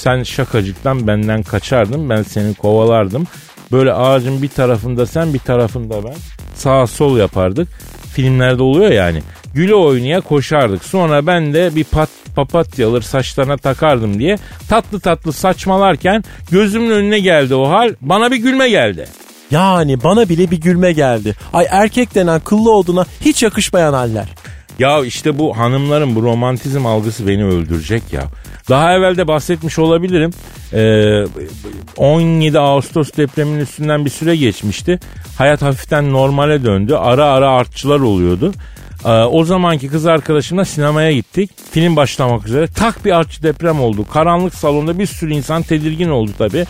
sen 0.00 0.22
şakacıktan 0.22 1.06
benden 1.06 1.42
kaçardın 1.42 2.10
ben 2.10 2.22
seni 2.22 2.54
kovalardım. 2.54 3.26
Böyle 3.72 3.92
ağacın 3.92 4.42
bir 4.42 4.48
tarafında 4.48 5.06
sen 5.06 5.34
bir 5.34 5.38
tarafında 5.38 6.04
ben 6.04 6.14
sağ 6.54 6.86
sol 6.86 7.18
yapardık. 7.18 7.68
Filmlerde 8.12 8.62
oluyor 8.62 8.90
yani. 8.90 9.22
Güle 9.54 9.74
oynaya 9.74 10.20
koşardık. 10.20 10.84
Sonra 10.84 11.26
ben 11.26 11.54
de 11.54 11.74
bir 11.74 11.84
pat, 11.84 12.08
papatya 12.36 12.88
alır 12.88 13.02
saçlarına 13.02 13.56
takardım 13.56 14.18
diye 14.18 14.38
tatlı 14.68 15.00
tatlı 15.00 15.32
saçmalarken 15.32 16.24
gözümün 16.50 16.90
önüne 16.90 17.20
geldi 17.20 17.54
o 17.54 17.70
hal. 17.70 17.94
Bana 18.00 18.30
bir 18.30 18.36
gülme 18.36 18.68
geldi. 18.68 19.08
Yani 19.50 20.02
bana 20.02 20.28
bile 20.28 20.50
bir 20.50 20.60
gülme 20.60 20.92
geldi. 20.92 21.34
Ay 21.52 21.66
erkek 21.70 22.14
denen 22.14 22.40
kıllı 22.40 22.70
olduğuna 22.70 23.06
hiç 23.20 23.42
yakışmayan 23.42 23.92
haller. 23.92 24.26
Ya 24.80 25.04
işte 25.04 25.38
bu 25.38 25.58
hanımların 25.58 26.14
bu 26.14 26.22
romantizm 26.22 26.86
algısı 26.86 27.28
beni 27.28 27.44
öldürecek 27.44 28.02
ya. 28.12 28.22
Daha 28.68 28.94
evvel 28.94 29.16
de 29.16 29.28
bahsetmiş 29.28 29.78
olabilirim. 29.78 30.30
Ee, 30.72 31.24
17 31.96 32.58
Ağustos 32.58 33.10
depreminin 33.16 33.60
üstünden 33.60 34.04
bir 34.04 34.10
süre 34.10 34.36
geçmişti. 34.36 34.98
Hayat 35.38 35.62
hafiften 35.62 36.12
normale 36.12 36.64
döndü. 36.64 36.94
Ara 36.94 37.24
ara 37.24 37.50
artçılar 37.50 38.00
oluyordu. 38.00 38.52
Ee, 39.04 39.08
o 39.08 39.44
zamanki 39.44 39.88
kız 39.88 40.06
arkadaşımla 40.06 40.64
sinemaya 40.64 41.12
gittik. 41.12 41.50
Film 41.70 41.96
başlamak 41.96 42.46
üzere. 42.46 42.66
Tak 42.66 43.04
bir 43.04 43.16
artçı 43.16 43.42
deprem 43.42 43.80
oldu. 43.80 44.06
Karanlık 44.12 44.54
salonda 44.54 44.98
bir 44.98 45.06
sürü 45.06 45.34
insan 45.34 45.62
tedirgin 45.62 46.08
oldu 46.08 46.30
tabii. 46.38 46.66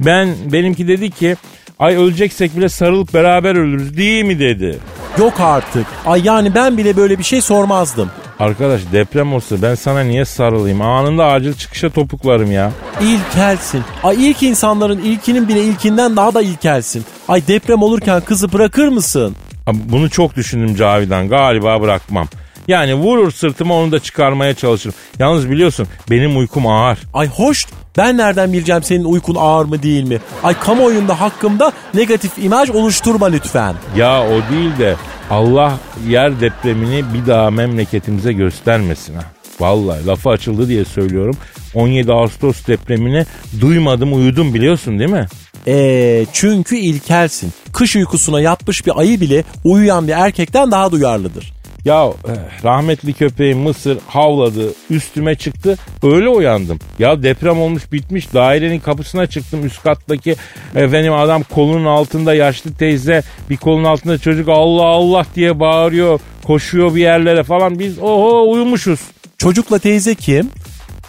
Ben 0.00 0.34
benimki 0.52 0.88
dedi 0.88 1.10
ki 1.10 1.36
ay 1.82 1.96
öleceksek 1.96 2.56
bile 2.56 2.68
sarılıp 2.68 3.14
beraber 3.14 3.54
ölürüz 3.54 3.96
değil 3.96 4.24
mi 4.24 4.38
dedi. 4.38 4.78
Yok 5.18 5.40
artık. 5.40 5.86
Ay 6.06 6.20
yani 6.24 6.54
ben 6.54 6.78
bile 6.78 6.96
böyle 6.96 7.18
bir 7.18 7.24
şey 7.24 7.40
sormazdım. 7.40 8.10
Arkadaş 8.38 8.80
deprem 8.92 9.32
olsa 9.34 9.62
ben 9.62 9.74
sana 9.74 10.00
niye 10.00 10.24
sarılayım? 10.24 10.82
Anında 10.82 11.26
acil 11.26 11.54
çıkışa 11.54 11.90
topuklarım 11.90 12.52
ya. 12.52 12.72
İlkelsin. 13.00 13.82
Ay 14.02 14.30
ilk 14.30 14.42
insanların 14.42 14.98
ilkinin 14.98 15.48
bile 15.48 15.64
ilkinden 15.64 16.16
daha 16.16 16.34
da 16.34 16.42
ilkelsin. 16.42 17.04
Ay 17.28 17.46
deprem 17.48 17.82
olurken 17.82 18.20
kızı 18.20 18.52
bırakır 18.52 18.88
mısın? 18.88 19.36
Bunu 19.72 20.10
çok 20.10 20.36
düşündüm 20.36 20.74
Cavidan 20.74 21.28
galiba 21.28 21.80
bırakmam. 21.80 22.28
Yani 22.68 22.94
vurur 22.94 23.30
sırtıma 23.30 23.74
onu 23.74 23.92
da 23.92 23.98
çıkarmaya 24.00 24.54
çalışırım. 24.54 24.94
Yalnız 25.18 25.50
biliyorsun 25.50 25.86
benim 26.10 26.38
uykum 26.38 26.66
ağır. 26.66 26.98
Ay 27.14 27.28
hoş. 27.28 27.66
Ben 27.96 28.16
nereden 28.16 28.52
bileceğim 28.52 28.82
senin 28.82 29.04
uykun 29.04 29.34
ağır 29.38 29.64
mı 29.64 29.82
değil 29.82 30.04
mi? 30.04 30.18
Ay 30.42 30.60
kamuoyunda 30.60 31.20
hakkımda 31.20 31.72
negatif 31.94 32.32
imaj 32.38 32.70
oluşturma 32.70 33.26
lütfen. 33.26 33.74
Ya 33.96 34.22
o 34.26 34.52
değil 34.52 34.78
de 34.78 34.94
Allah 35.30 35.72
yer 36.08 36.40
depremini 36.40 37.04
bir 37.14 37.26
daha 37.26 37.50
memleketimize 37.50 38.32
göstermesin 38.32 39.14
ha. 39.14 39.22
Vallahi 39.60 40.06
lafı 40.06 40.30
açıldı 40.30 40.68
diye 40.68 40.84
söylüyorum. 40.84 41.36
17 41.74 42.12
Ağustos 42.12 42.66
depremini 42.66 43.26
duymadım 43.60 44.14
uyudum 44.14 44.54
biliyorsun 44.54 44.98
değil 44.98 45.10
mi? 45.10 45.26
Eee 45.66 46.26
çünkü 46.32 46.76
ilkelsin. 46.76 47.52
Kış 47.72 47.96
uykusuna 47.96 48.40
yatmış 48.40 48.86
bir 48.86 48.98
ayı 48.98 49.20
bile 49.20 49.44
uyuyan 49.64 50.06
bir 50.08 50.12
erkekten 50.12 50.70
daha 50.70 50.92
duyarlıdır. 50.92 51.52
Ya 51.84 52.06
eh, 52.28 52.64
rahmetli 52.64 53.12
köpeğim 53.12 53.58
Mısır 53.58 53.98
havladı 54.06 54.72
üstüme 54.90 55.34
çıktı 55.34 55.78
öyle 56.02 56.28
uyandım. 56.28 56.78
Ya 56.98 57.22
deprem 57.22 57.60
olmuş 57.60 57.92
bitmiş 57.92 58.34
dairenin 58.34 58.80
kapısına 58.80 59.26
çıktım 59.26 59.66
üst 59.66 59.82
kattaki 59.82 60.36
efendim 60.74 61.12
adam 61.12 61.42
kolunun 61.42 61.84
altında 61.84 62.34
yaşlı 62.34 62.74
teyze 62.74 63.22
bir 63.50 63.56
kolun 63.56 63.84
altında 63.84 64.18
çocuk 64.18 64.48
Allah 64.48 64.84
Allah 64.84 65.26
diye 65.34 65.60
bağırıyor 65.60 66.20
koşuyor 66.44 66.94
bir 66.94 67.00
yerlere 67.00 67.42
falan 67.42 67.78
biz 67.78 67.98
oho 67.98 68.50
uyumuşuz. 68.50 69.00
Çocukla 69.38 69.78
teyze 69.78 70.14
kim? 70.14 70.50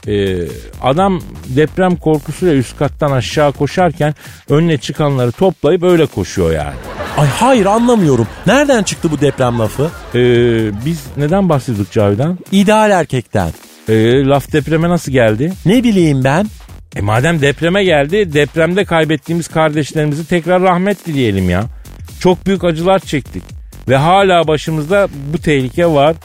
Ee, 0.08 0.38
adam 0.82 1.22
deprem 1.46 1.96
korkusuyla 1.96 2.56
üst 2.56 2.78
kattan 2.78 3.12
aşağı 3.12 3.52
koşarken 3.52 4.16
önüne 4.50 4.78
çıkanları 4.78 5.32
toplayıp 5.32 5.84
öyle 5.84 6.06
koşuyor 6.06 6.52
yani. 6.52 6.76
Ay 7.18 7.28
hayır 7.28 7.66
anlamıyorum. 7.66 8.28
Nereden 8.48 8.84
çıktı 8.84 9.12
bu 9.12 9.22
deprem 9.22 9.60
lafı? 9.60 9.92
Ee, 10.16 10.86
biz 10.86 11.04
neden 11.18 11.50
bahsediyorduk 11.50 11.92
Cavidan? 11.92 12.38
İdeal 12.52 12.92
erkekten. 12.92 13.50
Ee, 13.90 14.26
laf 14.26 14.54
depreme 14.54 14.90
nasıl 14.90 15.12
geldi? 15.12 15.54
Ne 15.66 15.84
bileyim 15.84 16.24
ben? 16.24 16.48
E 16.96 17.02
madem 17.02 17.42
depreme 17.42 17.84
geldi 17.84 18.34
depremde 18.34 18.86
kaybettiğimiz 18.86 19.48
kardeşlerimizi 19.48 20.28
tekrar 20.28 20.62
rahmet 20.62 21.06
dileyelim 21.06 21.50
ya. 21.50 21.64
Çok 22.20 22.46
büyük 22.46 22.64
acılar 22.64 23.00
çektik 23.00 23.44
ve 23.90 23.96
hala 23.98 24.48
başımızda 24.48 25.08
bu 25.34 25.38
tehlike 25.38 25.88
var. 25.88 26.16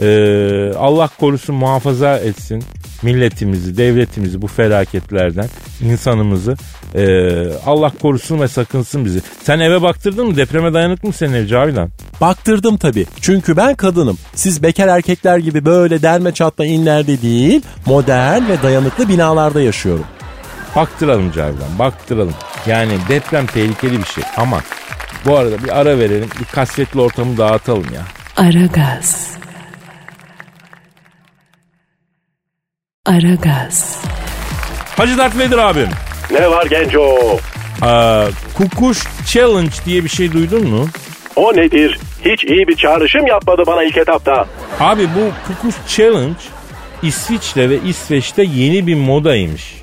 Ee, 0.00 0.72
Allah 0.78 1.08
korusun 1.20 1.54
muhafaza 1.54 2.16
etsin 2.16 2.64
milletimizi, 3.02 3.76
devletimizi 3.76 4.42
bu 4.42 4.46
felaketlerden, 4.46 5.48
insanımızı. 5.80 6.56
Ee, 6.94 7.52
Allah 7.66 7.92
korusun 8.02 8.40
ve 8.40 8.48
sakınsın 8.48 9.04
bizi. 9.04 9.20
Sen 9.42 9.58
eve 9.60 9.82
baktırdın 9.82 10.26
mı? 10.26 10.36
Depreme 10.36 10.74
dayanıklı 10.74 11.08
mı 11.08 11.14
senin 11.14 11.32
ev 11.32 11.46
Cavidan? 11.46 11.90
Baktırdım 12.20 12.76
tabii. 12.76 13.06
Çünkü 13.20 13.56
ben 13.56 13.74
kadınım. 13.74 14.18
Siz 14.34 14.62
bekar 14.62 14.88
erkekler 14.88 15.38
gibi 15.38 15.64
böyle 15.64 16.02
derme 16.02 16.32
çatma 16.32 16.64
inlerde 16.64 17.22
değil, 17.22 17.62
modern 17.86 18.48
ve 18.48 18.62
dayanıklı 18.62 19.08
binalarda 19.08 19.60
yaşıyorum. 19.60 20.04
Baktıralım 20.76 21.32
Cavidan, 21.32 21.78
baktıralım. 21.78 22.34
Yani 22.66 22.92
deprem 23.08 23.46
tehlikeli 23.46 23.98
bir 23.98 24.06
şey 24.06 24.24
ama 24.36 24.60
bu 25.26 25.36
arada 25.36 25.64
bir 25.64 25.80
ara 25.80 25.98
verelim, 25.98 26.28
bir 26.40 26.44
kasvetli 26.44 27.00
ortamı 27.00 27.38
dağıtalım 27.38 27.86
ya. 27.94 28.02
Aragaz. 28.36 29.37
Aragaz. 33.08 34.02
Hacı 34.96 35.18
Dert 35.18 35.38
Vedir 35.38 35.58
abim. 35.58 35.88
Ne 36.30 36.50
var 36.50 36.66
genco? 36.66 37.18
Aa, 37.82 38.24
kukuş 38.54 38.98
Challenge 39.26 39.70
diye 39.86 40.04
bir 40.04 40.08
şey 40.08 40.32
duydun 40.32 40.68
mu? 40.68 40.88
O 41.36 41.56
nedir? 41.56 41.98
Hiç 42.24 42.44
iyi 42.44 42.68
bir 42.68 42.76
çağrışım 42.76 43.26
yapmadı 43.26 43.62
bana 43.66 43.82
ilk 43.82 43.96
etapta. 43.96 44.46
Abi 44.80 45.02
bu 45.02 45.52
Kukuş 45.52 45.74
Challenge 45.88 46.38
İsviçre 47.02 47.70
ve 47.70 47.78
İsveç'te 47.86 48.42
yeni 48.42 48.86
bir 48.86 48.94
modaymış. 48.94 49.74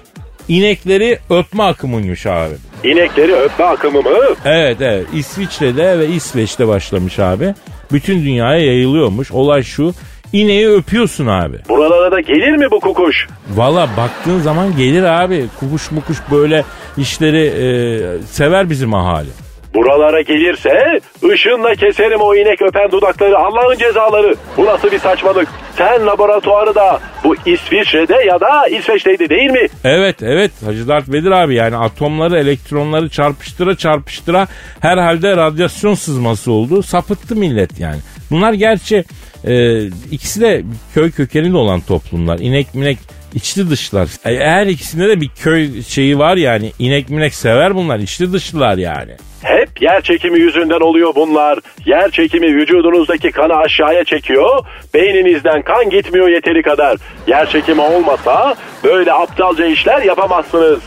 İnekleri 0.48 1.20
öpme 1.30 1.64
akımıymış 1.64 2.26
abi. 2.26 2.54
İnekleri 2.84 3.36
öpme 3.36 3.66
akımı 3.66 4.02
mı? 4.02 4.10
Evet 4.46 4.78
evet 4.82 5.08
İsviçre'de 5.14 6.00
ve 6.00 6.08
İsveç'te 6.08 6.68
başlamış 6.68 7.20
abi. 7.20 7.54
Bütün 7.92 8.24
dünyaya 8.24 8.66
yayılıyormuş. 8.66 9.32
Olay 9.32 9.64
şu 9.64 9.94
ineği 10.42 10.70
öpüyorsun 10.70 11.28
abi. 11.28 11.58
Buralara 11.70 12.12
da 12.12 12.20
gelir 12.20 12.56
mi 12.56 12.68
bu 12.72 12.80
kukuş? 12.80 13.28
Valla 13.50 13.90
baktığın 13.98 14.40
zaman 14.40 14.78
gelir 14.78 15.04
abi. 15.04 15.46
Kukuş 15.60 15.92
mukuş 15.92 16.18
böyle 16.32 16.64
işleri 16.98 17.46
e, 17.46 17.68
sever 18.26 18.70
bizim 18.70 18.94
ahali. 18.94 19.30
Buralara 19.74 20.22
gelirse 20.22 21.00
ışınla 21.32 21.76
keserim 21.76 22.22
o 22.22 22.36
inek 22.36 22.62
öpen 22.62 22.92
dudakları 22.92 23.38
Allah'ın 23.38 23.78
cezaları. 23.78 24.36
Bu 24.58 24.66
nasıl 24.66 24.92
bir 24.92 25.00
saçmalık? 25.00 25.48
Sen 25.78 26.06
laboratuvarı 26.06 26.76
da 26.76 27.00
bu 27.24 27.36
İsviçre'de 27.46 28.24
ya 28.28 28.40
da 28.40 28.68
İsveç'teydi 28.68 29.30
değil 29.30 29.52
mi? 29.52 29.68
Evet 29.84 30.24
evet 30.24 30.52
Hacı 30.66 30.88
Dert 30.88 31.10
Vedir 31.10 31.32
abi 31.32 31.56
yani 31.56 31.78
atomları 31.78 32.38
elektronları 32.40 33.10
çarpıştıra 33.10 33.76
çarpıştıra 33.78 34.48
herhalde 34.80 35.38
radyasyon 35.38 35.94
sızması 35.94 36.52
oldu. 36.52 36.84
Sapıttı 36.84 37.36
millet 37.36 37.80
yani. 37.80 38.00
Bunlar 38.32 38.54
gerçi 38.54 39.04
e, 39.48 39.86
ikisi 40.12 40.42
de 40.42 40.64
köy 40.94 41.12
kökenli 41.12 41.58
olan 41.58 41.82
toplumlar. 41.82 42.40
İnek 42.40 42.76
minek 42.76 42.98
içli 43.34 43.70
dışlar. 43.70 44.08
Eğer 44.26 44.68
ikisinde 44.68 45.10
de 45.10 45.22
bir 45.22 45.30
köy 45.30 45.82
şeyi 45.82 46.20
var 46.20 46.38
yani 46.38 46.72
inek 46.80 47.10
minek 47.10 47.34
sever 47.34 47.76
bunlar 47.76 48.00
içli 48.00 48.34
dışlılar 48.34 48.78
yani. 48.78 49.12
Hep 49.44 49.82
yer 49.82 50.02
çekimi 50.02 50.40
yüzünden 50.40 50.80
oluyor 50.80 51.16
bunlar. 51.16 51.60
Yer 51.86 52.12
çekimi 52.12 52.48
vücudunuzdaki 52.56 53.32
kanı 53.32 53.54
aşağıya 53.56 54.04
çekiyor. 54.04 54.66
Beyninizden 54.94 55.62
kan 55.62 55.90
gitmiyor 55.90 56.28
yeteri 56.30 56.62
kadar. 56.62 56.98
Yer 57.28 57.50
çekimi 57.50 57.82
olmasa 57.82 58.56
böyle 58.84 59.14
aptalca 59.14 59.66
işler 59.66 60.02
yapamazsınız. 60.02 60.80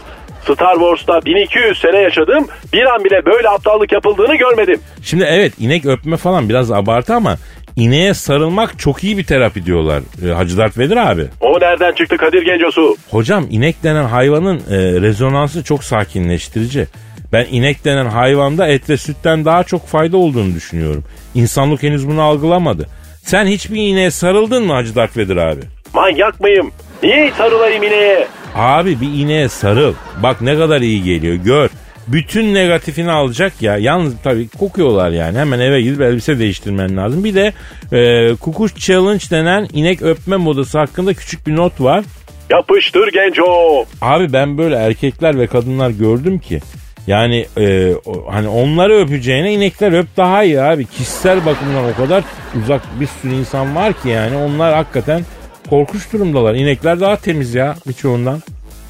Star 0.43 0.75
Wars'ta 0.75 1.25
1200 1.25 1.79
sene 1.81 1.99
yaşadım. 1.99 2.47
Bir 2.73 2.95
an 2.95 3.05
bile 3.05 3.27
böyle 3.27 3.49
aptallık 3.49 3.93
yapıldığını 3.93 4.37
görmedim. 4.37 4.81
Şimdi 5.03 5.25
evet 5.29 5.53
inek 5.59 5.87
öpme 5.87 6.17
falan 6.17 6.49
biraz 6.49 6.73
abartı 6.73 7.15
ama 7.15 7.37
ineğe 7.79 8.15
sarılmak 8.15 8.79
çok 8.79 9.05
iyi 9.05 9.19
bir 9.19 9.25
terapi 9.25 9.67
diyorlar 9.67 10.03
e, 10.27 10.33
Hacı 10.33 10.57
Dert 10.57 10.79
Vedir 10.79 10.97
abi. 10.97 11.27
O 11.41 11.61
nereden 11.61 11.93
çıktı 11.93 12.17
Kadir 12.17 12.43
Gencosu? 12.43 12.97
Hocam 13.11 13.47
inek 13.51 13.83
denen 13.83 14.05
hayvanın 14.05 14.57
e, 14.57 14.77
rezonansı 15.01 15.65
çok 15.65 15.85
sakinleştirici. 15.85 16.87
Ben 17.33 17.47
inek 17.51 17.85
denen 17.85 18.07
hayvanda 18.07 18.69
et 18.69 18.91
ve 18.91 18.97
sütten 18.97 19.45
daha 19.45 19.65
çok 19.65 19.87
fayda 19.87 20.17
olduğunu 20.17 20.55
düşünüyorum. 20.55 21.05
İnsanlık 21.35 21.83
henüz 21.83 22.09
bunu 22.09 22.23
algılamadı. 22.23 22.87
Sen 23.23 23.47
hiçbir 23.47 23.77
ineğe 23.81 24.11
sarıldın 24.11 24.67
mı 24.67 24.73
Hacı 24.73 24.95
Dert 24.95 25.17
Vedir 25.17 25.37
abi? 25.37 25.61
Manyak 25.95 26.41
mıyım? 26.41 26.71
Niye 27.03 27.33
sarılayım 27.39 27.83
ineğe? 27.83 28.27
Abi 28.55 29.01
bir 29.01 29.07
ineğe 29.07 29.49
sarıl. 29.49 29.95
Bak 30.23 30.41
ne 30.41 30.57
kadar 30.57 30.81
iyi 30.81 31.03
geliyor 31.03 31.35
gör. 31.35 31.71
Bütün 32.13 32.55
negatifini 32.55 33.11
alacak 33.11 33.63
ya. 33.63 33.77
Yalnız 33.79 34.15
tabii 34.23 34.49
kokuyorlar 34.49 35.11
yani. 35.11 35.39
Hemen 35.39 35.61
eve 35.61 35.83
gidip 35.83 36.01
elbise 36.01 36.39
değiştirmen 36.39 36.97
lazım. 36.97 37.25
Bir 37.25 37.35
de 37.35 37.53
e, 37.93 38.35
kukuş 38.35 38.75
challenge 38.75 39.25
denen 39.31 39.69
inek 39.73 40.03
öpme 40.03 40.37
modası 40.37 40.79
hakkında 40.79 41.15
küçük 41.15 41.47
bir 41.47 41.57
not 41.57 41.81
var. 41.81 42.05
Yapıştır 42.51 43.13
Genco. 43.13 43.85
Abi 44.03 44.33
ben 44.33 44.59
böyle 44.59 44.77
erkekler 44.77 45.39
ve 45.39 45.47
kadınlar 45.47 45.91
gördüm 45.91 46.39
ki 46.39 46.61
yani 47.07 47.47
e, 47.59 47.93
hani 48.31 48.49
onları 48.49 48.99
öpeceğine 48.99 49.53
inekler 49.53 49.93
öp 49.93 50.07
daha 50.17 50.45
iyi 50.45 50.61
abi. 50.61 50.87
Kişisel 50.87 51.47
bakımdan 51.47 51.85
o 51.85 51.97
kadar 51.97 52.25
uzak 52.63 52.83
bir 53.01 53.07
sürü 53.07 53.35
insan 53.35 53.77
var 53.77 53.93
ki 53.93 54.09
yani 54.09 54.37
onlar 54.37 54.75
hakikaten 54.75 55.23
korkunç 55.71 56.13
durumdalar. 56.13 56.55
İnekler 56.55 57.01
daha 57.01 57.17
temiz 57.17 57.55
ya 57.55 57.77
birçoğundan. 57.89 58.43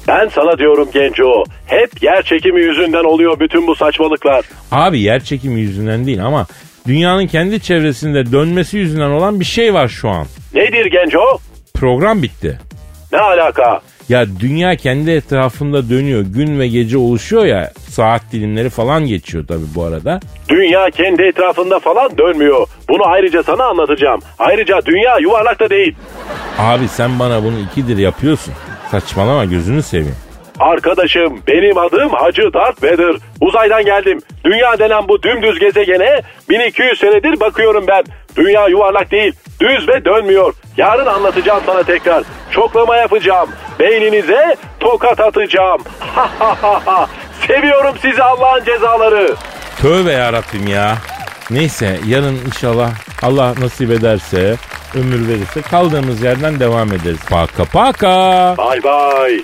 Ben 0.09 0.27
sana 0.27 0.57
diyorum 0.57 0.89
Genco. 0.93 1.43
Hep 1.65 2.03
yer 2.03 2.23
çekimi 2.23 2.61
yüzünden 2.61 3.03
oluyor 3.03 3.39
bütün 3.39 3.67
bu 3.67 3.75
saçmalıklar. 3.75 4.45
Abi 4.71 4.99
yer 5.01 5.23
çekimi 5.23 5.59
yüzünden 5.59 6.05
değil 6.05 6.25
ama 6.25 6.47
dünyanın 6.87 7.27
kendi 7.27 7.61
çevresinde 7.61 8.31
dönmesi 8.31 8.77
yüzünden 8.77 9.09
olan 9.09 9.39
bir 9.39 9.45
şey 9.45 9.73
var 9.73 9.87
şu 9.87 10.09
an. 10.09 10.25
Nedir 10.53 10.85
Genco? 10.85 11.37
Program 11.73 12.23
bitti. 12.23 12.59
Ne 13.11 13.19
alaka? 13.19 13.81
Ya 14.09 14.25
dünya 14.39 14.75
kendi 14.75 15.11
etrafında 15.11 15.89
dönüyor. 15.89 16.21
Gün 16.21 16.59
ve 16.59 16.67
gece 16.67 16.97
oluşuyor 16.97 17.45
ya. 17.45 17.71
Saat 17.89 18.21
dilimleri 18.31 18.69
falan 18.69 19.05
geçiyor 19.05 19.45
tabii 19.47 19.75
bu 19.75 19.83
arada. 19.83 20.19
Dünya 20.49 20.89
kendi 20.89 21.23
etrafında 21.23 21.79
falan 21.79 22.17
dönmüyor. 22.17 22.67
Bunu 22.89 23.05
ayrıca 23.05 23.43
sana 23.43 23.63
anlatacağım. 23.65 24.19
Ayrıca 24.39 24.81
dünya 24.85 25.17
yuvarlak 25.19 25.59
da 25.59 25.69
değil. 25.69 25.95
Abi 26.57 26.87
sen 26.87 27.19
bana 27.19 27.43
bunu 27.43 27.55
ikidir 27.71 27.97
yapıyorsun. 27.97 28.53
Saçmalama 28.91 29.45
gözünü 29.45 29.81
seveyim. 29.83 30.15
Arkadaşım 30.59 31.41
benim 31.47 31.77
adım 31.77 32.09
Hacı 32.09 32.53
Darth 32.53 32.83
Vader. 32.83 33.15
Uzaydan 33.41 33.85
geldim. 33.85 34.21
Dünya 34.45 34.79
denen 34.79 35.07
bu 35.07 35.23
dümdüz 35.23 35.59
gezegene 35.59 36.21
1200 36.49 36.99
senedir 36.99 37.39
bakıyorum 37.39 37.85
ben. 37.87 38.03
Dünya 38.35 38.67
yuvarlak 38.67 39.11
değil, 39.11 39.33
düz 39.59 39.87
ve 39.87 40.05
dönmüyor. 40.05 40.53
Yarın 40.77 41.05
anlatacağım 41.05 41.61
sana 41.65 41.83
tekrar. 41.83 42.23
Çoklama 42.51 42.95
yapacağım. 42.95 43.49
Beyninize 43.79 44.55
tokat 44.79 45.19
atacağım. 45.19 45.81
Seviyorum 47.47 47.95
sizi 48.01 48.23
Allah'ın 48.23 48.63
cezaları. 48.63 49.35
Tövbe 49.81 50.11
yarabbim 50.11 50.67
ya. 50.67 50.95
Neyse 51.51 51.99
yarın 52.07 52.37
inşallah 52.45 52.91
Allah 53.21 53.53
nasip 53.59 53.91
ederse 53.91 54.55
ömür 54.95 55.27
verirse 55.27 55.61
kaldığımız 55.61 56.21
yerden 56.21 56.59
devam 56.59 56.93
ederiz. 56.93 57.19
Paka 57.29 57.65
paka. 57.65 58.55
Bay 58.57 58.83
bay. 58.83 59.43